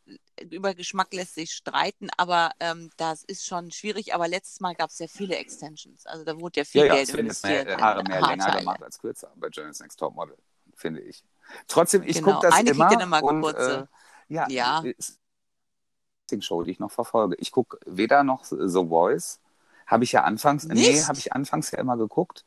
über 0.50 0.74
Geschmack 0.74 1.14
lässt 1.14 1.34
sich 1.34 1.52
streiten, 1.52 2.08
aber 2.18 2.50
ähm, 2.60 2.90
das 2.98 3.24
ist 3.24 3.46
schon 3.46 3.70
schwierig. 3.70 4.14
Aber 4.14 4.28
letztes 4.28 4.60
Mal 4.60 4.74
gab 4.74 4.90
es 4.90 4.98
ja 4.98 5.06
viele 5.06 5.36
Extensions. 5.36 6.04
Also 6.04 6.24
da 6.24 6.38
wurde 6.38 6.60
ja 6.60 6.64
viel 6.66 6.82
Ja, 6.82 6.86
ja, 6.88 6.94
Geld 6.96 7.08
jetzt 7.08 7.18
investiert. 7.18 7.64
mehr, 7.64 7.78
in 7.78 7.82
Haare 7.82 8.02
mehr 8.04 8.20
länger 8.20 8.44
Haarteile. 8.44 8.60
gemacht 8.60 8.82
als 8.82 8.98
kürzer 8.98 9.32
bei 9.36 9.48
Jonas 9.48 9.80
Next 9.80 9.98
Topmodel, 9.98 10.36
finde 10.74 11.00
ich. 11.00 11.24
Trotzdem, 11.68 12.02
ich 12.02 12.16
Genau. 12.16 12.34
gucke 12.34 12.48
das 12.48 12.54
Eine 12.54 12.72
kriegt 12.72 12.76
immer. 12.76 12.90
dann 12.90 13.00
immer 13.00 13.20
kurze. 13.22 13.88
Äh, 14.28 14.34
ja, 14.34 14.46
Ja. 14.50 14.78
ist 14.80 14.84
eine 14.84 14.94
Show, 16.40 16.62
die 16.62 16.72
ich 16.72 16.78
noch 16.78 16.90
verfolge. 16.90 17.36
Ich 17.38 17.52
gucke 17.52 17.78
weder 17.86 18.24
noch 18.24 18.44
The 18.44 18.56
Voice, 18.86 19.40
habe 19.86 20.04
ich 20.04 20.12
ja 20.12 20.24
anfangs, 20.24 20.64
nee, 20.66 20.74
Nicht? 20.74 21.08
habe 21.08 21.18
ich 21.18 21.32
anfangs 21.32 21.70
ja 21.70 21.78
immer 21.78 21.96
geguckt, 21.96 22.44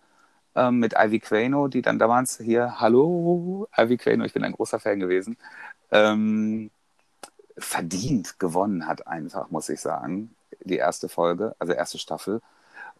ähm, 0.55 0.79
mit 0.79 0.93
Ivy 0.97 1.19
Quano, 1.19 1.67
die 1.67 1.81
dann 1.81 1.99
damals 1.99 2.37
hier, 2.37 2.79
hallo, 2.79 3.67
Ivy 3.77 3.97
Quano, 3.97 4.25
ich 4.25 4.33
bin 4.33 4.43
ein 4.43 4.53
großer 4.53 4.79
Fan 4.79 4.99
gewesen, 4.99 5.37
ähm, 5.91 6.71
verdient 7.57 8.39
gewonnen 8.39 8.87
hat 8.87 9.07
einfach, 9.07 9.49
muss 9.51 9.69
ich 9.69 9.79
sagen, 9.79 10.35
die 10.61 10.77
erste 10.77 11.09
Folge, 11.09 11.55
also 11.59 11.73
erste 11.73 11.97
Staffel. 11.97 12.41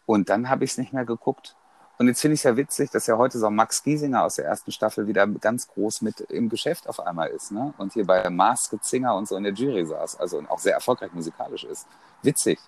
Und 0.06 0.28
dann 0.30 0.48
habe 0.48 0.64
ich 0.64 0.72
es 0.72 0.78
nicht 0.78 0.92
mehr 0.92 1.04
geguckt. 1.04 1.54
Und 1.98 2.06
jetzt 2.06 2.20
finde 2.20 2.34
ich 2.34 2.40
es 2.40 2.44
ja 2.44 2.56
witzig, 2.56 2.90
dass 2.90 3.08
ja 3.08 3.18
heute 3.18 3.38
so 3.38 3.50
Max 3.50 3.82
Giesinger 3.82 4.22
aus 4.22 4.36
der 4.36 4.44
ersten 4.44 4.70
Staffel 4.70 5.08
wieder 5.08 5.26
ganz 5.26 5.66
groß 5.66 6.02
mit 6.02 6.20
im 6.20 6.48
Geschäft 6.48 6.88
auf 6.88 7.00
einmal 7.00 7.28
ist, 7.30 7.50
ne? 7.50 7.74
Und 7.76 7.92
hier 7.92 8.06
bei 8.06 8.30
Masked 8.30 8.84
Singer 8.84 9.16
und 9.16 9.26
so 9.26 9.36
in 9.36 9.42
der 9.42 9.52
Jury 9.52 9.84
saß, 9.84 10.16
also 10.20 10.38
und 10.38 10.48
auch 10.48 10.60
sehr 10.60 10.74
erfolgreich 10.74 11.12
musikalisch 11.12 11.64
ist. 11.64 11.86
Witzig. 12.22 12.60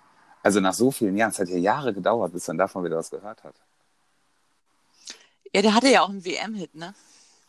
Also 0.43 0.59
nach 0.59 0.73
so 0.73 0.91
vielen 0.91 1.15
Jahren, 1.15 1.31
es 1.31 1.39
hat 1.39 1.47
ja 1.47 1.57
Jahre 1.57 1.93
gedauert, 1.93 2.33
bis 2.33 2.45
man 2.47 2.57
davon 2.57 2.83
wieder 2.83 2.97
was 2.97 3.09
gehört 3.09 3.43
hat. 3.45 3.55
Ja, 5.53 5.61
der 5.61 5.73
hatte 5.75 5.87
ja 5.87 6.01
auch 6.01 6.09
einen 6.09 6.25
WM-Hit, 6.25 6.75
ne? 6.75 6.93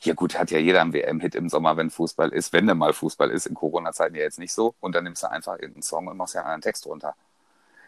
Ja 0.02 0.14
gut, 0.14 0.38
hat 0.38 0.50
ja 0.50 0.58
jeder 0.58 0.82
einen 0.82 0.92
WM-Hit 0.92 1.34
im 1.34 1.48
Sommer, 1.48 1.76
wenn 1.76 1.90
Fußball 1.90 2.30
ist, 2.30 2.52
wenn 2.52 2.66
denn 2.66 2.78
mal 2.78 2.92
Fußball 2.92 3.30
ist, 3.30 3.46
in 3.46 3.54
Corona-Zeiten 3.54 4.14
ja 4.14 4.22
jetzt 4.22 4.38
nicht 4.38 4.52
so. 4.52 4.74
Und 4.80 4.94
dann 4.94 5.04
nimmst 5.04 5.22
du 5.22 5.30
einfach 5.30 5.54
irgendeinen 5.54 5.82
Song 5.82 6.06
und 6.06 6.16
machst 6.16 6.34
ja 6.34 6.44
einen 6.44 6.62
Text 6.62 6.86
runter. 6.86 7.14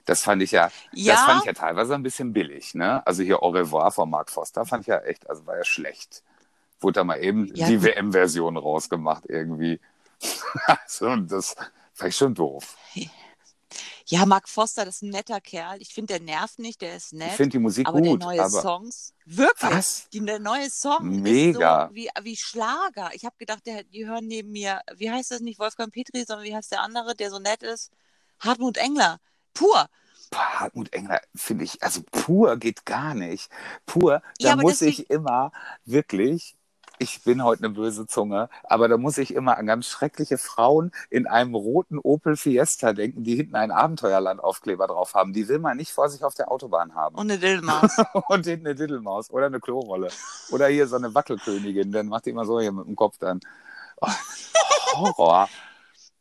Das 0.06 0.22
fand 0.22 0.42
ich 0.42 0.50
ja, 0.50 0.70
Ja. 0.92 1.14
das 1.14 1.22
fand 1.22 1.40
ich 1.40 1.46
ja 1.46 1.52
teilweise 1.54 1.94
ein 1.94 2.02
bisschen 2.02 2.32
billig, 2.32 2.74
ne? 2.74 3.06
Also 3.06 3.22
hier 3.22 3.42
Au 3.42 3.48
revoir 3.48 3.90
von 3.90 4.10
Mark 4.10 4.30
Foster 4.30 4.64
fand 4.66 4.82
ich 4.82 4.88
ja 4.88 4.98
echt, 4.98 5.28
also 5.30 5.46
war 5.46 5.56
ja 5.56 5.64
schlecht. 5.64 6.22
Wurde 6.80 6.94
da 7.00 7.04
mal 7.04 7.22
eben 7.22 7.50
Ja, 7.54 7.66
die. 7.68 7.82
WM-Version 7.82 8.56
rausgemacht 8.56 9.24
irgendwie. 9.28 9.80
also, 10.66 11.16
das 11.16 11.54
fand 11.94 12.08
ich 12.10 12.16
schon 12.16 12.34
doof. 12.34 12.76
Ja, 14.06 14.26
Mark 14.26 14.48
Foster, 14.50 14.84
das 14.84 14.96
ist 14.96 15.02
ein 15.02 15.08
netter 15.08 15.40
Kerl. 15.40 15.80
Ich 15.80 15.94
finde, 15.94 16.18
der 16.18 16.20
nervt 16.22 16.58
nicht, 16.58 16.82
der 16.82 16.94
ist 16.96 17.14
nett. 17.14 17.30
Ich 17.30 17.36
finde 17.36 17.50
die 17.52 17.58
Musik 17.58 17.88
aber 17.88 18.00
gut, 18.02 18.20
der 18.20 18.28
neue 18.28 18.40
aber 18.40 18.60
Songs, 18.60 19.14
wirklich, 19.24 19.70
Was? 19.72 20.08
Die, 20.10 20.20
der 20.24 20.38
neue 20.38 20.68
Song 20.68 21.20
Mega. 21.22 21.84
ist 21.84 21.88
so 21.88 21.94
wie, 21.94 22.10
wie 22.20 22.36
Schlager. 22.36 23.10
Ich 23.14 23.24
habe 23.24 23.34
gedacht, 23.38 23.64
der, 23.66 23.82
die 23.84 24.06
hören 24.06 24.26
neben 24.26 24.52
mir, 24.52 24.82
wie 24.96 25.10
heißt 25.10 25.30
das 25.30 25.40
nicht, 25.40 25.58
Wolfgang 25.58 25.90
Petri, 25.92 26.24
sondern 26.26 26.44
wie 26.44 26.54
heißt 26.54 26.70
der 26.70 26.82
andere, 26.82 27.14
der 27.14 27.30
so 27.30 27.38
nett 27.38 27.62
ist? 27.62 27.90
Hartmut 28.40 28.76
Engler. 28.76 29.20
Pur. 29.54 29.86
Hartmut 30.34 30.92
Engler 30.92 31.20
finde 31.34 31.64
ich, 31.64 31.80
also 31.82 32.00
pur 32.10 32.56
geht 32.56 32.84
gar 32.84 33.14
nicht. 33.14 33.50
Pur, 33.86 34.20
da 34.40 34.48
Ja, 34.50 34.56
muss 34.56 34.78
deswegen- 34.80 35.02
ich 35.02 35.10
immer 35.10 35.52
wirklich, 35.84 36.56
ich 36.98 37.22
bin 37.22 37.44
heute 37.44 37.64
eine 37.64 37.72
böse 37.74 38.06
Zunge, 38.08 38.48
aber 38.64 38.88
da 38.88 38.96
muss 38.96 39.16
ich 39.18 39.32
immer 39.34 39.56
an 39.58 39.66
ganz 39.66 39.86
schreckliche 39.86 40.36
Frauen 40.38 40.90
in 41.10 41.26
einem 41.28 41.54
roten 41.54 41.98
Opel 41.98 42.36
Fiesta 42.36 42.92
denken, 42.92 43.22
die 43.22 43.36
hinten 43.36 43.54
einen 43.54 43.70
Abenteuerland-Aufkleber 43.70 44.88
drauf 44.88 45.14
haben. 45.14 45.32
Die 45.32 45.46
will 45.48 45.58
man 45.60 45.76
nicht 45.76 45.92
vor 45.92 46.08
sich 46.08 46.24
auf 46.24 46.34
der 46.34 46.50
Autobahn 46.50 46.94
haben. 46.96 47.14
Und 47.14 47.30
eine 47.30 47.38
Dillmaus. 47.38 47.96
Und 48.28 48.44
hinten 48.46 48.66
eine 48.66 48.74
Diddelmaus 48.74 49.30
oder 49.30 49.46
eine 49.46 49.60
Klorolle. 49.60 50.08
Oder 50.50 50.66
hier 50.68 50.86
so 50.88 50.96
eine 50.96 51.14
Wackelkönigin, 51.14 51.92
dann 51.92 52.06
macht 52.08 52.26
die 52.26 52.30
immer 52.30 52.44
so 52.44 52.60
hier 52.60 52.72
mit 52.72 52.86
dem 52.86 52.96
Kopf 52.96 53.18
dann. 53.18 53.38
Oh, 54.00 54.08
Horror. 54.94 55.48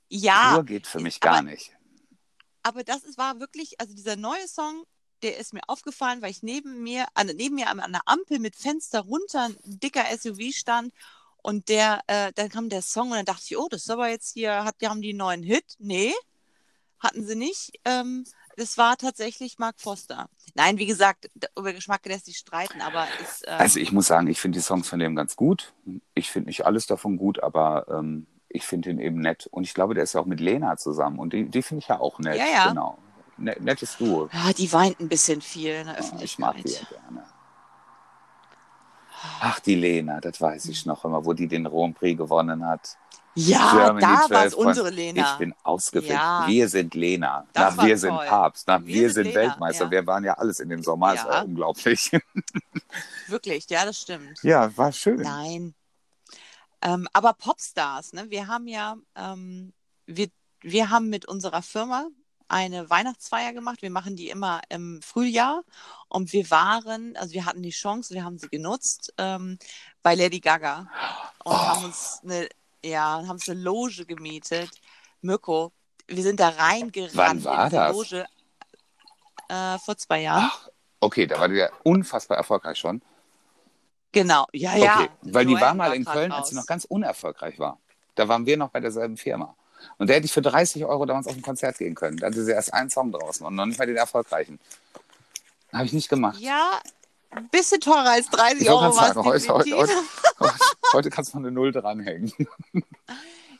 ja, 0.10 0.54
Pur 0.54 0.64
geht 0.66 0.86
für 0.88 1.00
mich 1.00 1.20
gar 1.20 1.42
nicht. 1.42 1.72
Aber 2.64 2.84
das 2.84 3.04
ist, 3.04 3.18
war 3.18 3.40
wirklich, 3.40 3.80
also 3.80 3.94
dieser 3.94 4.16
neue 4.16 4.48
Song, 4.48 4.84
der 5.22 5.38
ist 5.38 5.54
mir 5.54 5.62
aufgefallen, 5.68 6.22
weil 6.22 6.32
ich 6.32 6.44
neben 6.44 6.84
mir, 6.84 7.06
an, 7.14 7.28
neben 7.28 7.56
mir 7.56 7.70
an 7.70 7.80
einer 7.80 8.02
Ampel 8.06 8.40
mit 8.40 8.56
Fenster 8.56 9.02
runter 9.02 9.46
ein 9.46 9.58
dicker 9.64 10.06
SUV 10.18 10.54
stand 10.54 10.94
und 11.42 11.70
der, 11.70 12.02
äh, 12.08 12.32
dann 12.34 12.50
kam 12.50 12.70
der 12.70 12.82
Song 12.82 13.12
und 13.12 13.18
dann 13.18 13.26
dachte 13.26 13.44
ich, 13.46 13.58
oh, 13.58 13.68
das 13.70 13.84
ist 13.84 13.90
aber 13.90 14.10
jetzt 14.10 14.34
hier, 14.34 14.64
hat, 14.64 14.82
die 14.82 14.88
haben 14.88 15.02
die 15.02 15.10
einen 15.10 15.20
neuen 15.20 15.44
Hit? 15.44 15.76
Nee, 15.80 16.14
hatten 17.00 17.26
sie 17.26 17.36
nicht. 17.36 17.74
Ähm, 17.86 18.26
das 18.56 18.78
war 18.78 18.98
tatsächlich 18.98 19.58
Mark 19.58 19.80
Foster. 19.80 20.30
Nein, 20.54 20.78
wie 20.78 20.86
gesagt, 20.86 21.30
über 21.58 21.74
Geschmack 21.74 22.06
lässt 22.06 22.26
sich 22.26 22.38
streiten, 22.38 22.82
aber 22.82 23.08
ist, 23.22 23.44
ähm, 23.48 23.56
Also 23.58 23.80
ich 23.80 23.92
muss 23.92 24.08
sagen, 24.08 24.28
ich 24.28 24.40
finde 24.40 24.60
die 24.60 24.64
Songs 24.64 24.88
von 24.88 25.00
dem 25.00 25.16
ganz 25.16 25.36
gut. 25.36 25.74
Ich 26.14 26.30
finde 26.30 26.50
nicht 26.50 26.66
alles 26.66 26.86
davon 26.86 27.18
gut, 27.18 27.42
aber 27.42 27.88
ähm, 27.90 28.28
ich 28.54 28.66
finde 28.66 28.90
ihn 28.92 29.00
eben 29.00 29.20
nett. 29.20 29.48
Und 29.52 29.64
ich 29.64 29.74
glaube, 29.74 29.94
der 29.96 30.04
ist 30.04 30.14
ja 30.14 30.22
auch 30.22 30.26
mit 30.26 30.40
Lena 30.40 30.78
zusammen. 30.78 31.20
Und 31.20 31.34
die, 31.34 31.50
die 31.50 31.62
finde 31.62 31.80
ich 31.82 31.88
ja 31.90 32.00
auch 32.00 32.20
nett. 32.20 32.38
Ja, 32.38 32.46
ja. 32.46 32.68
Genau. 32.70 32.98
Ne, 33.38 33.56
nettes 33.60 33.98
Duo. 33.98 34.30
ja, 34.32 34.54
die 34.54 34.72
weint 34.72 35.00
ein 35.00 35.10
bisschen 35.10 35.42
viel 35.42 35.74
in 35.74 35.88
der 35.88 35.96
Ja, 36.00 36.02
ich 36.22 36.38
mag 36.38 36.52
Öffentlichkeit. 36.56 36.88
die 36.92 36.94
ja 36.96 37.02
gerne. 37.02 37.26
Ach, 39.40 39.60
die 39.60 39.76
Lena, 39.76 40.20
das 40.22 40.40
weiß 40.40 40.66
ich 40.66 40.86
noch 40.86 41.04
immer, 41.06 41.26
wo 41.26 41.34
die 41.34 41.48
den 41.48 41.64
Grand 41.64 41.98
Prix 41.98 42.18
gewonnen 42.18 42.66
hat. 42.66 42.98
Ja, 43.36 43.72
Germany 43.74 44.02
da 44.02 44.08
war 44.10 44.28
12 44.28 44.46
es 44.46 44.54
unsere 44.54 44.90
Lena. 44.92 45.32
Ich 45.32 45.38
bin 45.40 45.56
ausgeflippt. 45.64 46.14
Ja. 46.14 46.44
Wir 46.46 46.70
sind 46.70 46.94
Lena. 46.94 47.48
Das 47.54 47.76
nach 47.76 47.84
Wir 47.86 47.98
sind 47.98 48.16
toll. 48.16 48.26
Papst. 48.28 48.68
Nach 48.68 48.82
Wir, 48.82 48.94
Wir 48.96 49.10
sind, 49.10 49.24
sind 49.24 49.34
Lena, 49.34 49.50
Weltmeister. 49.50 49.86
ja. 49.86 49.92
Wir 49.92 50.06
waren 50.08 50.24
ja 50.24 50.34
alles 50.36 50.60
in 50.60 50.70
dem 50.70 50.84
Sommer. 50.84 51.14
Das 51.14 51.24
Ja. 51.24 51.30
war 51.30 51.46
unglaublich. 51.46 52.12
Wirklich, 53.28 53.68
ja, 53.70 53.86
das 53.86 54.00
stimmt. 54.00 54.38
ja, 54.44 54.76
war 54.78 54.92
schön. 54.92 55.22
Nein. 55.22 55.74
Ähm, 56.84 57.08
aber 57.14 57.34
Popstars, 57.34 58.14
ne? 58.14 58.30
Wir 58.30 58.48
haben 58.48 58.68
ja, 58.68 58.98
ähm, 59.16 59.74
wir, 60.06 60.28
wir 60.62 60.90
haben 60.90 61.10
mit 61.10 61.26
unserer 61.26 61.62
Firma 61.62 62.08
eine 62.50 62.90
Weihnachtsfeier 62.90 63.54
gemacht. 63.54 63.82
Wir 63.82 63.90
machen 63.90 64.16
die 64.16 64.30
immer 64.30 64.62
im 64.70 65.02
Frühjahr. 65.02 65.64
Und 66.10 66.34
wir 66.34 66.52
waren, 66.52 67.16
also 67.16 67.34
wir 67.34 67.46
hatten 67.46 67.64
die 67.64 67.72
Chance, 67.72 68.14
wir 68.14 68.24
haben 68.24 68.38
sie 68.38 68.50
genutzt, 68.50 69.14
ähm, 69.18 69.58
bei 70.04 70.14
Lady 70.14 70.40
Gaga. 70.40 70.88
Und 71.44 71.54
Oh. 71.54 71.58
haben 71.58 71.86
uns 71.86 72.20
eine, 72.24 72.48
ja, 72.84 73.02
haben 73.26 73.32
uns 73.32 73.50
eine 73.50 73.60
Loge 73.62 74.06
gemietet. 74.06 74.70
Mirko, 75.22 75.72
wir 76.08 76.22
sind 76.22 76.40
da 76.40 76.50
reingerannt 76.50 77.16
Wann 77.16 77.44
war 77.46 77.64
in 77.64 77.70
diese 77.70 77.76
das? 77.82 77.96
Loge. 77.96 78.26
Äh, 79.48 79.80
vor 79.80 79.98
zwei 79.98 80.22
Jahren. 80.22 80.50
Ach, 80.52 80.68
okay, 81.00 81.26
da 81.28 81.40
war 81.40 81.48
die 81.48 81.56
ja 81.56 81.70
unfassbar 81.84 82.38
erfolgreich 82.38 82.78
schon. 82.78 83.02
Genau, 84.14 84.46
ja, 84.54 84.72
Okay, 84.72 84.84
ja. 84.84 85.08
weil 85.24 85.46
die 85.46 85.54
Noel 85.54 85.62
war 85.62 85.74
mal 85.74 85.94
in 85.94 86.06
grad 86.06 86.16
Köln, 86.16 86.32
als 86.32 86.50
sie 86.50 86.56
noch 86.56 86.66
ganz 86.68 86.86
unerfolgreich 86.86 87.60
war. 87.60 87.80
Da 88.16 88.28
waren 88.28 88.46
wir 88.46 88.56
noch 88.58 88.70
bei 88.70 88.80
derselben 88.80 89.18
Firma. 89.18 89.56
Und 89.98 90.10
da 90.10 90.14
hätte 90.14 90.26
ich 90.26 90.32
für 90.32 90.42
30 90.42 90.86
Euro 90.86 91.06
damals 91.06 91.28
auf 91.28 91.36
ein 91.36 91.42
Konzert 91.42 91.78
gehen 91.78 91.96
können. 91.96 92.18
Da 92.18 92.28
hatte 92.28 92.44
sie 92.44 92.52
erst 92.52 92.74
einen 92.74 92.90
Song 92.90 93.12
draußen 93.12 93.46
und 93.46 93.56
noch 93.56 93.66
nicht 93.66 93.78
mal 93.80 93.86
den 93.86 93.98
erfolgreichen. 93.98 94.60
Habe 95.74 95.86
ich 95.86 95.94
nicht 95.94 96.08
gemacht. 96.10 96.40
Ja, 96.40 96.80
ein 97.32 97.50
bisschen 97.50 97.82
teurer 97.82 98.12
als 98.12 98.30
30 98.30 98.62
Ich 98.62 98.70
Euro 98.70 98.82
war 98.82 98.94
sagen, 98.94 99.24
heute, 99.26 99.48
heute, 99.54 99.76
heute, 99.78 99.94
heute 100.94 101.10
kannst 101.10 101.34
du 101.34 101.38
mal 101.40 101.48
eine 101.48 101.52
Null 101.52 101.72
dranhängen. 101.72 102.32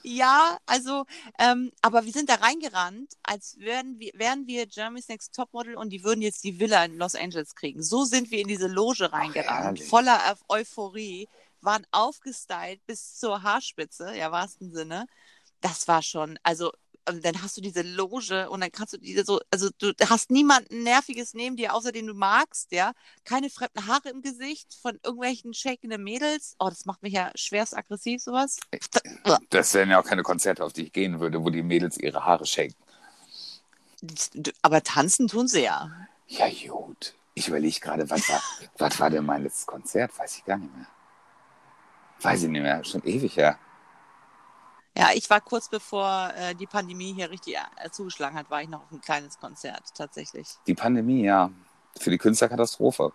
Ja, 0.04 0.58
also, 0.66 1.06
ähm, 1.40 1.72
aber 1.82 2.06
wir 2.06 2.12
sind 2.12 2.30
da 2.30 2.36
reingerannt, 2.36 3.14
als 3.24 3.58
wären 3.58 3.98
wir, 4.00 4.12
wären 4.16 4.46
wir 4.48 4.66
Germany's 4.68 5.08
Next 5.08 5.34
Topmodel 5.34 5.76
und 5.76 5.92
die 5.92 6.04
würden 6.04 6.22
jetzt 6.22 6.44
die 6.44 6.60
Villa 6.60 6.84
in 6.84 6.98
Los 6.98 7.16
Angeles 7.16 7.56
kriegen. 7.56 7.82
So 7.82 8.04
sind 8.04 8.30
wir 8.30 8.40
in 8.40 8.50
diese 8.50 8.68
Loge 8.68 9.12
reingerannt, 9.12 9.80
herrlich. 9.80 9.88
voller 9.88 10.20
Eu- 10.50 10.60
Euphorie, 10.60 11.30
waren 11.62 11.88
aufgestylt 11.92 12.86
bis 12.86 13.18
zur 13.18 13.42
Haarspitze, 13.42 14.14
ja, 14.16 14.30
wahrsten 14.32 14.74
Sinne. 14.74 15.08
Das 15.62 15.88
war 15.88 16.02
schon, 16.02 16.38
also, 16.44 16.74
ähm, 17.08 17.22
dann 17.22 17.42
hast 17.42 17.58
du 17.58 17.62
diese 17.62 17.82
Loge 17.82 18.50
und 18.50 18.62
dann 18.62 18.72
kannst 18.72 18.94
du 18.94 18.98
diese 18.98 19.26
so, 19.26 19.40
also 19.52 19.70
du 19.78 19.94
hast 20.10 20.32
niemanden 20.32 20.84
Nerviges 20.84 21.34
neben 21.34 21.56
dir, 21.56 21.74
außer 21.74 21.92
den 21.92 22.08
du 22.08 22.14
magst, 22.14 22.72
ja. 22.72 22.94
Keine 23.26 23.50
fremden 23.50 23.88
Haare 23.88 24.10
im 24.10 24.22
Gesicht 24.22 24.74
von 24.82 25.00
irgendwelchen 25.04 25.54
shakenden 25.54 26.04
Mädels. 26.04 26.56
Oh, 26.60 26.70
das 26.70 26.86
macht 26.86 27.04
mich 27.04 27.14
ja 27.14 27.32
schwerst 27.36 27.76
aggressiv, 27.76 28.22
sowas. 28.22 28.58
Das 29.50 29.74
wären 29.74 29.90
ja 29.90 30.00
auch 30.00 30.06
keine 30.06 30.24
Konzerte, 30.24 30.64
auf 30.64 30.74
die 30.74 30.84
ich 30.84 30.94
gehen 30.94 31.20
würde, 31.20 31.44
wo 31.44 31.50
die 31.50 31.64
Mädels 31.64 31.98
ihre 31.98 32.26
Haare 32.26 32.46
schenken. 32.46 32.76
Aber 34.62 34.84
tanzen 34.84 35.28
tun 35.28 35.48
sie 35.48 35.64
ja. 35.64 35.90
Ja, 36.28 36.48
gut. 36.68 37.14
Ich 37.36 37.48
überlege 37.48 37.80
gerade, 37.80 38.10
was 38.10 38.30
war, 38.30 38.42
was 38.78 39.00
war 39.00 39.10
denn 39.10 39.26
mein 39.26 39.44
letztes 39.44 39.66
Konzert? 39.66 40.18
Weiß 40.18 40.38
ich 40.38 40.46
gar 40.46 40.58
nicht 40.58 40.76
mehr. 40.76 40.88
Weiß 42.22 42.44
ich 42.44 42.50
nicht 42.50 42.62
mehr. 42.62 42.84
Schon 42.84 43.04
ewig 43.04 43.38
her. 43.38 43.58
Ja, 43.58 43.73
ich 45.14 45.30
war 45.30 45.42
kurz 45.42 45.70
bevor 45.70 46.32
äh, 46.38 46.54
die 46.56 46.68
Pandemie 46.68 47.14
hier 47.14 47.32
richtig 47.32 47.56
äh, 47.56 47.90
zugeschlagen 47.90 48.38
hat, 48.38 48.50
war 48.50 48.62
ich 48.62 48.70
noch 48.70 48.82
auf 48.82 48.92
ein 48.92 49.02
kleines 49.02 49.40
Konzert 49.40 49.82
tatsächlich. 49.96 50.48
Die 50.68 50.76
Pandemie, 50.76 51.24
ja. 51.24 51.50
Für 52.00 52.10
die 52.10 52.18
Künstlerkatastrophe. 52.18 53.12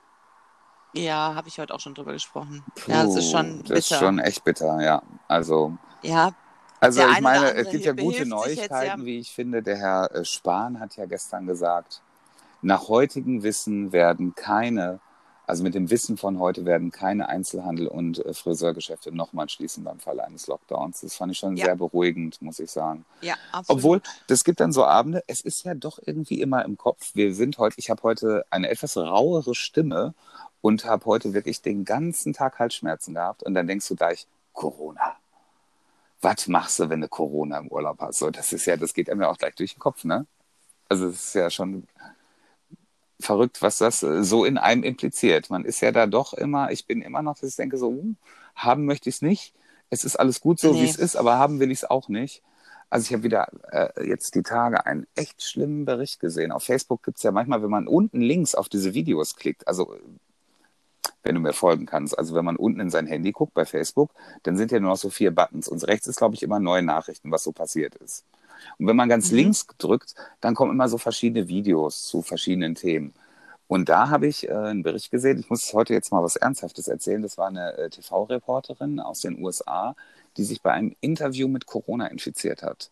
Ja, 0.94 1.34
habe 1.34 1.48
ich 1.48 1.58
heute 1.58 1.74
auch 1.74 1.80
schon 1.80 1.94
drüber 1.94 2.12
gesprochen. 2.12 2.64
ja, 2.86 3.04
das 3.04 3.16
ist 3.16 3.30
schon 3.30 3.62
das 3.64 3.78
ist 3.78 3.88
bitter. 3.88 4.00
schon 4.00 4.18
echt 4.18 4.44
bitter, 4.44 4.80
ja. 4.80 5.02
Also, 5.28 5.76
Ja, 6.02 6.32
also 6.80 7.02
ich 7.06 7.20
meine, 7.20 7.52
es 7.54 7.70
gibt 7.70 7.84
ja 7.84 7.92
gute 7.92 8.10
sich 8.10 8.18
jetzt, 8.18 8.28
Neuigkeiten, 8.28 9.00
ja. 9.00 9.06
wie 9.06 9.18
ich 9.18 9.32
finde. 9.32 9.62
Der 9.62 9.76
Herr 9.76 10.14
äh, 10.14 10.24
Spahn 10.24 10.78
hat 10.80 10.96
ja 10.96 11.06
gestern 11.06 11.46
gesagt, 11.46 12.02
nach 12.62 12.88
heutigem 12.88 13.42
Wissen 13.42 13.92
werden 13.92 14.34
keine, 14.34 15.00
also 15.48 15.62
mit 15.62 15.74
dem 15.74 15.90
Wissen 15.90 16.16
von 16.18 16.38
heute 16.38 16.64
werden 16.66 16.90
keine 16.90 17.28
Einzelhandel- 17.28 17.88
und 17.88 18.24
äh, 18.24 18.34
Friseurgeschäfte 18.34 19.10
nochmal 19.12 19.48
schließen 19.48 19.82
beim 19.82 19.98
Fall 19.98 20.20
eines 20.20 20.46
Lockdowns. 20.46 21.00
Das 21.00 21.14
fand 21.16 21.32
ich 21.32 21.38
schon 21.38 21.56
Ja. 21.56 21.64
sehr 21.66 21.76
beruhigend, 21.76 22.40
muss 22.42 22.58
ich 22.58 22.70
sagen. 22.70 23.04
ja, 23.22 23.34
absolut. 23.50 23.78
Obwohl, 23.78 24.02
das 24.26 24.44
gibt 24.44 24.60
dann 24.60 24.72
so 24.72 24.84
Abende, 24.84 25.24
es 25.26 25.40
ist 25.40 25.64
ja 25.64 25.74
doch 25.74 25.98
irgendwie 26.04 26.40
immer 26.40 26.64
im 26.64 26.76
Kopf. 26.76 27.12
Wir 27.14 27.34
sind 27.34 27.58
heute, 27.58 27.76
ich 27.78 27.88
habe 27.90 28.02
heute 28.02 28.44
eine 28.50 28.68
etwas 28.68 28.96
rauere 28.96 29.54
Stimme 29.54 30.14
und 30.60 30.84
habe 30.84 31.06
heute 31.06 31.32
wirklich 31.32 31.62
den 31.62 31.84
ganzen 31.84 32.32
Tag 32.34 32.58
Halsschmerzen 32.58 33.14
gehabt. 33.14 33.42
Und 33.42 33.54
dann 33.54 33.66
denkst 33.66 33.88
du 33.88 33.96
gleich, 33.96 34.26
Corona. 34.52 35.16
Was 36.20 36.46
machst 36.48 36.78
du, 36.80 36.90
wenn 36.90 37.00
du 37.00 37.08
Corona 37.08 37.58
im 37.58 37.68
Urlaub 37.68 38.00
hast? 38.00 38.18
So, 38.18 38.30
das 38.30 38.52
ist 38.52 38.66
ja, 38.66 38.76
das 38.76 38.92
geht 38.92 39.08
einem 39.08 39.22
ja 39.22 39.30
auch 39.30 39.38
gleich 39.38 39.54
durch 39.54 39.74
den 39.74 39.78
Kopf, 39.78 40.04
ne? 40.04 40.26
Also 40.88 41.06
es 41.06 41.26
ist 41.28 41.34
ja 41.34 41.48
schon 41.48 41.86
verrückt, 43.20 43.62
was 43.62 43.78
das 43.78 44.02
äh, 44.02 44.22
so 44.24 44.44
in 44.44 44.58
einem 44.58 44.82
impliziert. 44.84 45.50
Man 45.50 45.64
ist 45.64 45.80
ja 45.80 45.92
da 45.92 46.06
doch 46.06 46.34
immer, 46.34 46.70
ich 46.70 46.86
bin 46.86 47.02
immer 47.02 47.22
noch, 47.22 47.38
dass 47.38 47.50
ich 47.50 47.56
denke, 47.56 47.78
so, 47.78 47.90
hm, 47.90 48.16
haben 48.54 48.86
möchte 48.86 49.08
ich 49.08 49.16
es 49.16 49.22
nicht. 49.22 49.54
Es 49.90 50.04
ist 50.04 50.16
alles 50.16 50.40
gut 50.40 50.60
so, 50.60 50.72
Nee. 50.72 50.82
wie 50.82 50.84
es 50.88 50.96
ist, 50.96 51.16
aber 51.16 51.38
haben 51.38 51.60
will 51.60 51.70
ich 51.70 51.78
es 51.80 51.90
auch 51.90 52.08
nicht. 52.08 52.42
Also 52.90 53.06
ich 53.06 53.12
habe 53.12 53.22
wieder 53.22 53.48
äh, 53.70 54.06
jetzt 54.08 54.34
die 54.34 54.42
Tage 54.42 54.86
einen 54.86 55.06
echt 55.14 55.42
schlimmen 55.42 55.84
Bericht 55.84 56.20
gesehen. 56.20 56.52
Auf 56.52 56.64
Facebook 56.64 57.02
gibt 57.02 57.18
es 57.18 57.22
ja 57.22 57.32
manchmal, 57.32 57.62
wenn 57.62 57.70
man 57.70 57.86
unten 57.86 58.20
links 58.20 58.54
auf 58.54 58.68
diese 58.68 58.94
Videos 58.94 59.36
klickt, 59.36 59.66
also 59.68 59.94
äh, 59.94 59.98
wenn 61.22 61.34
du 61.34 61.40
mir 61.40 61.52
folgen 61.52 61.86
kannst, 61.86 62.18
also 62.18 62.34
wenn 62.34 62.44
man 62.44 62.56
unten 62.56 62.80
in 62.80 62.90
sein 62.90 63.06
Handy 63.06 63.32
guckt 63.32 63.54
bei 63.54 63.64
Facebook, 63.64 64.12
dann 64.44 64.56
sind 64.56 64.72
ja 64.72 64.80
nur 64.80 64.90
noch 64.90 64.96
so 64.96 65.10
vier 65.10 65.30
Buttons. 65.34 65.68
Und 65.68 65.86
rechts 65.86 66.06
ist, 66.06 66.16
glaube 66.18 66.34
ich, 66.34 66.42
immer 66.42 66.60
neue 66.60 66.82
Nachrichten, 66.82 67.30
was 67.30 67.44
so 67.44 67.52
passiert 67.52 67.94
ist. 67.96 68.24
Und 68.78 68.86
wenn 68.86 68.96
man 68.96 69.08
ganz 69.08 69.30
Mhm. 69.30 69.36
links 69.38 69.66
drückt, 69.78 70.14
dann 70.40 70.54
kommen 70.54 70.72
immer 70.72 70.88
so 70.88 70.98
verschiedene 70.98 71.48
Videos 71.48 72.06
zu 72.06 72.22
verschiedenen 72.22 72.74
Themen. 72.74 73.14
Und 73.68 73.88
da 73.90 74.08
habe 74.10 74.26
ich 74.26 74.48
äh, 74.48 74.52
einen 74.52 74.82
Bericht 74.82 75.10
gesehen. 75.10 75.38
Ich 75.40 75.50
muss 75.50 75.72
heute 75.74 75.92
jetzt 75.94 76.10
mal 76.12 76.22
was 76.22 76.36
Ernsthaftes 76.36 76.88
erzählen. 76.88 77.22
Das 77.22 77.38
war 77.38 77.48
eine 77.48 77.74
äh, 77.78 77.90
TV-Reporterin 77.90 79.00
aus 79.00 79.20
den 79.20 79.42
USA, 79.44 79.94
die 80.36 80.44
sich 80.44 80.62
bei 80.62 80.72
einem 80.72 80.96
Interview 81.00 81.48
mit 81.48 81.66
Corona 81.66 82.06
infiziert 82.06 82.62
hat. 82.62 82.90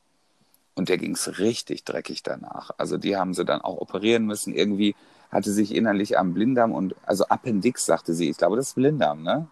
Und 0.74 0.88
der 0.90 0.98
ging 0.98 1.12
es 1.12 1.38
richtig 1.38 1.84
dreckig 1.84 2.22
danach. 2.22 2.70
Also 2.78 2.98
die 2.98 3.16
haben 3.16 3.34
sie 3.34 3.44
dann 3.46 3.62
auch 3.62 3.78
operieren 3.78 4.26
müssen. 4.26 4.54
Irgendwie 4.54 4.94
hatte 5.30 5.52
sich 5.52 5.74
innerlich 5.74 6.18
am 6.18 6.34
Blinddarm 6.34 6.72
und, 6.72 6.94
also 7.06 7.26
Appendix, 7.28 7.86
sagte 7.86 8.14
sie. 8.14 8.28
Ich 8.30 8.36
glaube, 8.38 8.56
das 8.56 8.68
ist 8.68 8.74
Blinddarm, 8.74 9.22
ne? 9.22 9.48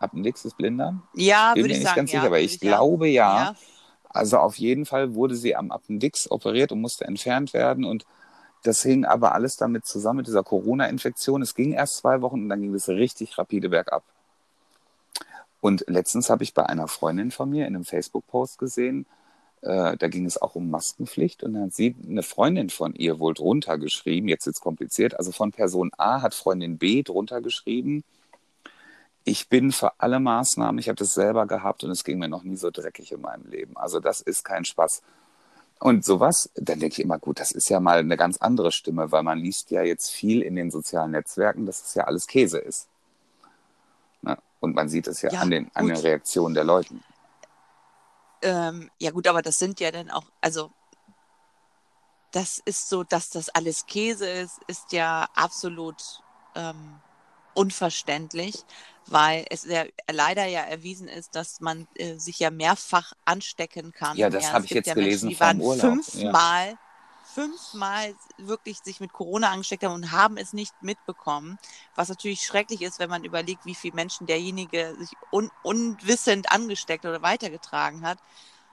Appendix 0.00 0.44
ist 0.44 0.56
Blinddarm? 0.56 1.02
ja, 1.14 1.54
Bin 1.54 1.64
würde 1.64 1.74
mir 1.74 1.74
ich 1.74 1.80
nicht 1.80 1.88
sagen. 1.88 1.96
ganz 1.96 2.12
ja, 2.12 2.20
sicher, 2.20 2.26
aber 2.28 2.40
würde 2.40 2.44
ich 2.44 2.60
glaube 2.60 3.08
ja. 3.08 3.44
ja. 3.52 3.56
Also 4.08 4.38
auf 4.38 4.56
jeden 4.56 4.86
Fall 4.86 5.14
wurde 5.14 5.36
sie 5.36 5.54
am 5.56 5.70
Appendix 5.70 6.30
operiert 6.30 6.72
und 6.72 6.80
musste 6.80 7.04
entfernt 7.04 7.52
werden. 7.52 7.84
Und 7.84 8.06
das 8.62 8.82
hing 8.82 9.04
aber 9.04 9.32
alles 9.32 9.56
damit 9.56 9.86
zusammen 9.86 10.18
mit 10.18 10.26
dieser 10.26 10.42
Corona-Infektion. 10.42 11.42
Es 11.42 11.54
ging 11.54 11.72
erst 11.72 11.98
zwei 11.98 12.20
Wochen 12.22 12.42
und 12.42 12.48
dann 12.48 12.62
ging 12.62 12.74
es 12.74 12.88
richtig 12.88 13.38
rapide 13.38 13.68
bergab. 13.68 14.02
Und 15.60 15.84
letztens 15.88 16.30
habe 16.30 16.44
ich 16.44 16.54
bei 16.54 16.64
einer 16.66 16.88
Freundin 16.88 17.30
von 17.30 17.50
mir 17.50 17.66
in 17.66 17.74
einem 17.74 17.84
Facebook-Post 17.84 18.58
gesehen, 18.58 19.06
äh, 19.62 19.96
da 19.96 20.08
ging 20.08 20.24
es 20.24 20.40
auch 20.40 20.54
um 20.54 20.70
Maskenpflicht 20.70 21.42
und 21.42 21.54
dann 21.54 21.64
hat 21.64 21.74
sie 21.74 21.96
eine 22.08 22.22
Freundin 22.22 22.70
von 22.70 22.94
ihr 22.94 23.18
wohl 23.18 23.34
drunter 23.34 23.76
geschrieben, 23.76 24.28
jetzt 24.28 24.46
ist 24.46 24.56
es 24.56 24.60
kompliziert, 24.60 25.18
also 25.18 25.32
von 25.32 25.50
Person 25.50 25.90
A 25.98 26.22
hat 26.22 26.34
Freundin 26.34 26.78
B 26.78 27.02
drunter 27.02 27.40
geschrieben, 27.40 28.04
ich 29.28 29.48
bin 29.48 29.72
für 29.72 29.92
alle 30.00 30.20
Maßnahmen, 30.20 30.78
ich 30.78 30.88
habe 30.88 30.96
das 30.96 31.14
selber 31.14 31.46
gehabt 31.46 31.84
und 31.84 31.90
es 31.90 32.02
ging 32.02 32.18
mir 32.18 32.28
noch 32.28 32.42
nie 32.42 32.56
so 32.56 32.70
dreckig 32.70 33.12
in 33.12 33.20
meinem 33.20 33.46
Leben. 33.48 33.76
Also 33.76 34.00
das 34.00 34.20
ist 34.20 34.44
kein 34.44 34.64
Spaß. 34.64 35.02
Und 35.80 36.04
sowas, 36.04 36.50
dann 36.54 36.80
denke 36.80 36.94
ich 36.94 37.00
immer, 37.00 37.18
gut, 37.18 37.38
das 37.38 37.52
ist 37.52 37.68
ja 37.68 37.78
mal 37.78 37.98
eine 37.98 38.16
ganz 38.16 38.38
andere 38.38 38.72
Stimme, 38.72 39.12
weil 39.12 39.22
man 39.22 39.38
liest 39.38 39.70
ja 39.70 39.82
jetzt 39.82 40.10
viel 40.10 40.42
in 40.42 40.56
den 40.56 40.70
sozialen 40.70 41.12
Netzwerken, 41.12 41.66
dass 41.66 41.84
es 41.84 41.94
ja 41.94 42.04
alles 42.04 42.26
Käse 42.26 42.58
ist. 42.58 42.88
Ne? 44.22 44.36
Und 44.60 44.74
man 44.74 44.88
sieht 44.88 45.06
es 45.06 45.22
ja, 45.22 45.30
Ja, 45.30 45.40
an, 45.40 45.50
den, 45.50 45.70
an 45.74 45.86
den 45.86 45.96
Reaktionen 45.96 46.54
der 46.54 46.64
Leute. 46.64 46.94
Ähm, 48.42 48.90
ja 48.98 49.10
gut, 49.10 49.28
aber 49.28 49.42
das 49.42 49.58
sind 49.58 49.78
ja 49.78 49.90
dann 49.90 50.10
auch, 50.10 50.24
also 50.40 50.70
das 52.32 52.60
ist 52.64 52.88
so, 52.88 53.04
dass 53.04 53.30
das 53.30 53.48
alles 53.50 53.86
Käse 53.86 54.28
ist, 54.28 54.60
ist 54.66 54.92
ja 54.92 55.28
absolut 55.34 56.22
ähm, 56.54 57.00
unverständlich, 57.54 58.64
weil 59.10 59.44
es 59.50 59.64
ja 59.64 59.84
leider 60.10 60.44
ja 60.46 60.60
erwiesen 60.60 61.08
ist, 61.08 61.34
dass 61.34 61.60
man 61.60 61.86
äh, 61.94 62.16
sich 62.16 62.38
ja 62.38 62.50
mehrfach 62.50 63.12
anstecken 63.24 63.92
kann. 63.92 64.16
Ja, 64.16 64.30
das 64.30 64.52
habe 64.52 64.64
es 64.64 64.70
ich 64.70 64.70
jetzt 64.72 64.86
ja 64.86 64.94
gelesen 64.94 65.28
Menschen, 65.28 65.36
die 65.36 65.40
waren 65.40 65.60
Urlaub, 65.60 66.04
fünfmal, 66.04 66.78
fünfmal 67.24 68.14
wirklich 68.38 68.78
sich 68.78 69.00
mit 69.00 69.12
Corona 69.12 69.50
angesteckt 69.50 69.84
haben 69.84 69.94
und 69.94 70.12
haben 70.12 70.36
es 70.36 70.52
nicht 70.52 70.74
mitbekommen. 70.82 71.58
Was 71.94 72.08
natürlich 72.08 72.42
schrecklich 72.42 72.82
ist, 72.82 72.98
wenn 72.98 73.10
man 73.10 73.24
überlegt, 73.24 73.64
wie 73.66 73.74
viele 73.74 73.94
Menschen 73.94 74.26
derjenige 74.26 74.94
sich 74.98 75.10
un 75.30 75.50
unwissend 75.62 76.50
angesteckt 76.52 77.04
oder 77.04 77.22
weitergetragen 77.22 78.02
hat. 78.02 78.18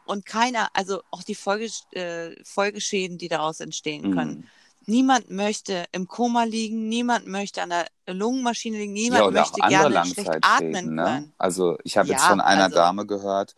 Und 0.05 0.25
keiner, 0.25 0.69
also 0.73 1.01
auch 1.09 1.23
die 1.23 1.33
Folge, 1.35 1.67
äh, 1.91 2.35
Folgeschäden, 2.43 3.17
die 3.17 3.27
daraus 3.27 3.59
entstehen 3.59 4.13
können. 4.13 4.39
Mhm. 4.39 4.47
Niemand 4.87 5.31
möchte 5.31 5.85
im 5.91 6.07
Koma 6.07 6.43
liegen, 6.43 6.87
niemand 6.89 7.25
möchte 7.27 7.61
an 7.63 7.69
der 7.69 7.87
Lungenmaschine 8.07 8.77
liegen, 8.77 8.93
niemand 8.93 9.23
Ja, 9.23 9.31
möchte 9.31 9.59
gerne 9.61 10.05
schlecht 10.05 10.29
atmen. 10.41 10.95
Ne? 10.95 11.03
können. 11.03 11.33
Also 11.37 11.77
ich 11.83 11.97
habe 11.97 12.09
jetzt 12.09 12.21
Ja, 12.23 12.29
von 12.29 12.41
einer 12.41 12.65
also- 12.65 12.75
Dame 12.75 13.05
gehört, 13.05 13.55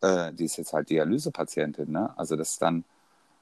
äh, 0.00 0.32
die 0.32 0.44
ist 0.46 0.56
jetzt 0.56 0.72
halt 0.72 0.88
Dialysepatientin, 0.88 1.90
ne? 1.90 2.12
Also 2.16 2.36
das 2.36 2.50
ist 2.52 2.62
dann 2.62 2.84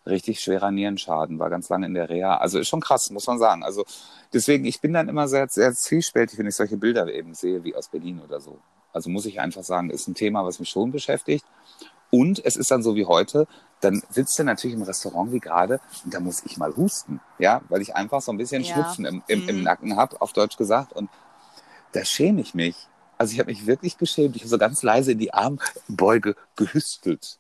richtig 0.07 0.41
schwerer 0.41 0.70
Nierenschaden, 0.70 1.39
war 1.39 1.51
ganz 1.51 1.68
lange 1.68 1.86
in 1.86 1.95
der 1.95 2.09
Reha. 2.09 2.39
Also 2.39 2.59
ist 2.59 2.68
schon 2.68 2.80
krass, 2.80 3.11
muss 3.11 3.26
man 3.26 3.39
sagen. 3.39 3.62
Also 3.62 3.84
deswegen, 4.32 4.64
ich 4.64 4.80
bin 4.80 4.93
dann 4.93 5.09
immer 5.09 5.28
sehr, 5.28 5.47
sehr 5.49 5.72
zwiespältig, 5.74 6.39
wenn 6.39 6.47
ich 6.47 6.57
solche 6.57 6.76
Bilder 6.76 7.07
eben 7.12 7.34
sehe, 7.34 7.62
wie 7.62 7.74
aus 7.76 7.89
Berlin 7.89 8.20
oder 8.20 8.41
so. 8.41 8.59
Also 8.93 9.11
muss 9.11 9.26
ich 9.26 9.39
einfach 9.39 9.62
sagen, 9.62 9.91
ist 9.91 10.09
ein 10.09 10.14
Thema, 10.14 10.45
was 10.45 10.59
mich 10.59 10.70
schon 10.70 10.91
beschäftigt. 10.91 11.45
Und 12.11 12.44
es 12.44 12.56
ist 12.56 12.70
dann 12.70 12.82
so 12.82 12.94
wie 12.94 13.04
heute, 13.06 13.46
dann 13.80 14.02
sitzt 14.11 14.38
du 14.38 14.44
natürlich 14.44 14.74
im 14.76 14.82
Restaurant 14.82 15.30
wie 15.32 15.40
gerade 15.40 15.80
und 16.04 16.12
da 16.14 16.20
muss 16.20 16.42
ich 16.44 16.56
mal 16.56 16.74
husten, 16.76 17.20
ja, 17.38 17.61
weil 17.68 17.80
ich 17.82 17.94
einfach 17.94 18.22
so 18.22 18.32
ein 18.32 18.38
bisschen 18.38 18.62
Ja. 18.64 18.74
Schnupfen 18.74 19.04
im, 19.04 19.22
im, 19.28 19.48
im 19.48 19.56
Mhm. 19.59 19.62
Nacken 19.64 19.96
habe, 19.96 20.20
auf 20.20 20.32
Deutsch 20.32 20.56
gesagt. 20.56 20.92
Und 20.94 21.11
da 21.92 22.04
schäme 22.04 22.40
ich 22.40 22.54
mich. 22.54 22.76
Also 23.18 23.32
ich 23.32 23.38
habe 23.40 23.50
mich 23.50 23.66
wirklich 23.66 23.98
geschämt. 23.98 24.36
Ich 24.36 24.42
habe 24.42 24.48
so 24.48 24.59
ganz 24.59 24.82
leise 24.82 25.12
in 25.12 25.18
die 25.18 25.34
Armbeuge 25.34 26.34
gehüstelt. 26.56 27.38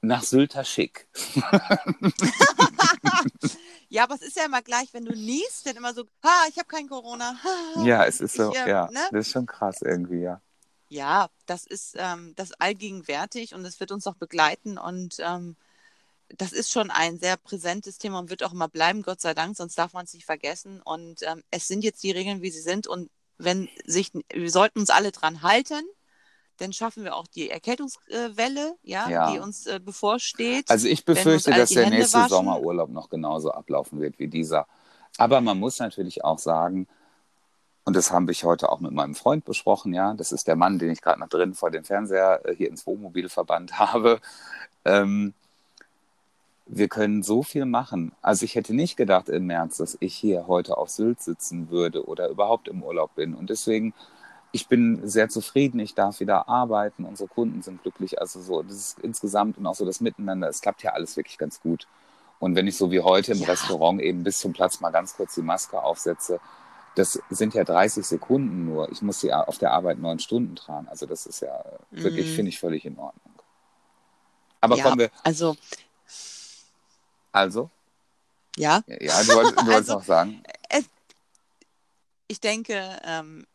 Nach 0.00 0.22
Sylter 0.22 0.64
Schick. 0.64 1.06
Ja, 3.92 4.04
aber 4.04 4.14
es 4.14 4.22
ist 4.22 4.36
ja 4.36 4.44
immer 4.44 4.62
gleich, 4.62 4.94
wenn 4.94 5.04
du 5.04 5.12
niest, 5.12 5.66
dann 5.66 5.74
immer 5.76 5.92
so, 5.92 6.04
ha, 6.22 6.44
ich 6.48 6.56
habe 6.58 6.68
kein 6.68 6.88
Corona. 6.88 7.34
Ja, 7.84 8.04
es 8.04 8.20
ist 8.20 8.36
so, 8.36 8.52
Ich, 8.52 8.58
äh, 8.58 8.70
ja, 8.70 8.88
ne? 8.90 9.00
das 9.10 9.26
ist 9.26 9.32
schon 9.32 9.46
krass 9.46 9.82
irgendwie, 9.82 10.20
ja. 10.20 10.40
Ja, 10.90 11.28
das 11.46 11.66
ist 11.66 11.94
ähm, 11.96 12.34
das 12.36 12.52
allgegenwärtig 12.52 13.54
und 13.54 13.64
es 13.64 13.78
wird 13.78 13.92
uns 13.92 14.06
auch 14.06 14.16
begleiten 14.16 14.76
und 14.76 15.16
ähm, 15.20 15.56
das 16.36 16.52
ist 16.52 16.70
schon 16.70 16.90
ein 16.90 17.18
sehr 17.18 17.36
präsentes 17.36 17.98
Thema 17.98 18.18
und 18.18 18.30
wird 18.30 18.42
auch 18.42 18.52
immer 18.52 18.68
bleiben, 18.68 19.02
Gott 19.02 19.20
sei 19.20 19.34
Dank, 19.34 19.56
sonst 19.56 19.78
darf 19.78 19.92
man 19.92 20.04
es 20.04 20.14
nicht 20.14 20.26
vergessen. 20.26 20.80
Und 20.82 21.22
ähm, 21.22 21.42
es 21.50 21.66
sind 21.66 21.82
jetzt 21.84 22.02
die 22.02 22.10
Regeln, 22.10 22.42
wie 22.42 22.50
sie 22.50 22.60
sind. 22.60 22.86
Und 22.86 23.10
wenn 23.38 23.68
sich, 23.84 24.12
wir 24.32 24.50
sollten 24.50 24.80
uns 24.80 24.90
alle 24.90 25.10
dran 25.12 25.42
halten, 25.42 25.82
dann 26.58 26.72
schaffen 26.72 27.04
wir 27.04 27.16
auch 27.16 27.26
die 27.26 27.50
Erkältungswelle, 27.50 28.76
ja, 28.82 29.08
Ja. 29.08 29.32
die 29.32 29.38
uns 29.38 29.66
äh, 29.66 29.80
bevorsteht. 29.80 30.70
Also 30.70 30.88
ich 30.88 31.04
befürchte, 31.04 31.50
dass 31.50 31.70
der 31.70 31.84
Hände 31.84 31.98
nächste 31.98 32.18
waschen. 32.18 32.28
Sommerurlaub 32.28 32.90
noch 32.90 33.08
genauso 33.08 33.50
ablaufen 33.50 34.00
wird 34.00 34.18
wie 34.18 34.28
dieser. 34.28 34.66
Aber 35.16 35.40
man 35.40 35.58
muss 35.58 35.78
natürlich 35.78 36.22
auch 36.22 36.38
sagen, 36.38 36.86
und 37.90 37.96
das 37.96 38.12
habe 38.12 38.30
ich 38.30 38.44
heute 38.44 38.70
auch 38.70 38.78
mit 38.78 38.92
meinem 38.92 39.16
Freund 39.16 39.44
besprochen, 39.44 39.92
ja, 39.92 40.14
das 40.14 40.30
ist 40.30 40.46
der 40.46 40.54
Mann, 40.54 40.78
den 40.78 40.92
ich 40.92 41.02
gerade 41.02 41.18
noch 41.18 41.28
drin 41.28 41.54
vor 41.54 41.72
dem 41.72 41.82
Fernseher 41.82 42.40
äh, 42.44 42.54
hier 42.54 42.68
ins 42.68 42.86
Wohnmobil 42.86 43.28
verbannt 43.28 43.78
habe. 43.80 44.20
Ähm, 44.84 45.34
wir 46.66 46.86
können 46.86 47.24
so 47.24 47.42
viel 47.42 47.64
machen. 47.64 48.12
Also 48.22 48.44
ich 48.44 48.54
hätte 48.54 48.74
nicht 48.74 48.96
gedacht 48.96 49.28
im 49.28 49.46
März, 49.46 49.78
dass 49.78 49.96
ich 49.98 50.14
hier 50.14 50.46
heute 50.46 50.78
auf 50.78 50.88
Sylt 50.88 51.20
sitzen 51.20 51.68
würde 51.70 52.06
oder 52.06 52.28
überhaupt 52.28 52.68
im 52.68 52.84
Urlaub 52.84 53.16
bin. 53.16 53.34
Und 53.34 53.50
deswegen, 53.50 53.92
ich 54.52 54.68
bin 54.68 55.00
sehr 55.08 55.28
zufrieden. 55.28 55.80
Ich 55.80 55.96
darf 55.96 56.20
wieder 56.20 56.48
arbeiten. 56.48 57.04
Unsere 57.04 57.28
Kunden 57.28 57.60
sind 57.60 57.82
glücklich. 57.82 58.20
Also 58.20 58.40
so, 58.40 58.62
das 58.62 58.76
ist 58.76 58.98
insgesamt 59.00 59.58
und 59.58 59.66
auch 59.66 59.74
so 59.74 59.84
das 59.84 60.00
Miteinander. 60.00 60.48
Es 60.48 60.60
klappt 60.60 60.84
ja 60.84 60.92
alles 60.92 61.16
wirklich 61.16 61.38
ganz 61.38 61.60
gut. 61.60 61.88
Und 62.38 62.54
wenn 62.54 62.68
ich 62.68 62.76
so 62.76 62.92
wie 62.92 63.00
heute 63.00 63.32
im 63.32 63.38
Ja. 63.38 63.48
Restaurant 63.48 64.00
eben 64.00 64.22
bis 64.22 64.38
zum 64.38 64.52
Platz 64.52 64.78
mal 64.78 64.90
ganz 64.90 65.16
kurz 65.16 65.34
die 65.34 65.42
Maske 65.42 65.82
aufsetze, 65.82 66.38
das 67.00 67.18
sind 67.30 67.54
ja 67.54 67.64
30 67.64 68.04
Sekunden 68.06 68.66
nur. 68.66 68.90
Ich 68.92 69.02
muss 69.02 69.20
die 69.20 69.32
auf 69.32 69.58
der 69.58 69.72
Arbeit 69.72 69.98
neun 69.98 70.18
Stunden 70.18 70.54
tragen. 70.56 70.86
Also 70.88 71.06
das 71.06 71.26
ist 71.26 71.40
ja 71.40 71.64
wirklich, 71.90 72.28
Mhm. 72.28 72.34
finde 72.34 72.48
ich, 72.50 72.60
völlig 72.60 72.84
in 72.84 72.98
Ordnung. 72.98 73.34
Aber 74.60 74.76
ja, 74.76 74.84
kommen 74.84 74.98
wir, 74.98 75.10
also, 75.22 75.56
also, 77.32 77.70
ja, 78.56 78.82
ja, 78.86 79.22
du 79.22 79.34
wolltest, 79.34 79.60
du 79.60 79.66
wolltest 79.66 79.90
Also, 79.90 79.94
noch 79.94 80.04
sagen. 80.04 80.42
ich 82.28 82.40
denke, 82.40 83.00
ähm, 83.04 83.46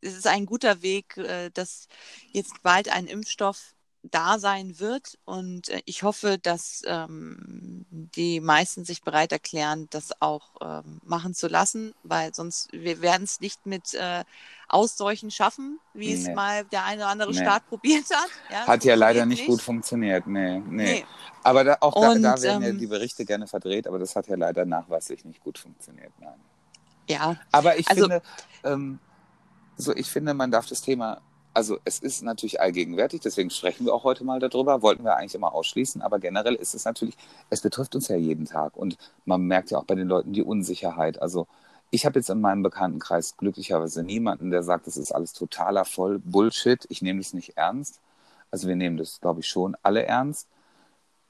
es 0.00 0.14
ist 0.14 0.26
ein 0.26 0.46
guter 0.46 0.82
Weg, 0.82 1.16
äh, 1.16 1.50
dass 1.50 1.88
jetzt 2.32 2.62
bald 2.62 2.88
ein 2.88 3.06
Impfstoff 3.06 3.74
da 4.02 4.38
sein 4.38 4.78
wird. 4.78 5.18
Und 5.24 5.68
äh, 5.70 5.82
ich 5.86 6.02
hoffe, 6.02 6.38
dass 6.38 6.82
ähm, 6.86 7.85
die 8.16 8.40
meisten 8.40 8.84
sich 8.84 9.02
bereit 9.02 9.30
erklären, 9.32 9.86
das 9.90 10.20
auch 10.20 10.48
ähm, 10.60 11.00
machen 11.04 11.34
zu 11.34 11.48
lassen, 11.48 11.94
weil 12.02 12.34
sonst 12.34 12.72
wir 12.72 13.00
werden 13.02 13.24
es 13.24 13.40
nicht 13.40 13.66
mit 13.66 13.94
äh, 13.94 14.24
Ausseuchen 14.68 15.30
schaffen, 15.30 15.78
wie 15.94 16.12
es 16.12 16.26
Nee. 16.26 16.34
mal 16.34 16.64
der 16.64 16.84
eine 16.84 17.02
oder 17.02 17.10
andere 17.10 17.30
Nee. 17.32 17.38
Staat 17.40 17.68
probiert 17.68 18.04
hat. 18.10 18.28
Ja, 18.50 18.66
Hat 18.66 18.84
ja 18.84 18.94
leider 18.94 19.20
funktioniert 19.20 19.28
nicht 19.28 19.46
gut 19.46 19.62
funktioniert. 19.62 20.26
Nee, 20.26 20.58
nee. 20.60 20.84
Nee. 20.84 21.04
Aber 21.42 21.62
da, 21.62 21.76
auch 21.80 21.94
da, 22.00 22.10
Und, 22.12 22.22
da 22.22 22.40
werden 22.42 22.62
ja 22.62 22.68
ähm, 22.70 22.78
die 22.78 22.86
Berichte 22.88 23.24
gerne 23.24 23.46
verdreht, 23.46 23.86
aber 23.86 23.98
das 23.98 24.16
hat 24.16 24.26
ja 24.26 24.34
leider 24.36 24.64
nachweislich 24.64 25.24
nicht 25.24 25.40
gut 25.44 25.58
funktioniert. 25.58 26.12
Nein. 26.18 26.40
Ja, 27.08 27.36
Aber 27.52 27.78
ich 27.78 27.88
Also- 27.88 28.02
finde, 28.02 28.22
ähm, 28.64 28.98
so 29.76 29.94
ich 29.94 30.10
finde, 30.10 30.34
man 30.34 30.50
darf 30.50 30.66
das 30.66 30.80
Thema, 30.80 31.20
also 31.56 31.78
es 31.86 32.00
ist 32.00 32.22
natürlich 32.22 32.60
allgegenwärtig, 32.60 33.22
deswegen 33.22 33.48
sprechen 33.48 33.86
wir 33.86 33.94
auch 33.94 34.04
heute 34.04 34.24
mal 34.24 34.40
darüber, 34.40 34.82
wollten 34.82 35.04
wir 35.04 35.16
eigentlich 35.16 35.34
immer 35.34 35.54
ausschließen, 35.54 36.02
aber 36.02 36.18
generell 36.18 36.54
ist 36.54 36.74
es 36.74 36.84
natürlich, 36.84 37.16
es 37.48 37.62
betrifft 37.62 37.94
uns 37.94 38.08
ja 38.08 38.16
jeden 38.16 38.44
Tag 38.44 38.76
und 38.76 38.98
man 39.24 39.40
merkt 39.40 39.70
ja 39.70 39.78
auch 39.78 39.84
bei 39.84 39.94
den 39.94 40.06
Leuten 40.06 40.34
die 40.34 40.42
Unsicherheit. 40.42 41.20
Also 41.22 41.46
ich 41.90 42.04
habe 42.04 42.18
jetzt 42.18 42.28
in 42.28 42.42
meinem 42.42 42.62
Bekanntenkreis 42.62 43.38
glücklicherweise 43.38 44.02
niemanden, 44.02 44.50
der 44.50 44.62
sagt, 44.62 44.86
das 44.86 44.98
ist 44.98 45.12
alles 45.12 45.32
totaler 45.32 45.86
voll 45.86 46.18
Bullshit, 46.18 46.84
ich 46.90 47.00
nehme 47.00 47.20
das 47.20 47.32
nicht 47.32 47.56
ernst. 47.56 48.00
Also 48.50 48.68
wir 48.68 48.76
nehmen 48.76 48.98
das, 48.98 49.20
glaube 49.22 49.40
ich, 49.40 49.48
schon 49.48 49.76
alle 49.82 50.04
ernst. 50.04 50.48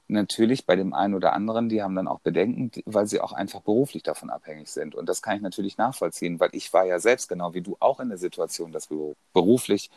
Natürlich 0.09 0.65
bei 0.65 0.75
dem 0.75 0.93
einen 0.93 1.13
oder 1.15 1.33
anderen, 1.33 1.69
die 1.69 1.81
haben 1.81 1.95
dann 1.95 2.07
auch 2.07 2.19
Bedenken, 2.19 2.71
weil 2.85 3.07
sie 3.07 3.21
auch 3.21 3.31
einfach 3.33 3.61
beruflich 3.61 4.03
davon 4.03 4.29
abhängig 4.29 4.69
sind. 4.69 4.93
Und 4.93 5.07
das 5.07 5.21
kann 5.21 5.37
ich 5.37 5.41
natürlich 5.41 5.77
nachvollziehen, 5.77 6.39
weil 6.39 6.49
ich 6.51 6.73
war 6.73 6.85
ja 6.85 6.99
selbst 6.99 7.29
genau 7.29 7.53
wie 7.53 7.61
du 7.61 7.77
auch 7.79 7.99
in 8.01 8.09
der 8.09 8.17
Situation, 8.17 8.71
dass 8.73 8.89
wir 8.89 9.15
beruflich 9.33 9.89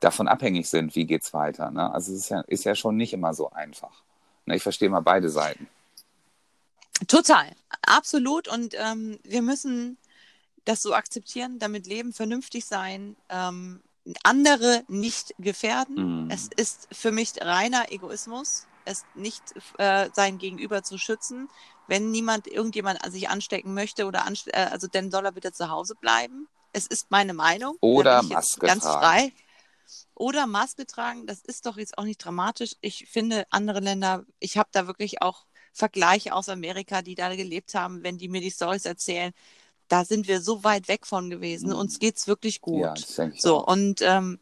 davon 0.00 0.28
abhängig 0.28 0.68
sind, 0.68 0.94
wie 0.94 1.06
geht's 1.06 1.32
weiter. 1.32 1.70
Ne? 1.70 1.92
Also 1.92 2.12
es 2.12 2.20
ist 2.20 2.28
ja, 2.28 2.40
ist 2.42 2.64
ja 2.64 2.74
schon 2.74 2.96
nicht 2.96 3.12
immer 3.12 3.34
so 3.34 3.50
einfach. 3.50 4.02
Ne? 4.44 4.56
Ich 4.56 4.62
verstehe 4.62 4.90
mal 4.90 5.00
beide 5.00 5.30
Seiten. 5.30 5.68
Total, 7.08 7.50
absolut. 7.82 8.48
Und 8.48 8.74
ähm, 8.78 9.18
wir 9.22 9.42
müssen 9.42 9.98
das 10.64 10.82
so 10.82 10.94
akzeptieren, 10.94 11.58
damit 11.58 11.86
leben, 11.86 12.12
vernünftig 12.12 12.64
sein, 12.64 13.16
ähm, 13.28 13.80
andere 14.22 14.84
nicht 14.88 15.34
gefährden. 15.38 16.24
Mhm. 16.24 16.30
Es 16.30 16.48
ist 16.56 16.88
für 16.92 17.12
mich 17.12 17.32
reiner 17.40 17.90
Egoismus, 17.92 18.66
es 18.84 19.04
nicht 19.14 19.42
äh, 19.78 20.08
sein 20.12 20.38
Gegenüber 20.38 20.82
zu 20.82 20.98
schützen. 20.98 21.48
Wenn 21.88 22.10
niemand, 22.10 22.46
irgendjemand 22.46 23.00
sich 23.12 23.28
anstecken 23.28 23.74
möchte 23.74 24.06
oder 24.06 24.24
anste 24.24 24.52
äh, 24.52 24.68
also 24.70 24.86
dann 24.86 25.10
soll 25.10 25.24
er 25.24 25.32
bitte 25.32 25.52
zu 25.52 25.70
Hause 25.70 25.94
bleiben. 25.94 26.48
Es 26.72 26.86
ist 26.86 27.10
meine 27.10 27.34
Meinung. 27.34 27.76
Oder 27.80 28.22
Maske 28.22 28.66
ganz 28.66 28.82
tragen. 28.82 29.00
frei. 29.00 29.32
Oder 30.14 30.46
Maske 30.46 30.86
tragen, 30.86 31.26
das 31.26 31.40
ist 31.40 31.66
doch 31.66 31.76
jetzt 31.76 31.98
auch 31.98 32.04
nicht 32.04 32.18
dramatisch. 32.18 32.76
Ich 32.80 33.06
finde 33.08 33.46
andere 33.50 33.80
Länder, 33.80 34.24
ich 34.38 34.56
habe 34.56 34.68
da 34.72 34.86
wirklich 34.86 35.22
auch 35.22 35.46
Vergleiche 35.72 36.34
aus 36.34 36.48
Amerika, 36.48 37.02
die 37.02 37.14
da 37.14 37.34
gelebt 37.34 37.74
haben, 37.74 38.02
wenn 38.02 38.18
die 38.18 38.28
mir 38.28 38.40
die 38.40 38.50
Stories 38.50 38.86
erzählen, 38.86 39.32
da 39.88 40.04
sind 40.04 40.26
wir 40.26 40.40
so 40.40 40.64
weit 40.64 40.88
weg 40.88 41.06
von 41.06 41.30
gewesen. 41.30 41.70
Mhm. 41.70 41.76
Uns 41.76 41.98
geht's 41.98 42.26
wirklich 42.26 42.60
gut. 42.60 42.82
Ja, 42.82 42.94
das 42.94 43.14
denke 43.14 43.36
ich 43.36 43.42
so, 43.42 43.58
auch. 43.58 43.72
und, 43.72 44.00
ähm, 44.02 44.40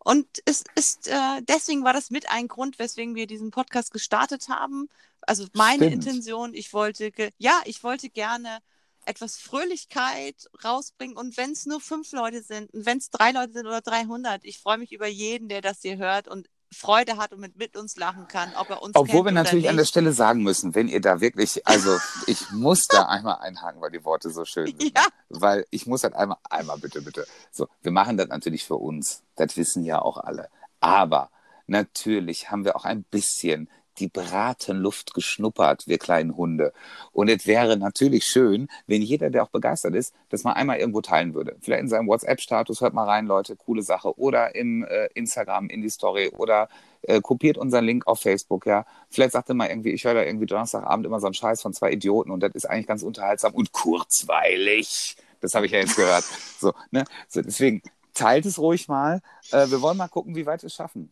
und 0.00 0.26
es 0.44 0.64
ist, 0.74 1.08
äh, 1.08 1.42
deswegen 1.48 1.84
war 1.84 1.92
das 1.92 2.10
mit 2.10 2.28
ein 2.28 2.48
Grund, 2.48 2.78
weswegen 2.78 3.14
wir 3.14 3.26
diesen 3.26 3.50
Podcast 3.50 3.92
gestartet 3.92 4.48
haben. 4.48 4.88
Also 5.22 5.46
meine 5.54 5.86
Stimmt. 5.86 5.94
Intention, 5.94 6.54
ich 6.54 6.72
wollte, 6.72 7.10
ja, 7.38 7.60
ich 7.64 7.82
wollte 7.82 8.10
gerne 8.10 8.58
etwas 9.06 9.36
Fröhlichkeit 9.36 10.48
rausbringen 10.64 11.16
und 11.16 11.36
wenn 11.36 11.52
es 11.52 11.66
nur 11.66 11.80
fünf 11.80 12.12
Leute 12.12 12.42
sind 12.42 12.72
und 12.72 12.86
wenn 12.86 12.98
es 12.98 13.10
drei 13.10 13.32
Leute 13.32 13.52
sind 13.52 13.66
oder 13.66 13.80
300, 13.80 14.44
ich 14.44 14.58
freue 14.58 14.78
mich 14.78 14.92
über 14.92 15.06
jeden, 15.06 15.48
der 15.48 15.60
das 15.60 15.80
hier 15.82 15.96
hört 15.96 16.28
und 16.28 16.48
Freude 16.74 17.16
hat 17.16 17.32
und 17.32 17.40
mit, 17.40 17.56
mit 17.56 17.76
uns 17.76 17.96
lachen 17.96 18.28
kann, 18.28 18.52
ob 18.56 18.68
er 18.68 18.82
uns 18.82 18.94
Obwohl 18.94 19.24
wir 19.24 19.32
natürlich 19.32 19.64
nicht. 19.64 19.70
an 19.70 19.76
der 19.76 19.84
Stelle 19.84 20.12
sagen 20.12 20.42
müssen, 20.42 20.74
wenn 20.74 20.88
ihr 20.88 21.00
da 21.00 21.20
wirklich, 21.20 21.66
also 21.66 21.96
ich 22.26 22.50
muss 22.50 22.86
da 22.86 23.06
einmal 23.06 23.38
einhaken, 23.40 23.80
weil 23.80 23.90
die 23.90 24.04
Worte 24.04 24.30
so 24.30 24.44
schön 24.44 24.66
sind. 24.66 24.96
Ja. 24.96 25.06
Weil 25.28 25.66
ich 25.70 25.86
muss 25.86 26.02
halt 26.02 26.14
einmal, 26.14 26.38
einmal 26.50 26.78
bitte, 26.78 27.00
bitte. 27.00 27.26
So, 27.50 27.68
wir 27.82 27.92
machen 27.92 28.16
das 28.16 28.28
natürlich 28.28 28.64
für 28.64 28.76
uns. 28.76 29.22
Das 29.36 29.56
wissen 29.56 29.84
ja 29.84 30.02
auch 30.02 30.18
alle. 30.18 30.50
Aber 30.80 31.30
natürlich 31.66 32.50
haben 32.50 32.64
wir 32.64 32.76
auch 32.76 32.84
ein 32.84 33.04
bisschen 33.04 33.70
die 33.98 34.08
Bratenluft 34.08 35.14
geschnuppert, 35.14 35.86
wir 35.86 35.98
kleinen 35.98 36.36
Hunde. 36.36 36.72
Und 37.12 37.28
es 37.28 37.46
wäre 37.46 37.76
natürlich 37.76 38.24
schön, 38.24 38.68
wenn 38.86 39.02
jeder, 39.02 39.30
der 39.30 39.44
auch 39.44 39.50
begeistert 39.50 39.94
ist, 39.94 40.14
das 40.30 40.44
mal 40.44 40.52
einmal 40.52 40.78
irgendwo 40.78 41.00
teilen 41.00 41.34
würde. 41.34 41.56
Vielleicht 41.60 41.82
in 41.82 41.88
seinem 41.88 42.08
WhatsApp-Status, 42.08 42.80
hört 42.80 42.94
mal 42.94 43.04
rein, 43.04 43.26
Leute, 43.26 43.56
coole 43.56 43.82
Sache. 43.82 44.18
Oder 44.18 44.54
im 44.54 44.84
äh, 44.84 45.06
Instagram, 45.14 45.68
in 45.68 45.82
die 45.82 45.90
Story. 45.90 46.30
Oder 46.36 46.68
äh, 47.02 47.20
kopiert 47.20 47.58
unseren 47.58 47.84
Link 47.84 48.06
auf 48.06 48.20
Facebook, 48.20 48.66
ja. 48.66 48.86
Vielleicht 49.10 49.32
sagt 49.32 49.48
ihr 49.50 49.54
mal 49.54 49.68
irgendwie, 49.68 49.90
ich 49.90 50.04
höre 50.04 50.14
da 50.14 50.22
irgendwie 50.22 50.46
Donnerstagabend 50.46 51.06
immer 51.06 51.20
so 51.20 51.26
einen 51.26 51.34
Scheiß 51.34 51.62
von 51.62 51.72
zwei 51.72 51.92
Idioten 51.92 52.30
und 52.30 52.40
das 52.40 52.52
ist 52.54 52.64
eigentlich 52.64 52.86
ganz 52.86 53.02
unterhaltsam 53.02 53.54
und 53.54 53.72
kurzweilig. 53.72 55.16
Das 55.40 55.54
habe 55.54 55.66
ich 55.66 55.72
ja 55.72 55.80
jetzt 55.80 55.96
gehört. 55.96 56.24
So, 56.58 56.72
ne? 56.90 57.04
so, 57.28 57.42
deswegen 57.42 57.82
teilt 58.14 58.46
es 58.46 58.58
ruhig 58.58 58.88
mal. 58.88 59.20
Äh, 59.50 59.68
wir 59.70 59.82
wollen 59.82 59.98
mal 59.98 60.08
gucken, 60.08 60.34
wie 60.34 60.46
weit 60.46 60.62
wir 60.62 60.68
es 60.68 60.74
schaffen. 60.74 61.10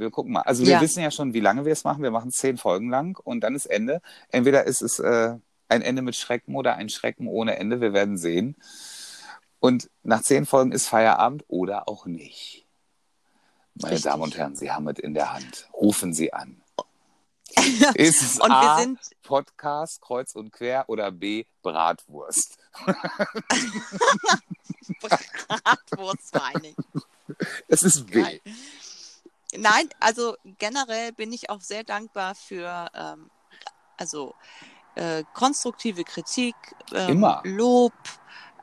Wir 0.00 0.10
gucken 0.10 0.32
mal. 0.32 0.40
Also 0.42 0.64
wir 0.64 0.72
Ja. 0.72 0.80
wissen 0.80 1.02
ja 1.02 1.10
schon, 1.10 1.34
wie 1.34 1.40
lange 1.40 1.64
wir 1.64 1.72
es 1.72 1.84
machen. 1.84 2.02
Wir 2.02 2.10
machen 2.10 2.32
zehn 2.32 2.56
Folgen 2.56 2.88
lang 2.90 3.18
und 3.22 3.40
dann 3.42 3.54
ist 3.54 3.66
Ende. 3.66 4.00
Entweder 4.30 4.64
ist 4.64 4.80
es 4.82 4.98
äh, 4.98 5.36
ein 5.68 5.82
Ende 5.82 6.02
mit 6.02 6.16
Schrecken 6.16 6.56
oder 6.56 6.74
ein 6.76 6.88
Schrecken 6.88 7.28
ohne 7.28 7.56
Ende. 7.58 7.80
Wir 7.80 7.92
werden 7.92 8.16
sehen. 8.18 8.56
Und 9.60 9.90
nach 10.02 10.22
zehn 10.22 10.46
Folgen 10.46 10.72
ist 10.72 10.88
Feierabend 10.88 11.44
oder 11.48 11.86
auch 11.88 12.06
nicht. 12.06 12.66
Meine 13.74 13.94
Richtig. 13.94 14.10
Damen 14.10 14.22
und 14.22 14.36
Herren, 14.36 14.56
Sie 14.56 14.70
haben 14.72 14.88
es 14.88 14.98
in 14.98 15.14
der 15.14 15.32
Hand. 15.32 15.68
Rufen 15.74 16.12
Sie 16.14 16.32
an. 16.32 16.60
Ist 17.94 18.22
es 18.22 18.38
Und 18.38 18.50
A, 18.50 18.62
wir 18.78 18.82
sind, 18.82 18.98
Podcast, 19.22 20.00
kreuz 20.00 20.34
und 20.34 20.52
quer 20.52 20.84
oder 20.88 21.10
B, 21.10 21.44
Bratwurst? 21.62 22.58
Bratwurstweinig. 25.48 26.76
Es 27.68 27.82
ist 27.82 28.06
B. 28.06 28.22
Geil. 28.22 28.40
Nein, 29.56 29.88
also 29.98 30.36
generell 30.58 31.12
bin 31.12 31.32
ich 31.32 31.50
auch 31.50 31.60
sehr 31.60 31.84
dankbar 31.84 32.34
für 32.34 32.88
ähm, 32.94 33.30
also 33.96 34.34
äh, 34.94 35.24
konstruktive 35.34 36.04
Kritik, 36.04 36.54
ähm. 36.94 37.24
Lob, 37.44 37.92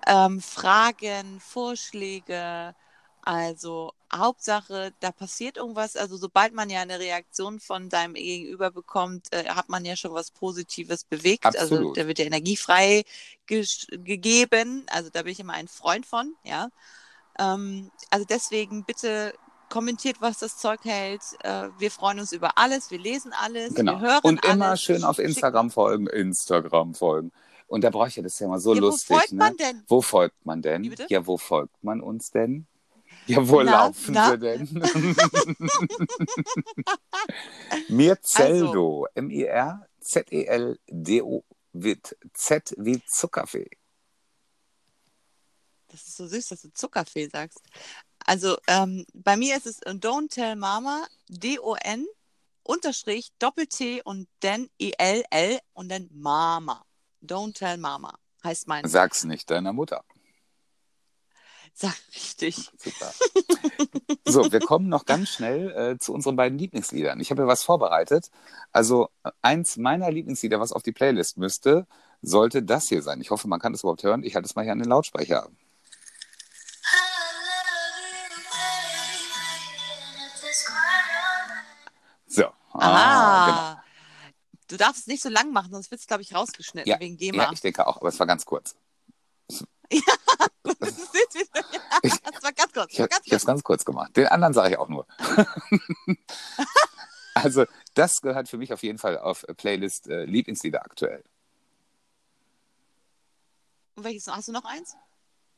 ähm, 0.06 0.42
Fragen, 0.42 1.40
Vorschläge. 1.40 2.74
Also 3.22 3.92
Hauptsache, 4.14 4.94
da 5.02 5.12
passiert 5.12 5.58
irgendwas. 5.58 5.98
Also 5.98 6.16
sobald 6.16 6.54
man 6.54 6.70
ja 6.70 6.82
eine 6.82 7.00
Reaktion 7.00 7.60
von 7.60 7.90
deinem 7.90 8.14
Gegenüber 8.14 8.72
bekommt, 8.72 9.34
äh, 9.34 9.50
hat 9.50 9.68
man 9.68 9.84
ja 9.84 9.98
schon 9.98 10.14
was 10.14 10.32
Positives 10.32 11.04
bewegt. 11.04 11.46
Also 11.46 11.76
Absolut. 11.76 11.98
da 11.98 12.08
wird 12.08 12.20
ja 12.20 12.26
Energie 12.26 12.56
frei 12.56 13.04
ges- 13.50 13.88
gegeben. 14.06 14.86
Also 14.90 15.10
da 15.10 15.24
bin 15.24 15.34
ich 15.34 15.42
immer 15.42 15.54
ein 15.54 15.68
Freund 15.68 16.06
von, 16.06 16.34
ja. 16.44 16.70
Ähm, 17.38 17.92
also 18.10 18.26
deswegen 18.26 18.86
bitte 18.86 19.34
kommentiert, 19.70 20.18
was 20.22 20.40
das 20.40 20.58
Zeug 20.58 20.80
hält. 20.84 21.22
Äh, 21.44 21.70
wir 21.78 21.92
freuen 21.92 22.20
uns 22.20 22.32
über 22.32 22.58
alles, 22.58 22.90
wir 22.92 23.00
lesen 23.00 23.34
alles, 23.34 23.74
Genau. 23.76 24.02
wir 24.02 24.08
hören 24.08 24.20
Und 24.24 24.46
immer 24.46 24.68
alles. 24.70 24.82
schön 24.82 25.04
auf 25.04 25.20
Instagram 25.20 25.70
folgen. 25.72 26.08
Instagram 26.08 26.94
folgen. 26.96 27.32
Und 27.68 27.84
da 27.84 27.90
brauche 27.90 28.08
ich 28.08 28.16
ja 28.16 28.24
das 28.24 28.40
ja 28.40 28.48
immer 28.48 28.60
so 28.60 28.74
Ja, 28.74 28.80
lustig. 28.82 29.10
wo 29.10 29.16
folgt 29.16 29.32
ne? 29.34 29.38
man 29.38 29.58
denn? 29.58 29.84
Wo 29.88 30.02
folgt 30.02 30.46
man 30.46 30.62
denn? 30.62 30.96
Ja, 31.10 31.28
wo 31.28 31.38
folgt 31.38 31.84
man 31.84 32.02
uns 32.02 32.32
denn? 32.32 32.66
Ja, 33.26 33.46
wo 33.48 33.62
Na, 33.62 33.88
laufen 33.88 34.14
na? 34.14 34.32
sie 34.32 34.40
denn? 34.40 34.70
Mirzeldo. 37.90 39.08
M-I-R-Z-E-L-D-O. 39.16 41.44
Mit 41.74 42.18
Z 42.34 42.74
wie 42.80 43.04
Zuckerfee. 43.06 43.70
Das 45.90 46.02
ist 46.08 46.18
so 46.18 46.26
süß, 46.28 46.48
dass 46.48 46.62
du 46.64 46.74
Zuckerfee 46.74 47.28
sagst. 47.28 47.60
Also 48.28 48.58
ähm, 48.68 49.06
bei 49.14 49.38
mir 49.38 49.56
ist 49.56 49.66
es 49.66 49.82
Don't 49.82 50.30
Tell 50.30 50.58
Mama, 50.58 51.08
D-O-N, 51.30 52.06
Unterstrich, 52.62 53.32
Doppel-T 53.40 54.02
und 54.04 54.28
dann 54.42 54.70
E-L-L 54.78 55.60
und 55.74 55.90
dann 55.90 56.10
Mama. 56.12 56.86
Don't 57.24 57.54
Tell 57.54 57.78
Mama 57.78 58.20
heißt 58.44 58.68
mein. 58.68 58.86
Sag's 58.86 59.24
nicht 59.24 59.50
deiner 59.50 59.72
Mutter. 59.72 60.04
Sag 61.74 61.96
richtig. 62.16 62.70
Super. 62.78 63.14
So, 64.26 64.52
wir 64.52 64.60
kommen 64.60 64.90
noch 64.90 65.06
ganz 65.06 65.30
schnell 65.30 65.72
äh, 65.72 65.98
zu 65.98 66.14
unseren 66.14 66.36
beiden 66.36 66.58
Lieblingsliedern. 66.58 67.22
Ich 67.22 67.32
habe 67.32 67.44
ja 67.44 67.48
was 67.48 67.64
vorbereitet. 67.64 68.30
Also 68.74 69.10
äh, 69.24 69.32
eins 69.42 69.78
meiner 69.78 70.12
Lieblingslieder, 70.12 70.60
was 70.60 70.74
auf 70.74 70.84
die 70.84 70.92
Playlist 70.92 71.38
müsste, 71.38 71.88
sollte 72.22 72.62
das 72.62 72.90
hier 72.90 73.02
sein. 73.04 73.22
Ich 73.22 73.32
hoffe, 73.32 73.48
man 73.48 73.62
kann 73.62 73.72
das 73.72 73.84
überhaupt 73.84 74.04
hören. 74.04 74.24
Ich 74.24 74.36
halte 74.36 74.48
es 74.48 74.56
mal 74.56 74.64
hier 74.64 74.74
an 74.74 74.80
den 74.80 74.90
Lautsprecher. 74.90 75.48
Ah, 82.80 83.82
genau. 84.26 84.34
du 84.68 84.78
darfst 84.78 85.02
es 85.02 85.08
nicht 85.08 85.22
so 85.24 85.30
lang 85.30 85.52
machen, 85.52 85.72
sonst 85.72 85.90
wird 85.92 86.02
es, 86.02 86.08
glaube 86.08 86.22
ich, 86.24 86.34
rausgeschnitten 86.34 86.90
Ja, 86.92 87.00
wegen 87.00 87.18
GEMA. 87.18 87.44
Ja, 87.44 87.52
ich 87.52 87.62
denke 87.62 87.86
auch, 87.88 87.98
aber 87.98 88.10
es 88.10 88.20
war 88.20 88.28
ganz 88.28 88.46
kurz. 88.46 88.76
das, 89.50 89.60
ist 90.90 91.14
wieder- 91.14 91.64
das 92.04 92.44
war 92.44 92.52
ganz 92.54 92.74
kurz. 92.74 92.94
Ich, 92.94 93.00
war 93.00 93.06
ich 93.06 93.10
ganz 93.12 93.26
habe 93.26 93.36
es 93.36 93.46
ganz 93.46 93.64
kurz 93.64 93.86
gemacht. 93.86 94.16
Den 94.18 94.28
anderen 94.28 94.54
sage 94.54 94.72
ich 94.74 94.78
auch 94.78 94.90
nur. 94.90 95.08
also, 97.34 97.66
das 97.94 98.22
gehört 98.22 98.50
für 98.50 98.58
mich 98.58 98.74
auf 98.74 98.84
jeden 98.84 98.98
Fall 98.98 99.18
auf 99.18 99.46
Playlist 99.58 100.08
äh, 100.08 100.26
Lieblingslieder 100.26 100.82
aktuell. 100.84 101.24
Und 103.96 104.04
welches? 104.04 104.28
Hast 104.28 104.48
du 104.48 104.52
noch 104.52 104.66
eins? 104.66 104.96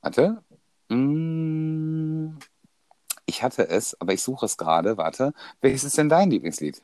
Warte. 0.01 0.43
Mm, 0.89 2.37
Ich 3.25 3.43
hatte 3.43 3.67
es, 3.67 3.99
aber 3.99 4.13
ich 4.13 4.21
suche 4.23 4.45
es 4.45 4.55
gerade. 4.57 4.97
Warte. 4.97 5.33
Welches 5.61 5.83
ist 5.83 5.97
denn 5.97 6.07
dein 6.09 6.29
Lieblingslied? 6.29 6.81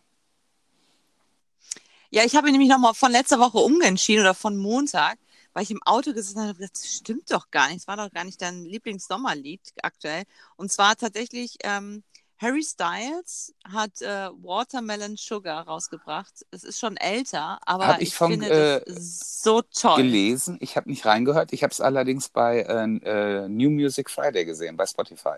Ja, 2.12 2.24
ich 2.24 2.36
habe 2.36 2.46
mich 2.46 2.52
nämlich 2.54 2.70
nochmal 2.70 2.94
von 2.94 3.12
letzter 3.12 3.40
Woche 3.40 3.58
umentschieden 3.60 4.24
oder 4.24 4.34
von 4.34 4.58
Montag, 4.58 5.18
weil 5.54 5.64
ich 5.64 5.72
im 5.72 5.82
Auto 5.84 6.14
gesessen 6.14 6.42
habe 6.42 6.60
das 6.60 6.86
stimmt 6.86 7.32
doch 7.32 7.50
gar 7.52 7.68
nicht. 7.68 7.80
Es 7.80 7.88
war 7.88 7.98
doch 7.98 8.12
gar 8.12 8.24
nicht 8.24 8.42
dein 8.42 8.66
Lieblingssommerlied 8.66 9.62
aktuell. 9.82 10.24
Und 10.56 10.72
zwar 10.72 10.96
tatsächlich 10.96 11.58
ähm, 11.64 12.04
Harry 12.38 12.64
Styles 12.64 13.54
hat 13.64 14.02
äh, 14.02 14.30
Watermelon 14.44 15.16
Sugar 15.16 15.66
rausgebracht. 15.66 16.46
Es 16.52 16.64
ist 16.64 16.80
schon 16.80 16.98
älter, 16.98 17.60
aber 17.66 17.88
Hab 17.88 18.02
ich 18.02 18.10
ich, 18.10 18.16
von, 18.16 18.32
finde 18.32 18.84
das 18.86 19.42
so 19.44 19.62
toll. 19.62 19.98
Gelesen. 19.98 20.58
Ich 20.60 20.76
habe 20.76 20.90
nicht 20.90 21.06
reingehört. 21.06 21.54
Ich 21.54 21.64
habe 21.64 21.72
es 21.72 21.80
allerdings 21.80 22.30
bei 22.30 22.60
äh, 22.62 22.84
äh, 22.84 23.48
New 23.48 23.70
Music 23.70 24.10
Friday 24.10 24.46
gesehen, 24.46 24.76
bei 24.76 24.86
Spotify. 24.86 25.38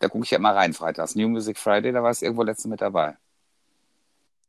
Da 0.00 0.08
gucke 0.08 0.24
ich 0.24 0.30
ja 0.30 0.38
immer 0.38 0.54
rein 0.54 0.74
freitags. 0.74 1.14
New 1.14 1.28
Music 1.28 1.58
Friday, 1.58 1.92
da 1.92 2.02
war 2.02 2.10
es 2.10 2.22
irgendwo 2.22 2.42
letztens 2.42 2.70
mit 2.70 2.80
dabei. 2.80 3.16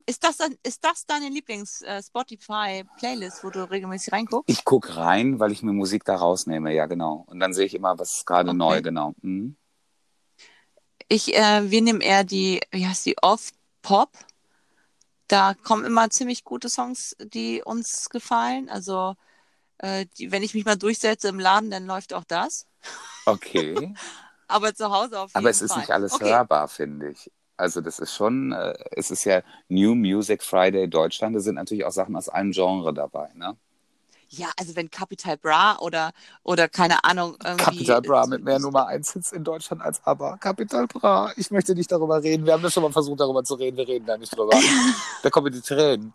Ist 0.09 0.23
das, 0.23 0.37
dann, 0.37 0.55
ist 0.63 0.83
das 0.83 1.05
deine 1.05 1.29
Lieblings-Spotify-Playlist, 1.29 3.43
wo 3.43 3.51
du 3.51 3.69
regelmäßig 3.69 4.11
reinguckst? 4.11 4.49
Ich 4.49 4.65
gucke 4.65 4.97
rein, 4.97 5.39
weil 5.39 5.51
ich 5.51 5.61
mir 5.61 5.71
Musik 5.71 6.03
da 6.03 6.15
rausnehme, 6.15 6.73
ja 6.73 6.87
genau. 6.87 7.25
Und 7.27 7.39
dann 7.39 7.53
sehe 7.53 7.67
ich 7.67 7.75
immer, 7.75 7.99
was 7.99 8.13
ist 8.13 8.25
gerade 8.25 8.49
Okay. 8.49 8.57
neu, 8.57 8.81
genau. 8.81 9.13
Mhm. 9.21 9.55
Ich, 11.09 11.35
äh, 11.35 11.69
wir 11.69 11.83
nehmen 11.83 12.01
eher 12.01 12.23
die, 12.23 12.59
wie 12.71 12.87
heißt 12.87 13.05
die, 13.05 13.17
Off-Pop. 13.21 14.09
Da 15.27 15.53
kommen 15.53 15.85
immer 15.85 16.09
ziemlich 16.09 16.43
gute 16.43 16.69
Songs, 16.69 17.15
die 17.19 17.61
uns 17.63 18.09
gefallen. 18.09 18.67
Also, 18.67 19.13
äh, 19.77 20.07
die, 20.17 20.31
wenn 20.31 20.41
ich 20.41 20.55
mich 20.55 20.65
mal 20.65 20.75
durchsetze 20.75 21.27
im 21.27 21.39
Laden, 21.39 21.69
dann 21.69 21.85
läuft 21.85 22.15
auch 22.15 22.23
das. 22.23 22.65
Okay. 23.27 23.93
Aber 24.47 24.73
zu 24.73 24.89
Hause 24.89 25.19
auf 25.19 25.29
jeden 25.29 25.37
Aber 25.37 25.51
es 25.51 25.61
ist 25.61 25.73
Fall. 25.73 25.81
nicht 25.81 25.91
alles 25.91 26.13
okay. 26.13 26.31
hörbar, 26.31 26.67
finde 26.67 27.11
ich. 27.11 27.29
Also 27.59 27.81
das 27.81 27.99
ist 27.99 28.13
schon, 28.13 28.53
äh, 28.53 28.73
es 28.91 29.11
ist 29.11 29.25
ja 29.25 29.41
New 29.67 29.93
Music 29.93 30.43
Friday 30.43 30.87
Deutschland, 30.87 31.35
da 31.35 31.41
sind 31.41 31.55
natürlich 31.55 31.83
auch 31.83 31.91
Sachen 31.91 32.15
aus 32.15 32.29
einem 32.29 32.51
Genre 32.51 32.93
dabei, 32.93 33.29
ne? 33.35 33.57
Ja, 34.29 34.47
also 34.57 34.75
wenn 34.75 34.89
Capital 34.91 35.37
Bra 35.37 35.77
oder, 35.79 36.11
oder 36.43 36.69
keine 36.69 37.03
Ahnung. 37.03 37.35
Capital 37.39 38.01
Bra 38.01 38.27
mit 38.27 38.43
mehr 38.43 38.59
Nummer 38.59 38.85
1 38.85 39.11
Hits 39.13 39.31
in 39.31 39.43
Deutschland 39.43 39.81
als 39.81 40.05
ABBA. 40.05 40.37
Capital 40.37 40.85
Bra, 40.85 41.33
ich 41.35 41.49
möchte 41.49 41.73
nicht 41.73 41.91
darüber 41.91 42.21
reden. 42.21 42.45
Wir 42.45 42.53
haben 42.53 42.61
das 42.61 42.73
schon 42.73 42.83
mal 42.83 42.91
versucht, 42.91 43.19
darüber 43.19 43.43
zu 43.43 43.55
reden. 43.55 43.75
Wir 43.75 43.87
reden 43.87 44.05
da 44.05 44.17
nicht 44.17 44.37
drüber. 44.37 44.55
da 45.23 45.29
kommen 45.31 45.51
die 45.51 45.61
Tränen. 45.61 46.13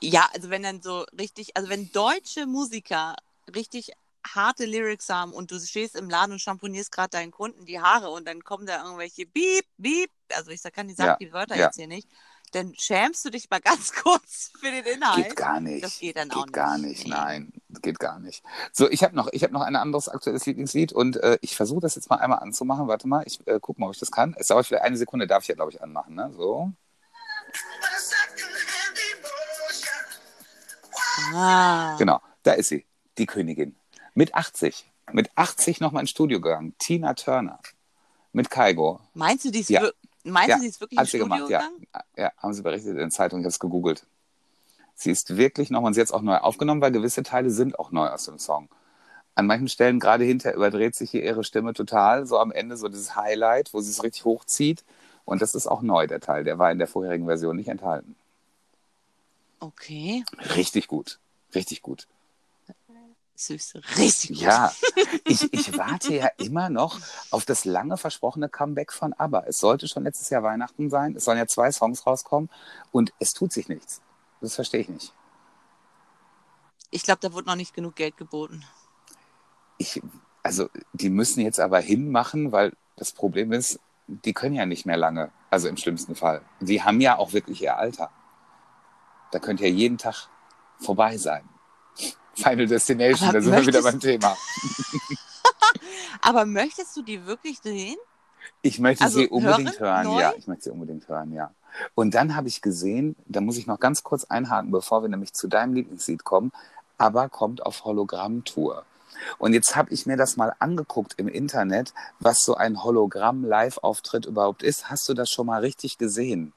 Ja, 0.00 0.28
also 0.34 0.50
wenn 0.50 0.64
dann 0.64 0.82
so 0.82 1.04
richtig, 1.18 1.56
also 1.56 1.68
wenn 1.68 1.92
deutsche 1.92 2.46
Musiker 2.46 3.14
richtig 3.54 3.92
harte 4.34 4.66
Lyrics 4.66 5.08
haben 5.08 5.32
und 5.32 5.50
du 5.50 5.58
stehst 5.60 5.96
im 5.96 6.08
Laden 6.10 6.32
und 6.32 6.40
champonierst 6.40 6.92
gerade 6.92 7.10
deinen 7.10 7.30
Kunden 7.30 7.64
die 7.66 7.80
Haare 7.80 8.10
und 8.10 8.26
dann 8.26 8.44
kommen 8.44 8.66
da 8.66 8.82
irgendwelche 8.84 9.26
Beep, 9.26 9.64
Beep, 9.76 10.10
also 10.32 10.50
ich 10.50 10.62
kann 10.62 10.88
die 10.88 10.94
sagen 10.94 11.10
Ja, 11.10 11.16
die 11.16 11.32
Wörter 11.32 11.56
ja. 11.56 11.66
jetzt 11.66 11.76
hier 11.76 11.88
nicht, 11.88 12.08
dann 12.52 12.74
schämst 12.76 13.24
du 13.24 13.30
dich 13.30 13.48
mal 13.50 13.60
ganz 13.64 13.92
kurz 13.92 14.50
für 14.58 14.70
den 14.70 14.84
Inhalt. 14.84 15.26
Geht 15.26 15.36
gar 15.36 15.60
nicht. 15.60 15.84
Das 15.84 15.98
geht 15.98 16.16
dann 16.16 16.28
geht 16.28 16.38
auch 16.38 16.44
nicht. 16.46 16.52
gar 16.52 16.78
nicht, 16.78 17.04
Nee. 17.04 17.10
nein. 17.10 17.52
Geht 17.82 17.98
gar 17.98 18.18
nicht. 18.18 18.42
So, 18.72 18.88
ich 18.88 19.04
habe 19.04 19.14
noch, 19.14 19.28
ich 19.32 19.44
hab 19.44 19.52
noch 19.52 19.60
ein 19.60 19.76
anderes 19.76 20.08
aktuelles 20.08 20.46
Lieblingslied 20.46 20.92
und 20.92 21.16
äh, 21.16 21.38
ich 21.42 21.54
versuche 21.54 21.80
das 21.80 21.94
jetzt 21.94 22.08
mal 22.10 22.16
einmal 22.16 22.38
anzumachen. 22.38 22.88
Warte 22.88 23.06
mal, 23.06 23.22
ich 23.26 23.46
äh, 23.46 23.60
gucke 23.60 23.80
mal, 23.80 23.88
ob 23.88 23.94
ich 23.94 24.00
das 24.00 24.10
kann. 24.10 24.34
Es 24.38 24.48
dauert 24.48 24.66
vielleicht 24.66 24.84
eine 24.84 24.96
Sekunde, 24.96 25.26
darf 25.26 25.42
ich 25.42 25.48
ja, 25.48 25.54
glaube 25.54 25.70
ich, 25.72 25.82
anmachen. 25.82 26.14
Ne? 26.14 26.32
So. 26.34 26.72
Ah. 31.34 31.96
Genau, 31.98 32.20
da 32.42 32.52
ist 32.52 32.68
sie, 32.68 32.86
die 33.18 33.26
Königin. 33.26 33.76
Mit 34.18 34.34
80. 34.34 34.84
Mit 35.12 35.30
80 35.36 35.78
nochmal 35.80 36.00
ins 36.02 36.10
Studio 36.10 36.40
gegangen. 36.40 36.74
Tina 36.80 37.14
Turner. 37.14 37.60
Mit 38.32 38.50
Kaigo. 38.50 38.98
Meinst 39.14 39.44
du, 39.44 39.52
die 39.52 39.60
ist, 39.60 39.70
Ja. 39.70 39.82
wir- 39.82 39.94
meinst 40.24 40.48
Ja, 40.48 40.56
du, 40.56 40.62
die 40.62 40.66
ist 40.68 40.80
wirklich 40.80 40.98
Hat 40.98 41.04
ins 41.04 41.12
sie 41.12 41.18
Studio 41.18 41.36
gemacht, 41.36 41.50
ja. 41.50 41.60
gegangen? 41.60 41.86
Ja, 42.16 42.32
haben 42.38 42.52
sie 42.52 42.62
berichtet 42.62 42.90
in 42.90 42.96
der 42.96 43.10
Zeitung, 43.10 43.38
ich 43.38 43.44
habe 43.44 43.50
es 43.50 43.60
gegoogelt. 43.60 44.04
Sie 44.96 45.12
ist 45.12 45.36
wirklich 45.36 45.70
nochmal, 45.70 45.94
sie 45.94 46.00
hat 46.00 46.06
es 46.08 46.12
auch 46.12 46.22
neu 46.22 46.36
aufgenommen, 46.36 46.80
weil 46.80 46.90
gewisse 46.90 47.22
Teile 47.22 47.50
sind 47.52 47.78
auch 47.78 47.92
neu 47.92 48.08
aus 48.08 48.24
dem 48.24 48.40
Song. 48.40 48.68
An 49.36 49.46
manchen 49.46 49.68
Stellen, 49.68 50.00
gerade 50.00 50.24
hinter, 50.24 50.52
überdreht 50.52 50.96
sich 50.96 51.12
hier 51.12 51.22
ihre 51.22 51.44
Stimme 51.44 51.72
total. 51.72 52.26
So 52.26 52.40
am 52.40 52.50
Ende 52.50 52.76
so 52.76 52.88
dieses 52.88 53.14
Highlight, 53.14 53.72
wo 53.72 53.80
sie 53.80 53.92
es 53.92 54.02
richtig 54.02 54.24
hochzieht. 54.24 54.82
Und 55.26 55.42
das 55.42 55.54
ist 55.54 55.68
auch 55.68 55.80
neu, 55.80 56.08
der 56.08 56.18
Teil. 56.18 56.42
Der 56.42 56.58
war 56.58 56.72
in 56.72 56.78
der 56.78 56.88
vorherigen 56.88 57.26
Version 57.26 57.54
nicht 57.54 57.68
enthalten. 57.68 58.16
Okay, 59.60 60.24
Richtig 60.56 60.88
gut. 60.88 61.20
Richtig 61.54 61.82
gut. 61.82 62.08
Süß, 63.38 63.74
richtig 63.96 64.30
gut. 64.30 64.38
Ja, 64.40 64.72
ich, 65.24 65.52
ich 65.52 65.78
warte 65.78 66.14
ja 66.14 66.28
immer 66.38 66.70
noch 66.70 66.98
auf 67.30 67.44
das 67.44 67.64
lange 67.64 67.96
versprochene 67.96 68.48
Comeback 68.48 68.92
von 68.92 69.12
ABBA. 69.12 69.44
Es 69.46 69.58
sollte 69.58 69.88
schon 69.88 70.04
letztes 70.04 70.30
Jahr 70.30 70.42
Weihnachten 70.42 70.90
sein. 70.90 71.14
Es 71.16 71.24
sollen 71.24 71.38
ja 71.38 71.46
zwei 71.46 71.70
Songs 71.70 72.06
rauskommen 72.06 72.50
und 72.90 73.12
es 73.18 73.32
tut 73.32 73.52
sich 73.52 73.68
nichts. 73.68 74.02
Das 74.40 74.54
verstehe 74.54 74.80
ich 74.80 74.88
nicht. 74.88 75.12
Ich 76.90 77.02
glaube, 77.02 77.20
da 77.20 77.32
wurde 77.32 77.48
noch 77.48 77.56
nicht 77.56 77.74
genug 77.74 77.96
Geld 77.96 78.16
geboten. 78.16 78.64
Ich, 79.76 80.02
also, 80.42 80.68
die 80.92 81.10
müssen 81.10 81.40
jetzt 81.40 81.60
aber 81.60 81.80
hinmachen, 81.80 82.52
weil 82.52 82.72
das 82.96 83.12
Problem 83.12 83.52
ist, 83.52 83.78
die 84.06 84.32
können 84.32 84.54
ja 84.54 84.66
nicht 84.66 84.86
mehr 84.86 84.96
lange, 84.96 85.30
also 85.50 85.68
im 85.68 85.76
schlimmsten 85.76 86.14
Fall. 86.14 86.42
Die 86.60 86.82
haben 86.82 87.00
ja 87.00 87.18
auch 87.18 87.32
wirklich 87.32 87.62
ihr 87.62 87.76
Alter. 87.76 88.10
Da 89.30 89.38
könnte 89.38 89.64
ja 89.64 89.70
jeden 89.70 89.98
Tag 89.98 90.28
vorbei 90.78 91.18
sein. 91.18 91.48
Final 92.42 92.66
Destination, 92.66 93.28
Aber 93.28 93.38
da 93.38 93.44
sind 93.44 93.52
wir 93.54 93.66
wieder 93.66 93.82
beim 93.82 94.00
Thema. 94.00 94.36
Aber 96.22 96.46
möchtest 96.46 96.96
du 96.96 97.02
die 97.02 97.24
wirklich 97.26 97.58
sehen? 97.60 97.96
Ich 98.62 98.78
möchte 98.78 99.04
Also 99.04 99.20
sie 99.20 99.28
unbedingt 99.28 99.78
hören, 99.80 100.06
hören, 100.06 100.18
ja. 100.18 100.32
Ich 100.36 100.46
möchte 100.46 100.64
sie 100.64 100.70
unbedingt 100.70 101.08
hören, 101.08 101.32
ja. 101.32 101.52
Und 101.94 102.14
dann 102.14 102.34
habe 102.34 102.48
ich 102.48 102.60
gesehen, 102.62 103.14
da 103.26 103.40
muss 103.40 103.56
ich 103.56 103.66
noch 103.66 103.78
ganz 103.78 104.02
kurz 104.02 104.24
einhaken, 104.24 104.70
bevor 104.70 105.02
wir 105.02 105.08
nämlich 105.08 105.32
zu 105.32 105.48
deinem 105.48 105.74
Lieblingslied 105.74 106.24
kommen, 106.24 106.50
aber 106.96 107.28
kommt 107.28 107.64
auf 107.64 107.84
Hologrammtour. 107.84 108.84
Und 109.38 109.52
jetzt 109.52 109.76
habe 109.76 109.92
ich 109.92 110.06
mir 110.06 110.16
das 110.16 110.36
mal 110.36 110.54
angeguckt 110.58 111.14
im 111.16 111.28
Internet, 111.28 111.92
was 112.20 112.40
so 112.40 112.54
ein 112.54 112.82
Hologramm-Live-Auftritt 112.82 114.26
überhaupt 114.26 114.62
ist. 114.62 114.90
Hast 114.90 115.08
du 115.08 115.14
das 115.14 115.30
schon 115.30 115.46
mal 115.46 115.60
richtig 115.60 115.98
gesehen? 115.98 116.52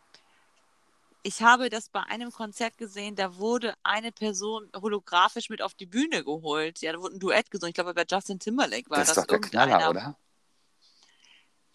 Ich 1.23 1.41
habe 1.43 1.69
das 1.69 1.89
bei 1.89 2.01
einem 2.01 2.31
Konzert 2.31 2.77
gesehen, 2.77 3.15
da 3.15 3.37
wurde 3.37 3.75
eine 3.83 4.11
Person 4.11 4.69
holographisch 4.75 5.49
mit 5.49 5.61
auf 5.61 5.75
die 5.75 5.85
Bühne 5.85 6.23
geholt. 6.23 6.81
Ja, 6.81 6.93
da 6.93 6.99
wurde 6.99 7.15
ein 7.15 7.19
Duett 7.19 7.51
gesungen. 7.51 7.69
Ich 7.69 7.75
glaube, 7.75 7.93
bei 7.93 8.05
Justin 8.09 8.39
Timberlake 8.39 8.89
war 8.89 8.97
das 8.97 9.09
das. 9.09 9.17
ist 9.17 9.23
doch 9.23 9.27
der. 9.27 9.39
Knaller, 9.39 9.89
oder? 9.89 10.17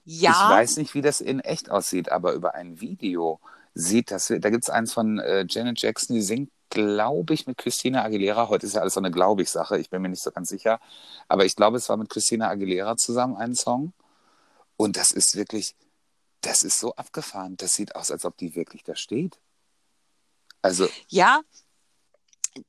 Ja, 0.05 0.31
Ich 0.31 0.57
weiß 0.57 0.77
nicht, 0.79 0.95
wie 0.95 1.03
das 1.03 1.21
in 1.21 1.41
echt 1.41 1.71
aussieht, 1.71 2.11
aber 2.11 2.33
über 2.33 2.55
ein 2.55 2.81
Video 2.81 3.41
sieht 3.75 4.11
das, 4.11 4.29
da 4.29 4.51
gibt 4.51 4.65
es 4.65 4.71
eins 4.71 4.93
von 4.93 5.19
äh, 5.19 5.45
Janet 5.49 5.81
Jackson, 5.83 6.15
die 6.15 6.23
singt, 6.23 6.51
glaube 6.71 7.35
ich, 7.35 7.47
mit 7.47 7.59
Christina 7.59 8.05
Aguilera. 8.05 8.49
Heute 8.49 8.67
ist 8.67 8.75
ja 8.75 8.81
alles 8.81 8.95
so 8.95 9.01
eine 9.01 9.11
Glaube-ich-Sache, 9.11 9.79
ich 9.79 9.91
bin 9.91 10.03
mir 10.03 10.09
nicht 10.09 10.23
so 10.23 10.31
ganz 10.31 10.49
sicher. 10.49 10.81
Aber 11.29 11.45
ich 11.45 11.57
glaube, 11.57 11.77
es 11.77 11.89
war 11.89 11.97
mit 11.97 12.09
Christina 12.09 12.49
Aguilera 12.49 12.97
zusammen 12.97 13.37
ein 13.37 13.55
Song. 13.55 13.93
Und 14.77 14.97
das 14.97 15.11
ist 15.11 15.37
wirklich, 15.37 15.75
das 16.47 16.63
ist 16.63 16.79
so 16.79 16.95
abgefahren. 16.95 17.57
Das 17.57 17.75
sieht 17.75 17.97
aus, 17.97 18.11
als 18.11 18.25
ob 18.25 18.37
die 18.37 18.55
wirklich 18.55 18.85
da 18.85 18.95
steht. 18.95 19.39
Also, 20.63 20.89
ja, 21.09 21.41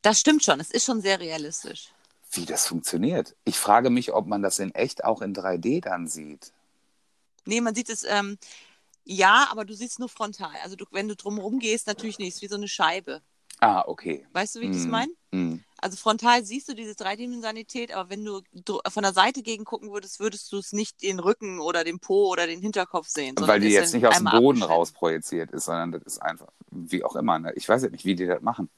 das 0.01 0.19
stimmt 0.19 0.43
schon. 0.43 0.59
Es 0.59 0.71
ist 0.71 0.85
schon 0.85 1.01
sehr 1.01 1.19
realistisch. 1.19 1.91
wie 2.31 2.45
das 2.45 2.67
funktioniert. 2.67 3.35
Ich 3.45 3.57
frage 3.57 3.89
mich, 3.89 4.11
ob 4.13 4.27
man 4.27 4.41
das 4.41 4.59
in 4.59 4.75
echt 4.75 5.03
auch 5.05 5.21
in 5.21 5.33
3D 5.33 5.81
dann 5.81 6.07
sieht. 6.07 6.51
Nee, 7.45 7.61
man 7.61 7.73
sieht 7.73 7.89
es, 7.89 8.03
ähm, 8.03 8.37
ja, 9.05 9.47
aber 9.49 9.63
du 9.63 9.73
siehst 9.73 9.99
nur 9.99 10.09
frontal. 10.09 10.53
Also 10.63 10.75
du, 10.75 10.85
wenn 10.91 11.07
du 11.07 11.15
drumherum 11.15 11.59
gehst, 11.59 11.87
natürlich 11.87 12.19
nicht. 12.19 12.29
Es 12.29 12.35
ist 12.35 12.41
wie 12.41 12.49
so 12.49 12.55
eine 12.55 12.67
Scheibe. 12.67 13.21
Ah, 13.59 13.83
okay. 13.87 14.25
Weißt 14.33 14.55
du, 14.55 14.59
wie 14.61 14.65
ich 14.65 14.71
das 14.71 14.85
Mm, 14.85 14.91
meine? 14.91 15.11
mm. 15.31 15.59
Also 15.79 15.97
frontal 15.97 16.43
siehst 16.43 16.69
du 16.69 16.73
diese 16.73 16.95
Dreidimensionalität, 16.95 17.93
aber 17.93 18.09
wenn 18.09 18.25
du 18.25 18.41
von 18.89 19.03
der 19.03 19.13
Seite 19.13 19.43
gegen 19.43 19.63
gucken 19.63 19.91
würdest, 19.91 20.19
würdest 20.19 20.51
du 20.51 20.57
es 20.57 20.73
nicht 20.73 21.03
den 21.03 21.19
Rücken 21.19 21.59
oder 21.59 21.83
den 21.83 21.99
Po 21.99 22.31
oder 22.31 22.47
den 22.47 22.61
Hinterkopf 22.61 23.07
sehen. 23.07 23.35
Weil 23.37 23.59
die 23.59 23.69
jetzt 23.69 23.93
nicht 23.93 24.07
aus 24.07 24.17
dem 24.17 24.25
Boden 24.25 24.63
raus 24.63 24.91
projiziert 24.91 25.51
ist, 25.51 25.65
sondern 25.65 25.91
das 25.91 26.01
ist 26.03 26.21
einfach, 26.21 26.47
wie 26.71 27.03
auch 27.03 27.15
immer. 27.15 27.37
Ne? 27.37 27.53
Ich 27.55 27.69
weiß 27.69 27.83
ja 27.83 27.89
nicht, 27.89 28.05
wie 28.05 28.15
die 28.15 28.25
das 28.25 28.41
machen. 28.41 28.69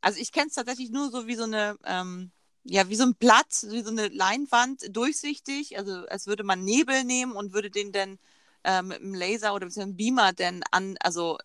Also 0.00 0.20
ich 0.20 0.32
kenne 0.32 0.48
es 0.48 0.54
tatsächlich 0.54 0.90
nur 0.90 1.10
so 1.10 1.26
wie 1.26 1.34
so 1.34 1.44
eine, 1.44 1.76
ähm, 1.84 2.30
ja, 2.64 2.88
wie 2.88 2.96
so 2.96 3.04
ein 3.04 3.14
Blatt, 3.14 3.66
wie 3.68 3.82
so 3.82 3.90
eine 3.90 4.08
Leinwand, 4.08 4.96
durchsichtig. 4.96 5.78
Also 5.78 6.06
als 6.08 6.26
würde 6.26 6.44
man 6.44 6.64
Nebel 6.64 7.04
nehmen 7.04 7.32
und 7.32 7.52
würde 7.52 7.70
den 7.70 7.92
dann 7.92 8.18
äh, 8.64 8.82
mit 8.82 9.00
einem 9.00 9.14
Laser 9.14 9.54
oder 9.54 9.66
mit 9.66 9.78
einem 9.78 9.96
Beamer 9.96 10.32
dann 10.32 10.62
an, 10.70 10.96
also 11.00 11.38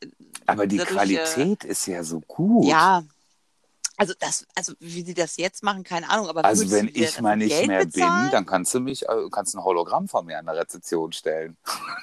Aber 0.46 0.68
die 0.68 0.78
dadurch, 0.78 0.96
Qualität 0.96 1.64
ist 1.64 1.86
ja 1.88 2.04
so 2.04 2.22
gut. 2.22 2.66
ja. 2.66 3.04
Also 3.96 4.16
das, 4.20 4.48
also 4.56 4.74
wie 4.80 5.04
sie 5.04 5.14
das 5.14 5.38
jetzt 5.38 5.62
machen, 5.62 5.84
keine 5.84 6.10
Ahnung. 6.10 6.28
Aber 6.28 6.44
Also 6.44 6.70
wenn 6.72 6.90
ich 6.92 7.22
mal 7.22 7.38
nicht 7.38 7.50
Geld 7.50 7.68
mehr 7.68 7.86
bezahlen? 7.86 8.24
bin, 8.24 8.32
dann 8.32 8.46
kannst 8.48 8.74
du 8.74 8.80
mich, 8.80 9.04
äh, 9.08 9.30
kannst 9.32 9.54
ein 9.56 9.64
Hologramm 9.64 10.08
von 10.08 10.26
mir 10.26 10.40
an 10.40 10.48
der 10.48 10.56
Rezeption 10.56 11.12
stellen. 11.12 11.56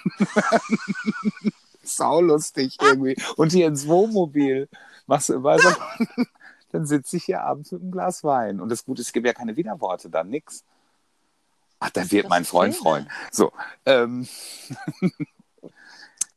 Sau 1.82 2.20
lustig 2.20 2.78
irgendwie. 2.80 3.16
Und 3.36 3.50
hier 3.52 3.66
ins 3.66 3.88
Wohnmobil 3.88 4.68
machst 5.06 5.30
du 5.30 5.34
immer 5.34 5.58
so, 5.58 5.68
dann 6.72 6.86
sitze 6.86 7.16
ich 7.16 7.24
hier 7.24 7.42
abends 7.42 7.72
mit 7.72 7.82
einem 7.82 7.90
Glas 7.90 8.22
Wein. 8.22 8.60
Und 8.60 8.68
das 8.68 8.84
Gute 8.84 9.00
ist, 9.00 9.08
es 9.08 9.12
gibt 9.12 9.26
ja 9.26 9.32
keine 9.32 9.56
Widerworte, 9.56 10.10
dann 10.10 10.28
nix. 10.28 10.62
Ach, 11.80 11.90
da 11.90 12.10
wird 12.10 12.24
Das 12.24 12.30
mein 12.30 12.44
Freund 12.44 12.74
Schöne. 12.74 12.82
freuen. 12.82 13.10
So. 13.32 13.52
Ähm, 13.86 14.28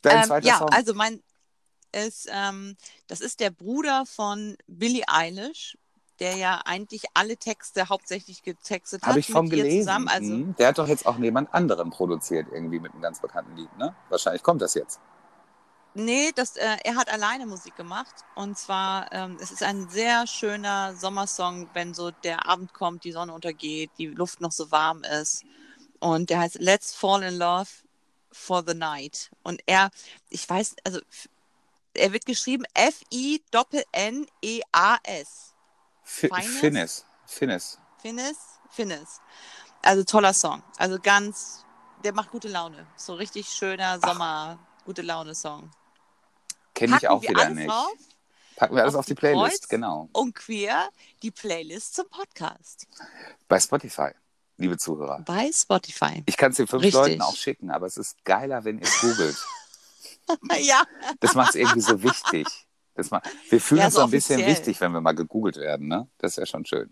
dein 0.02 0.18
Ähm, 0.20 0.24
zweiter 0.24 0.48
ja, 0.48 0.58
Song. 0.60 0.70
also 0.70 0.94
mein 0.94 1.22
ist, 1.92 2.28
ähm, 2.32 2.76
das 3.08 3.22
ist 3.22 3.40
der 3.40 3.52
Bruder 3.52 4.06
von 4.06 4.58
Billie 4.68 5.04
Eilish, 5.08 5.78
der 6.20 6.36
ja 6.38 6.62
eigentlich 6.66 7.04
alle 7.14 7.38
Texte 7.38 7.90
hauptsächlich 7.90 8.42
getextet 8.42 9.04
hat 9.04 9.10
Habe 9.10 9.20
ich 9.20 9.30
ihr 9.30 9.62
gelesen. 9.64 9.80
zusammen. 9.88 10.08
Also 10.08 10.34
Mhm. 10.34 10.56
Der 10.56 10.70
hat 10.70 10.78
doch 10.78 10.88
jetzt 10.88 11.06
auch 11.06 11.18
jemand 11.20 11.54
anderen 11.54 11.90
produziert, 11.92 12.48
irgendwie 12.52 12.80
mit 12.80 12.94
einem 12.94 13.02
ganz 13.02 13.20
bekannten 13.20 13.56
Lied, 13.56 13.78
ne? 13.78 13.96
Wahrscheinlich 14.10 14.42
kommt 14.42 14.62
das 14.62 14.74
jetzt. 14.74 15.00
Nee, 15.94 16.32
das, 16.36 16.56
äh, 16.58 16.78
er 16.84 16.96
hat 16.96 17.10
alleine 17.10 17.46
Musik 17.46 17.76
gemacht. 17.76 18.14
Und 18.36 18.58
zwar, 18.58 19.12
ähm, 19.12 19.38
es 19.42 19.52
ist 19.52 19.64
ein 19.64 19.90
sehr 19.90 20.26
schöner 20.28 20.96
Sommersong, 20.96 21.70
wenn 21.74 21.94
so 21.94 22.12
der 22.12 22.48
Abend 22.48 22.74
kommt, 22.74 23.04
die 23.04 23.12
Sonne 23.12 23.34
untergeht, 23.34 23.92
die 23.98 24.08
Luft 24.08 24.42
noch 24.42 24.52
so 24.52 24.72
warm 24.72 25.04
ist. 25.04 25.44
Und 26.00 26.30
der 26.30 26.40
heißt 26.40 26.56
Let's 26.60 26.94
Fall 26.94 27.24
in 27.24 27.38
Love 27.38 27.70
for 28.32 28.64
the 28.66 28.74
Night. 28.74 29.32
Und 29.44 29.62
er, 29.66 29.90
ich 30.30 30.50
weiß, 30.50 30.76
also 30.84 31.00
er 31.94 32.12
wird 32.12 32.26
geschrieben 32.26 32.66
F-I-N-N-E-A-S. 34.34 35.54
Fi- 36.04 36.28
Feines? 36.28 36.58
Finnis. 36.60 37.06
Finnis. 37.26 37.80
Finnis? 38.02 38.38
Finnis. 38.70 39.22
Also 39.82 40.04
toller 40.04 40.34
Song. 40.34 40.64
Also 40.78 40.98
ganz, 41.00 41.66
der 42.04 42.14
macht 42.14 42.32
gute 42.32 42.48
Laune. 42.48 42.86
So 42.98 43.14
richtig 43.14 43.48
schöner 43.48 44.00
Sommer, 44.00 44.58
gute 44.86 45.02
Laune-Song. 45.02 45.70
Kenne 46.86 46.98
ich 47.02 47.08
auch 47.08 47.22
wieder 47.22 47.50
nicht. 47.50 47.70
drauf 47.70 47.92
Packen 48.56 48.76
wir 48.76 48.84
alles 48.84 48.94
auf 48.96 49.00
auf 49.00 49.06
die 49.08 49.16
Playlist, 49.16 49.62
Kreuz? 49.62 49.68
genau. 49.70 50.10
und 50.14 50.36
queer 50.36 50.90
die 51.24 51.32
Playlist 51.32 51.96
zum 51.96 52.08
Podcast 52.10 52.88
Bei 53.48 53.60
Spotify, 53.60 54.10
liebe 54.58 54.78
Zuhörer. 54.78 55.22
bei 55.26 55.50
Spotify. 55.52 56.22
Ich 56.28 56.38
kann 56.38 56.52
es 56.52 56.58
den 56.58 56.68
fünf 56.68 56.84
Richtig. 56.84 57.02
Leuten 57.02 57.22
auch 57.22 57.36
schicken, 57.36 57.72
aber 57.72 57.88
es 57.88 57.98
ist 57.98 58.24
geiler, 58.26 58.64
wenn 58.64 58.78
ihr 58.78 58.84
es 58.84 59.02
googelt. 59.02 59.38
ja, 60.62 60.84
Das 61.20 61.34
macht 61.36 61.50
es 61.50 61.56
irgendwie 61.56 61.82
so 61.82 62.02
wichtig. 62.04 62.48
Das 62.96 63.10
ma 63.10 63.22
wir 63.50 63.60
fühlen 63.60 63.80
Ja, 63.80 63.86
uns 63.88 63.96
so 63.96 64.02
ein 64.02 64.12
bisschen 64.12 64.36
offiziell. 64.36 64.56
wichtig, 64.56 64.80
wenn 64.82 64.92
wir 64.92 65.02
mal 65.02 65.14
gegoogelt 65.16 65.56
werden. 65.58 65.88
Ne? 65.88 66.08
Das 66.20 66.38
wäre 66.38 66.46
schon 66.46 66.64
schön. 66.66 66.92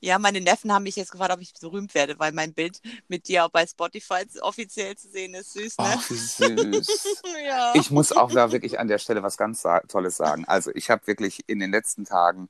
Ja, 0.00 0.18
meine 0.18 0.40
Neffen 0.40 0.72
haben 0.72 0.82
mich 0.82 0.96
jetzt 0.96 1.10
gefragt, 1.10 1.32
ob 1.32 1.40
ich 1.40 1.54
berühmt 1.54 1.94
werde, 1.94 2.18
weil 2.18 2.32
mein 2.32 2.52
Bild 2.52 2.80
mit 3.08 3.28
dir 3.28 3.44
auch 3.44 3.50
bei 3.50 3.66
Spotify 3.66 4.24
offiziell 4.42 4.96
zu 4.96 5.08
sehen 5.08 5.34
ist. 5.34 5.52
Süß, 5.52 5.78
ne? 5.78 5.84
Ach, 5.88 6.10
wie 6.10 6.14
süß. 6.14 7.22
ja. 7.46 7.72
Ich 7.74 7.90
muss 7.90 8.12
auch 8.12 8.30
da 8.30 8.52
wirklich 8.52 8.78
an 8.78 8.88
der 8.88 8.98
Stelle 8.98 9.22
was 9.22 9.36
ganz 9.36 9.62
sa- 9.62 9.80
Tolles 9.80 10.16
sagen. 10.16 10.44
Also 10.46 10.70
ich 10.74 10.90
habe 10.90 11.06
wirklich 11.06 11.44
in 11.48 11.58
den 11.58 11.70
letzten 11.70 12.04
Tagen 12.04 12.48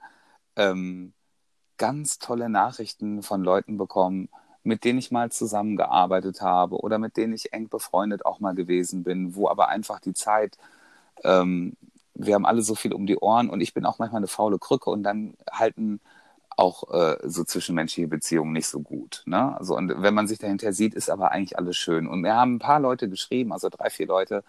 ähm, 0.56 1.12
ganz 1.78 2.18
tolle 2.18 2.48
Nachrichten 2.48 3.22
von 3.22 3.42
Leuten 3.42 3.78
bekommen, 3.78 4.28
mit 4.62 4.84
denen 4.84 4.98
ich 4.98 5.12
mal 5.12 5.30
zusammengearbeitet 5.30 6.40
habe 6.40 6.76
oder 6.80 6.98
mit 6.98 7.16
denen 7.16 7.32
ich 7.32 7.52
eng 7.52 7.68
befreundet 7.68 8.26
auch 8.26 8.40
mal 8.40 8.54
gewesen 8.54 9.04
bin, 9.04 9.36
wo 9.36 9.48
aber 9.48 9.68
einfach 9.68 10.00
die 10.00 10.14
Zeit, 10.14 10.58
ähm, 11.22 11.76
wir 12.14 12.34
haben 12.34 12.46
alle 12.46 12.62
so 12.62 12.74
viel 12.74 12.92
um 12.92 13.06
die 13.06 13.18
Ohren 13.18 13.48
und 13.48 13.60
ich 13.60 13.74
bin 13.74 13.86
auch 13.86 13.98
manchmal 13.98 14.20
eine 14.20 14.26
faule 14.26 14.58
Krücke 14.58 14.90
und 14.90 15.02
dann 15.04 15.36
halten 15.52 16.00
auch 16.56 16.90
äh, 16.92 17.18
so 17.24 17.44
zwischenmenschliche 17.44 18.08
Beziehungen 18.08 18.52
nicht 18.52 18.66
so 18.68 18.80
gut. 18.80 19.22
Ne? 19.26 19.56
Also, 19.58 19.76
und 19.76 20.02
wenn 20.02 20.14
man 20.14 20.26
sich 20.26 20.38
dahinter 20.38 20.72
sieht, 20.72 20.94
ist 20.94 21.10
aber 21.10 21.30
eigentlich 21.30 21.58
alles 21.58 21.76
schön. 21.76 22.06
Und 22.06 22.22
mir 22.22 22.34
haben 22.34 22.56
ein 22.56 22.58
paar 22.58 22.80
Leute 22.80 23.08
geschrieben, 23.08 23.52
also 23.52 23.68
drei, 23.68 23.90
vier 23.90 24.06
Leute, 24.06 24.42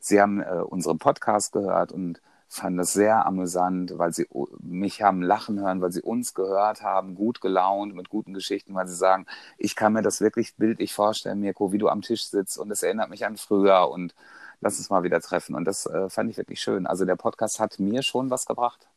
sie 0.00 0.20
haben 0.20 0.40
äh, 0.40 0.62
unseren 0.66 0.98
Podcast 0.98 1.52
gehört 1.52 1.92
und 1.92 2.20
fanden 2.48 2.78
das 2.78 2.92
sehr 2.92 3.26
amüsant, 3.26 3.98
weil 3.98 4.12
sie 4.14 4.26
mich 4.60 5.02
haben 5.02 5.22
lachen 5.22 5.60
hören, 5.60 5.80
weil 5.80 5.92
sie 5.92 6.02
uns 6.02 6.34
gehört 6.34 6.82
haben, 6.82 7.14
gut 7.14 7.40
gelaunt, 7.40 7.94
mit 7.94 8.08
guten 8.08 8.32
Geschichten, 8.32 8.74
weil 8.74 8.86
sie 8.86 8.94
sagen, 8.94 9.26
ich 9.58 9.74
kann 9.76 9.92
mir 9.92 10.02
das 10.02 10.20
wirklich 10.20 10.54
bildlich 10.56 10.94
vorstellen, 10.94 11.40
Mirko, 11.40 11.72
wie 11.72 11.78
du 11.78 11.88
am 11.88 12.02
Tisch 12.02 12.26
sitzt 12.26 12.58
und 12.58 12.70
es 12.70 12.82
erinnert 12.82 13.10
mich 13.10 13.26
an 13.26 13.36
früher 13.36 13.90
und 13.90 14.14
lass 14.60 14.78
uns 14.78 14.88
mal 14.88 15.02
wieder 15.02 15.20
treffen. 15.20 15.54
Und 15.54 15.64
das 15.64 15.86
äh, 15.86 16.08
fand 16.08 16.30
ich 16.30 16.36
wirklich 16.36 16.60
schön. 16.60 16.86
Also 16.86 17.04
der 17.04 17.16
Podcast 17.16 17.60
hat 17.60 17.78
mir 17.80 18.02
schon 18.02 18.30
was 18.30 18.46
gebracht. 18.46 18.88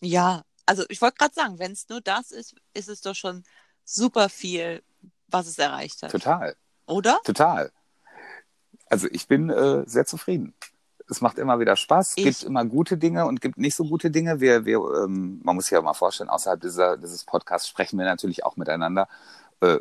ja, 0.00 0.42
also 0.66 0.84
ich 0.88 1.00
wollte 1.00 1.16
gerade 1.18 1.34
sagen, 1.34 1.58
wenn 1.58 1.72
es 1.72 1.88
nur 1.88 2.00
das 2.00 2.30
ist, 2.30 2.54
ist 2.74 2.88
es 2.88 3.00
doch 3.00 3.14
schon 3.14 3.44
super 3.84 4.28
viel, 4.28 4.82
was 5.28 5.46
es 5.46 5.58
erreicht 5.58 6.02
hat. 6.02 6.10
Total. 6.10 6.54
Oder? 6.86 7.18
Total. 7.24 7.72
Also 8.88 9.08
ich 9.10 9.26
bin 9.26 9.50
äh, 9.50 9.82
sehr 9.86 10.04
zufrieden. 10.06 10.54
Es 11.08 11.20
macht 11.20 11.38
immer 11.38 11.58
wieder 11.58 11.76
Spaß. 11.76 12.10
Es 12.10 12.16
Ich- 12.16 12.24
gibt 12.24 12.42
immer 12.44 12.64
gute 12.64 12.96
Dinge 12.96 13.26
und 13.26 13.40
gibt 13.40 13.58
nicht 13.58 13.74
so 13.74 13.84
gute 13.84 14.10
Dinge. 14.10 14.40
Wir, 14.40 14.64
wir, 14.64 14.78
ähm, 15.04 15.40
man 15.42 15.56
muss 15.56 15.64
sich 15.66 15.72
ja 15.72 15.82
mal 15.82 15.94
vorstellen, 15.94 16.30
außerhalb 16.30 16.60
dieser, 16.60 16.96
dieses 16.96 17.24
Podcasts 17.24 17.68
sprechen 17.68 17.98
wir 17.98 18.04
natürlich 18.06 18.44
auch 18.44 18.56
miteinander. 18.56 19.08
Äh, 19.60 19.78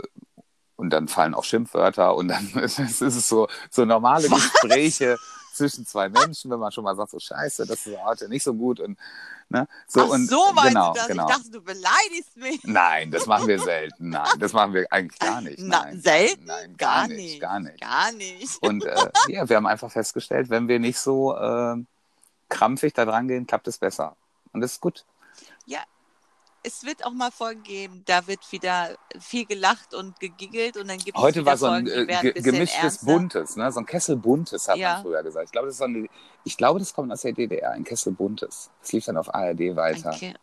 und 0.78 0.90
dann 0.90 1.08
fallen 1.08 1.36
auch 1.36 1.44
Schimpfwörter 1.44 2.16
und 2.16 2.30
dann 2.30 2.50
ist 2.64 2.80
es 2.80 3.28
so, 3.28 3.48
so 3.70 3.86
normale 3.86 4.28
Gespräche 4.30 5.18
zwischen 5.54 5.86
zwei 5.86 6.10
Menschen, 6.10 6.52
wenn 6.52 6.60
man 6.60 6.72
schon 6.72 6.84
mal 6.84 6.96
sagt, 6.96 7.12
so 7.12 7.20
scheiße, 7.20 7.66
das 7.66 7.86
ist 7.86 7.98
heute 8.04 8.30
nicht 8.30 8.44
so 8.44 8.54
gut. 8.54 8.80
Und, 8.80 8.98
ne? 9.50 9.68
so, 9.88 10.02
Ach 10.02 10.10
und, 10.10 10.28
so 10.28 10.52
meinst 10.54 10.70
genau, 10.70 10.94
du 10.94 11.00
das? 11.00 11.08
Genau. 11.08 11.28
Ich 11.28 11.36
dachte, 11.36 11.52
du 11.52 11.62
beleidigst 11.62 12.38
mich. 12.38 12.64
Nein, 12.64 13.12
das 13.12 13.26
machen 13.26 13.48
wir 13.48 13.60
selten. 13.60 14.10
Nein, 14.10 14.40
das 14.40 14.54
machen 14.54 14.74
wir 14.74 14.86
eigentlich 14.92 15.20
gar 15.20 15.42
nicht. 15.42 15.60
Na, 15.60 15.84
Nein, 15.84 16.02
selten? 16.02 16.46
Nein, 16.46 16.78
Gar 16.78 16.90
gar, 16.90 17.08
nicht. 17.08 17.18
nicht, 17.18 17.42
gar 17.42 17.60
nicht. 17.60 17.82
Gar 17.82 18.12
nicht. 18.14 18.64
Und 18.64 18.86
äh, 18.86 19.10
ja, 19.28 19.48
wir 19.48 19.56
haben 19.56 19.68
einfach 19.68 19.92
festgestellt, 19.92 20.50
wenn 20.50 20.68
wir 20.68 20.80
nicht 20.80 21.00
so 21.00 21.36
äh, 21.36 21.76
krampfig 22.50 22.94
da 22.94 23.06
dran 23.06 23.28
gehen, 23.28 23.48
klappt 23.48 23.68
es 23.68 23.78
besser. 23.78 24.16
Und 24.54 24.62
das 24.62 24.74
ist 24.74 24.82
gut. 24.82 25.06
Es 26.64 26.84
wird 26.86 27.04
auch 27.06 27.12
mal 27.14 27.32
Folgen 27.32 27.64
geben, 27.64 28.04
da 28.06 28.28
wird 28.28 28.52
wieder 28.52 28.96
viel 29.20 29.46
gelacht 29.46 29.96
und 29.96 30.20
gegiggelt 30.20 30.78
und 30.78 30.88
dann 30.90 31.00
gibt 31.00 31.18
es 31.18 31.24
Heute 31.24 31.44
war 31.44 31.58
so 31.58 31.66
Folgen, 31.68 31.88
ein 31.92 32.08
die 32.08 32.12
äh, 32.30 32.34
ein 32.38 32.44
gemischtes 32.44 32.84
ernster. 32.84 33.06
Buntes, 33.08 33.56
ne? 33.56 33.72
so 33.72 33.80
ein 33.80 33.86
Kessel 33.88 34.16
Buntes 34.16 34.68
hat 34.68 34.78
Ja. 34.78 34.94
man 34.94 35.02
früher 35.02 35.24
gesagt. 35.24 35.46
Ich 35.46 35.52
glaube, 35.52 35.68
das, 35.70 35.78
so 35.78 35.86
eine, 35.86 36.08
ich 36.44 36.58
glaube, 36.58 36.78
das 36.80 36.94
kommt 36.94 37.12
aus 37.12 37.22
der 37.22 37.34
DDR, 37.34 37.72
ein 37.72 37.84
Kessel 37.84 38.14
Buntes. 38.14 38.70
Das 38.80 38.92
lief 38.92 39.06
dann 39.06 39.18
auf 39.18 39.34
ARD 39.34 39.76
weiter. 39.76 40.12
Okay. 40.14 40.36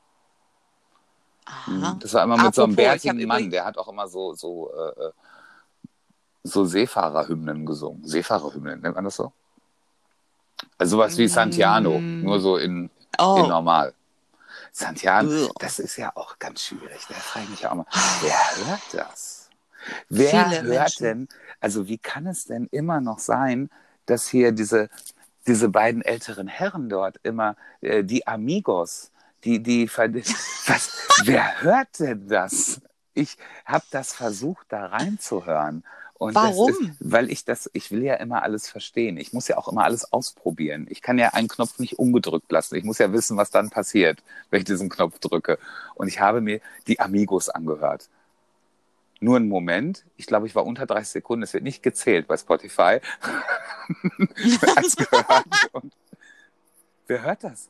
Mhm. 1.68 1.98
Das 2.00 2.12
war 2.14 2.24
immer 2.24 2.36
mit 2.42 2.54
so 2.54 2.64
einem 2.64 2.72
Apropos, 2.72 2.84
ich 2.84 3.08
hab 3.08 3.14
bärtigen 3.16 3.28
Mann, 3.28 3.50
der 3.50 3.64
hat 3.64 3.78
auch 3.78 3.88
immer 3.88 4.08
so, 4.08 4.34
so, 4.34 4.70
äh, 4.74 5.04
äh, 5.06 5.12
so 6.42 6.64
Seefahrerhymnen 6.64 7.64
gesungen. 7.64 8.04
Seefahrerhymnen, 8.04 8.80
nennt 8.80 8.96
man 8.96 9.04
das 9.04 9.16
so? 9.16 9.32
Also 10.76 10.96
sowas 10.96 11.16
wie 11.16 11.28
Santiano, 11.28 12.00
Mm. 12.00 12.22
nur 12.24 12.40
so 12.40 12.56
in, 12.56 12.90
Oh, 13.18 13.36
in 13.42 13.48
normal. 13.48 13.94
Santiano, 14.78 15.46
Ugh. 15.46 15.52
das 15.58 15.80
ist 15.80 15.96
ja 15.96 16.12
auch 16.14 16.38
ganz 16.38 16.62
schwierig. 16.62 17.00
Da 17.08 17.14
frage 17.14 17.44
ich 17.44 17.50
mich 17.50 17.60
ja 17.62 17.72
auch 17.72 17.74
mal, 17.74 17.86
wer 18.20 18.66
hört 18.66 18.80
das? 18.92 19.50
Wer 20.08 20.28
Viele 20.30 20.62
hört 20.62 21.00
Menschen. 21.00 21.02
denn, 21.02 21.28
also 21.60 21.88
wie 21.88 21.98
kann 21.98 22.26
es 22.26 22.44
denn 22.44 22.68
immer 22.70 23.00
noch 23.00 23.18
sein, 23.18 23.70
dass 24.06 24.28
hier 24.28 24.52
diese, 24.52 24.88
diese 25.46 25.68
beiden 25.68 26.02
älteren 26.02 26.46
Herren 26.46 26.88
dort 26.88 27.18
immer, 27.24 27.56
äh, 27.80 28.04
die 28.04 28.26
Amigos, 28.26 29.10
die, 29.44 29.62
die, 29.62 29.88
was, 30.66 30.90
wer 31.24 31.60
hört 31.62 31.98
denn 31.98 32.28
das? 32.28 32.80
Ich 33.14 33.36
habe 33.64 33.84
das 33.90 34.12
versucht, 34.12 34.66
da 34.68 34.86
reinzuhören. 34.86 35.82
Und 36.18 36.34
Warum? 36.34 36.70
Ist, 36.70 36.80
weil 36.98 37.30
ich 37.30 37.44
das, 37.44 37.70
ich 37.72 37.92
will 37.92 38.02
ja 38.02 38.14
immer 38.14 38.42
alles 38.42 38.68
verstehen. 38.68 39.18
Ich 39.18 39.32
muss 39.32 39.46
ja 39.46 39.56
auch 39.56 39.68
immer 39.68 39.84
alles 39.84 40.12
ausprobieren. 40.12 40.86
Ich 40.90 41.00
kann 41.00 41.16
ja 41.16 41.28
einen 41.28 41.46
Knopf 41.46 41.78
nicht 41.78 41.98
ungedrückt 41.98 42.50
lassen. 42.50 42.74
Ich 42.74 42.82
muss 42.82 42.98
ja 42.98 43.12
wissen, 43.12 43.36
was 43.36 43.50
dann 43.50 43.70
passiert, 43.70 44.20
wenn 44.50 44.58
ich 44.58 44.64
diesen 44.64 44.88
Knopf 44.88 45.20
drücke. 45.20 45.58
Und 45.94 46.08
ich 46.08 46.20
habe 46.20 46.40
mir 46.40 46.60
die 46.88 46.98
Amigos 46.98 47.48
angehört. 47.48 48.08
Nur 49.20 49.36
einen 49.36 49.48
Moment. 49.48 50.04
Ich 50.16 50.26
glaube, 50.26 50.48
ich 50.48 50.56
war 50.56 50.66
unter 50.66 50.86
30 50.86 51.08
Sekunden. 51.08 51.44
Es 51.44 51.54
wird 51.54 51.62
nicht 51.64 51.82
gezählt 51.84 52.26
bei 52.26 52.36
Spotify. 52.36 52.98
Und 55.72 55.92
wer 57.06 57.22
hört 57.22 57.44
das? 57.44 57.68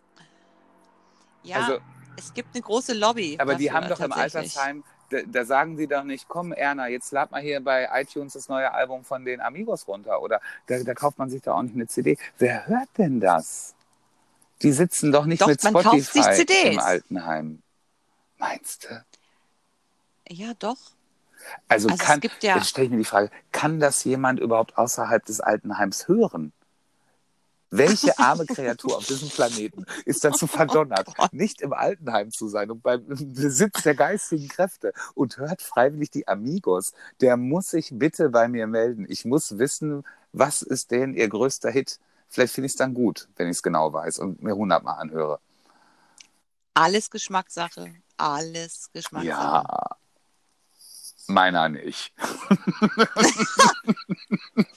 ja, 1.42 1.56
Also, 1.56 1.78
es 2.16 2.32
gibt 2.34 2.54
eine 2.54 2.62
große 2.62 2.94
Lobby. 2.94 3.36
aber 3.38 3.54
die 3.54 3.66
dafür 3.66 3.80
haben 3.80 3.88
doch 3.88 4.00
im. 4.00 4.12
Altersheim, 4.12 4.84
da, 5.10 5.18
da 5.26 5.44
sagen 5.44 5.76
sie 5.76 5.86
doch 5.86 6.04
nicht, 6.04 6.28
komm 6.28 6.52
Erna, 6.52 6.88
jetzt 6.88 7.12
lad 7.12 7.30
mal 7.30 7.40
hier 7.40 7.60
bei 7.60 7.88
iTunes 8.00 8.34
das 8.34 8.48
neue 8.48 8.72
Album 8.72 9.04
von 9.04 9.24
den 9.24 9.40
Amigos 9.40 9.86
runter. 9.88 10.20
Oder 10.22 10.40
da, 10.66 10.78
da 10.82 10.94
kauft 10.94 11.18
man 11.18 11.30
sich 11.30 11.42
doch 11.42 11.56
auch 11.56 11.62
nicht 11.62 11.74
eine 11.74 11.86
CD. 11.86 12.18
Wer 12.38 12.66
hört 12.66 12.88
denn 12.98 13.20
das? 13.20 13.74
Die 14.62 14.72
sitzen 14.72 15.12
doch 15.12 15.24
nicht 15.24 15.40
Doch, 15.42 15.46
mit 15.46 15.62
man 15.64 15.72
kauft 15.74 15.96
sich 16.12 16.22
Spotify 16.22 16.34
CDs. 16.46 16.72
im 16.74 16.78
Altenheim. 16.80 17.62
Meinst 18.38 18.84
du? 18.84 19.04
Ja, 20.28 20.52
doch. 20.58 20.76
Also, 21.68 21.88
Also 21.88 21.94
es 21.94 21.98
kann, 22.00 22.20
gibt 22.20 22.42
ja- 22.42 22.56
jetzt 22.56 22.68
stelle 22.68 22.86
ich 22.86 22.90
mir 22.90 22.98
die 22.98 23.04
Frage, 23.04 23.30
kann 23.52 23.80
das 23.80 24.04
jemand 24.04 24.40
überhaupt 24.40 24.76
außerhalb 24.76 25.24
des 25.24 25.40
Altenheims 25.40 26.08
hören? 26.08 26.52
Welche 27.70 28.18
arme 28.18 28.46
Kreatur 28.46 28.96
auf 28.96 29.06
diesem 29.06 29.28
Planeten 29.28 29.84
ist 30.04 30.24
dazu 30.24 30.46
verdonnert, 30.46 31.06
Oh 31.08 31.12
Gott. 31.16 31.32
nicht 31.32 31.60
im 31.60 31.72
Altenheim 31.72 32.30
zu 32.32 32.48
sein 32.48 32.70
und 32.70 32.82
beim 32.82 33.04
Besitz 33.08 33.82
der 33.82 33.94
geistigen 33.94 34.48
Kräfte 34.48 34.92
und 35.14 35.36
hört 35.38 35.62
freiwillig 35.62 36.10
die 36.10 36.26
Amigos? 36.28 36.92
Der 37.20 37.36
muss 37.36 37.68
sich 37.70 37.90
bitte 37.92 38.30
bei 38.30 38.48
mir 38.48 38.66
melden. 38.66 39.06
Ich 39.08 39.24
muss 39.24 39.58
wissen, 39.58 40.04
was 40.32 40.62
ist 40.62 40.90
denn 40.90 41.14
ihr 41.14 41.28
größter 41.28 41.70
Hit? 41.70 41.98
Vielleicht 42.28 42.54
finde 42.54 42.66
ich 42.66 42.72
es 42.72 42.76
dann 42.76 42.94
gut, 42.94 43.28
wenn 43.36 43.48
ich 43.48 43.56
es 43.56 43.62
genau 43.62 43.92
weiß 43.92 44.18
und 44.18 44.42
mir 44.42 44.54
hundertmal 44.54 44.98
anhöre. 45.00 45.40
Alles 46.74 47.10
Geschmackssache. 47.10 47.94
Alles 48.16 48.90
Geschmackssache. 48.92 49.26
Ja, 49.26 49.96
meiner 51.28 51.68
nicht. 51.68 52.12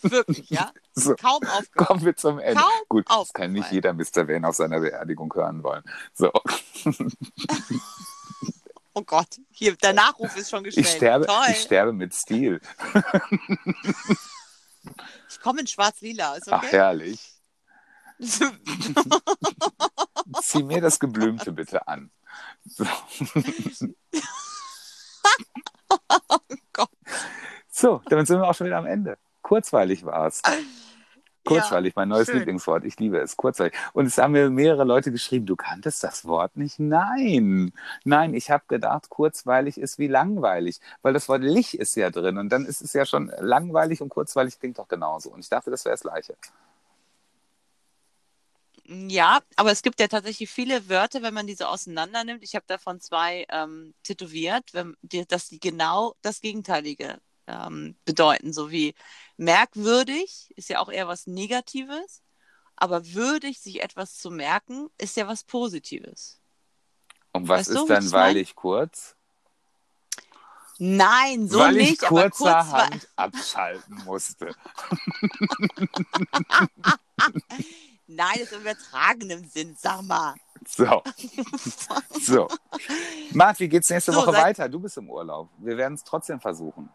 Wirklich, 0.02 0.50
ja? 0.50 0.72
So. 0.94 1.16
Kaum 1.16 1.42
aufgehört. 1.44 1.76
Kommen 1.76 2.06
wir 2.06 2.16
zum 2.16 2.40
Ende. 2.40 2.62
Kaum 2.62 2.72
Gut, 2.90 3.10
das 3.10 3.34
kann 3.34 3.52
nicht 3.54 3.72
jeder 3.72 3.94
Mr. 3.94 4.28
Wayne 4.28 4.48
auf 4.48 4.56
seiner 4.56 4.80
Beerdigung 4.80 5.34
hören 5.34 5.64
wollen. 5.64 5.84
So, 6.14 6.32
Oh 8.94 9.04
Gott, 9.04 9.40
hier, 9.52 9.76
der 9.78 9.94
Nachruf 9.94 10.36
ist 10.36 10.50
schon 10.50 10.64
gestellt. 10.66 10.86
ich 10.86 10.92
sterbe, 10.94 11.26
Toll. 11.26 11.46
ich 11.50 11.62
sterbe 11.62 11.94
mit 11.94 12.14
Stil. 12.14 12.60
Ich 15.30 15.40
komme 15.40 15.62
in 15.62 15.68
schwarz-lila, 15.68 16.36
ist 16.36 16.52
Ach, 16.52 16.58
okay? 16.58 16.72
herrlich. 16.72 17.20
Zieh 20.42 20.64
mir 20.64 20.82
das 20.82 21.00
Geblümte 21.00 21.52
bitte 21.52 21.88
an. 21.88 22.12
So. 22.66 22.84
Gott. 26.74 26.90
so, 27.70 28.02
damit 28.10 28.28
sind 28.28 28.40
wir 28.40 28.48
auch 28.48 28.54
schon 28.54 28.68
wieder 28.68 28.78
am 28.78 28.86
Ende. 28.86 29.18
Kurzweilig 29.42 30.06
war 30.06 30.28
es. 30.28 30.42
Kurzweilig, 31.44 31.96
mein 31.96 32.10
neues 32.10 32.28
schön. 32.28 32.38
Lieblingswort. 32.38 32.86
Ich 32.86 33.00
liebe 33.00 33.18
es. 33.18 33.36
Kurzweilig. 33.36 33.74
Und 33.94 34.06
es 34.06 34.18
haben 34.18 34.34
mir 34.34 34.50
mehrere 34.50 34.84
Leute 34.84 35.12
geschrieben, 35.12 35.46
du 35.46 35.56
kanntest 35.56 36.04
das 36.04 36.26
Wort 36.26 36.56
nicht? 36.56 36.80
Nein. 36.80 37.74
Nein, 38.04 38.34
ich 38.34 38.52
habe 38.52 38.64
gedacht, 38.68 39.10
kurzweilig 39.10 39.80
ist 39.80 39.98
wie 39.98 40.08
langweilig. 40.08 40.80
Weil 41.02 41.14
das 41.14 41.28
Wort 41.30 41.42
lich 41.42 41.80
ist 41.80 41.96
ja 41.96 42.12
drin. 42.12 42.38
Und 42.38 42.50
dann 42.50 42.66
ist 42.66 42.82
es 42.82 42.94
ja 42.94 43.06
schon 43.06 43.32
langweilig 43.40 44.02
und 44.02 44.10
kurzweilig 44.10 44.60
klingt 44.60 44.78
doch 44.78 44.88
genauso. 44.88 45.32
Und 45.32 45.40
ich 45.40 45.50
dachte, 45.50 45.72
das 45.72 45.84
wäre 45.86 45.94
das 45.94 46.02
Gleiche. 46.02 46.36
Ja, 48.94 49.40
aber 49.56 49.72
es 49.72 49.84
gibt 49.84 50.02
ja 50.02 50.10
tatsächlich 50.10 50.50
viele 50.50 50.90
Wörter, 50.90 51.22
wenn 51.22 51.34
man 51.34 51.48
die 51.48 51.56
so 51.56 51.64
auseinander 51.64 52.26
nimmt. 52.26 52.44
Ich 52.44 52.56
habe 52.56 52.66
davon 52.68 53.00
zwei 53.00 53.46
ähm, 53.50 53.94
tätowiert, 54.04 54.74
wenn, 54.74 54.98
die, 55.02 55.26
dass 55.26 55.48
die 55.48 55.62
genau 55.62 56.16
das 56.22 56.42
Gegenteilige 56.42 57.22
ähm, 57.48 57.96
bedeuten. 58.04 58.52
So 58.52 58.70
wie 58.70 58.94
merkwürdig 59.38 60.52
ist 60.58 60.68
ja 60.68 60.80
auch 60.80 60.90
eher 60.90 61.08
was 61.08 61.26
Negatives, 61.26 62.22
aber 62.76 63.14
würdig, 63.14 63.62
sich 63.62 63.82
etwas 63.82 64.18
zu 64.18 64.30
merken, 64.30 64.90
ist 64.98 65.16
ja 65.16 65.26
was 65.26 65.46
Positives. 65.46 66.42
Und 67.32 67.48
was 67.48 67.60
Weißt 67.60 67.70
du, 67.70 67.84
ist 67.84 67.84
wie 67.84 67.94
dann 67.94 68.12
weilig 68.12 68.56
kurz? 68.56 69.16
Nein, 70.80 71.48
so 71.48 71.60
Weil 71.60 71.76
nicht, 71.76 71.94
ich 71.94 72.08
aber 72.08 72.24
kurz 72.24 72.40
kurzerhand 72.40 73.08
abschalten 73.16 74.04
musste. 74.04 74.54
Nein, 78.16 78.34
das 78.34 78.44
ist 78.44 78.54
im 78.54 78.62
übertragenen 78.62 79.48
Sinn, 79.50 79.76
sag 79.80 80.02
mal. 80.04 80.36
So. 80.68 81.02
So. 82.22 82.48
Mart, 83.34 83.60
wie 83.60 83.68
geht's 83.68 83.90
nächste 83.90 84.12
So, 84.12 84.20
Woche 84.22 84.34
weiter? 84.34 84.70
Du 84.70 84.80
bist 84.80 84.98
im 84.98 85.10
Urlaub. 85.10 85.50
Wir 85.58 85.76
werden 85.78 85.96
es 85.96 86.04
trotzdem 86.04 86.40
versuchen. 86.40 86.90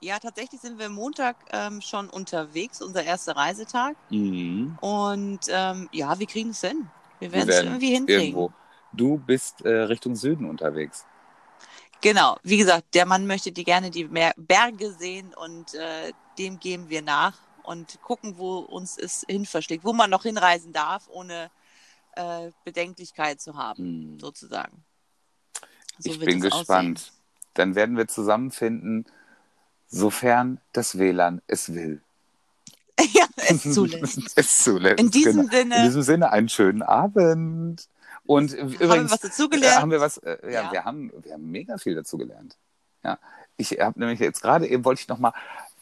Ja, 0.00 0.18
tatsächlich 0.18 0.60
sind 0.60 0.78
wir 0.78 0.88
Montag 0.88 1.36
ähm, 1.52 1.80
schon 1.80 2.08
unterwegs, 2.10 2.82
unser 2.82 3.04
erster 3.04 3.36
Reisetag. 3.36 3.96
Mhm. 4.10 4.76
Und 4.80 5.40
ähm, 5.48 5.88
ja, 5.92 6.18
wir 6.18 6.26
kriegen 6.26 6.50
es 6.50 6.60
hin. 6.60 6.88
Wir 7.20 7.32
Wir 7.32 7.38
werden 7.38 7.50
es 7.50 7.62
irgendwie 7.62 7.90
hinkriegen. 7.94 8.22
irgendwo. 8.22 8.52
Du 8.92 9.16
bist 9.18 9.64
äh, 9.64 9.68
Richtung 9.70 10.16
Süden 10.16 10.48
unterwegs. 10.48 11.06
Genau, 12.00 12.36
wie 12.42 12.56
gesagt, 12.58 12.94
der 12.94 13.06
Mann 13.06 13.26
möchte 13.28 13.52
die 13.52 13.62
gerne 13.64 13.90
die 13.90 14.04
Berge 14.36 14.92
sehen 14.92 15.32
und 15.34 15.74
äh, 15.74 16.12
dem 16.36 16.58
geben 16.58 16.88
wir 16.90 17.00
nach 17.02 17.34
und 17.64 18.00
gucken, 18.02 18.38
wo 18.38 18.58
uns 18.58 18.98
es 18.98 19.24
hin 19.28 19.46
verschlägt, 19.46 19.84
wo 19.84 19.92
man 19.92 20.10
noch 20.10 20.22
hinreisen 20.22 20.72
darf, 20.72 21.08
ohne 21.08 21.50
äh, 22.16 22.50
Bedenklichkeit 22.64 23.40
zu 23.40 23.56
haben, 23.56 24.12
Mhm. 24.14 24.20
sozusagen. 24.20 24.84
So 25.98 26.10
ich 26.10 26.18
bin 26.18 26.42
es 26.44 26.50
gespannt. 26.52 27.12
Dann 27.54 27.74
werden 27.74 27.96
wir 27.96 28.08
zusammenfinden, 28.08 29.06
sofern 29.88 30.60
das 30.72 30.98
WLAN 30.98 31.42
es 31.46 31.72
will. 31.74 32.00
aussehen. 32.98 33.12
ja, 33.14 33.26
es 33.36 33.62
zulässt. 33.74 34.20
es 34.36 34.56
zulässt. 34.64 35.00
In 35.00 35.10
diesem 35.10 35.48
genau. 35.48 35.52
Sinne 35.52 35.76
In 35.76 35.82
diesem 35.84 36.02
Sinne 36.02 36.30
einen 36.32 36.48
schönen 36.48 36.82
Abend. 36.82 37.88
Und 38.24 38.52
haben 38.52 38.78
wir 38.80 39.10
was 39.10 39.20
dazugelernt. 39.20 39.76
Äh, 39.76 39.80
haben 39.80 39.90
wir 39.90 40.00
was, 40.00 40.18
äh, 40.18 40.38
ja, 40.44 40.62
Ja. 40.64 40.72
Wir, 40.72 40.84
haben, 40.84 41.12
wir 41.22 41.32
haben 41.32 41.50
mega 41.50 41.76
viel 41.78 41.94
dazu 41.94 42.16
gelernt. 42.18 42.56
Ja. 43.04 43.18
Ich 43.56 43.72
habe 43.72 43.98
nämlich 43.98 44.20
jetzt 44.20 44.40
gerade 44.40 44.66
eben 44.66 44.84
wollte 44.84 45.02
ich 45.02 45.08
nochmal 45.08 45.32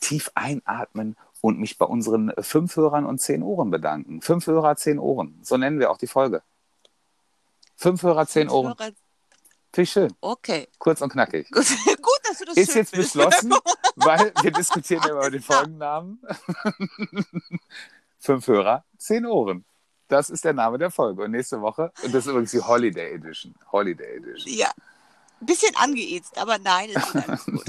tief 0.01 0.31
einatmen 0.35 1.16
und 1.41 1.59
mich 1.59 1.78
bei 1.78 1.86
unseren 1.86 2.32
fünf 2.41 2.76
Hörern 2.76 3.07
und 3.07 3.18
zehn 3.20 3.43
Ohren 3.43 3.70
bedanken. 3.70 4.20
Fünf 4.22 4.47
Hörer, 4.47 4.76
zehn 4.76 4.99
Ohren. 4.99 5.38
So 5.43 5.57
nennen 5.57 5.78
wir 5.78 5.91
auch 5.91 5.97
die 5.99 6.07
Folge. 6.07 6.43
Fünf 7.76 8.03
Hörer, 8.03 8.26
zehn 8.26 8.49
Ohren. 8.51 8.74
Hörer- 8.78 8.93
Finde 9.72 9.84
ich 9.84 9.91
schön. 9.93 10.12
Okay, 10.20 10.66
Kurz 10.78 11.01
und 11.01 11.11
knackig. 11.12 11.49
gut, 11.51 11.64
dass 12.28 12.38
du 12.38 12.45
das 12.45 12.57
Ist 12.57 12.74
jetzt 12.74 12.91
findest. 12.91 13.14
beschlossen, 13.14 13.55
weil 13.97 14.32
wir 14.43 14.51
diskutieren 14.51 15.03
ja 15.07 15.12
über 15.12 15.30
den 15.30 15.43
Folgennamen. 15.43 16.20
Fünf 18.18 18.47
Hörer, 18.49 18.84
zehn 18.99 19.24
Ohren. 19.26 19.64
Das 20.09 20.28
ist 20.28 20.45
der 20.45 20.53
Name 20.55 20.76
der 20.76 20.91
Folge. 20.91 21.22
Und 21.22 21.30
nächste 21.30 21.61
Woche, 21.61 21.93
und 22.03 22.12
das 22.12 22.26
ist 22.26 22.30
übrigens 22.30 22.51
die 22.51 22.61
Holiday 22.61 23.14
Edition. 23.14 23.55
Holiday 23.70 24.16
Edition. 24.16 24.53
Ja. 24.53 24.70
Ein 25.41 25.47
bisschen 25.47 25.74
angeätzt, 25.76 26.36
aber 26.36 26.59
nein, 26.59 26.91
es 26.93 27.03
ist 27.14 27.16
alles 27.28 27.45
gut. 27.47 27.64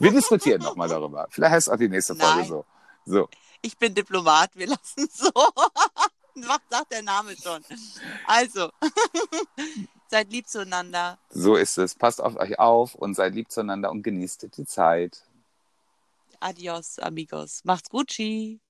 Wir 0.00 0.10
diskutieren 0.10 0.62
nochmal 0.62 0.88
darüber. 0.88 1.28
Vielleicht 1.30 1.52
heißt 1.52 1.70
auch 1.70 1.76
die 1.76 1.88
nächste 1.88 2.16
Folge 2.16 2.38
Nein. 2.38 2.48
so. 2.48 2.64
So, 3.10 3.28
Ich 3.60 3.76
bin 3.76 3.92
Diplomat, 3.92 4.50
wir 4.54 4.66
lassen 4.74 5.08
es 5.08 5.18
so. 5.18 5.32
Was 5.34 6.60
sagt 6.70 6.92
der 6.92 7.02
Name 7.02 7.34
schon? 7.36 7.64
Also, 8.26 8.70
seid 10.08 10.30
lieb 10.30 10.46
zueinander. 10.48 11.18
so 11.28 11.56
ist 11.56 11.76
es. 11.78 11.94
Passt 11.96 12.20
auf 12.20 12.36
euch 12.36 12.58
auf 12.60 12.94
und 12.94 13.14
seid 13.14 13.34
lieb 13.34 13.50
zueinander 13.50 13.90
und 13.90 14.02
genießt 14.02 14.56
die 14.56 14.64
Zeit. 14.64 15.24
Adios, 16.38 16.98
amigos. 17.00 17.62
Macht's 17.64 17.90
gut, 17.90 18.08
Chi. 18.08 18.60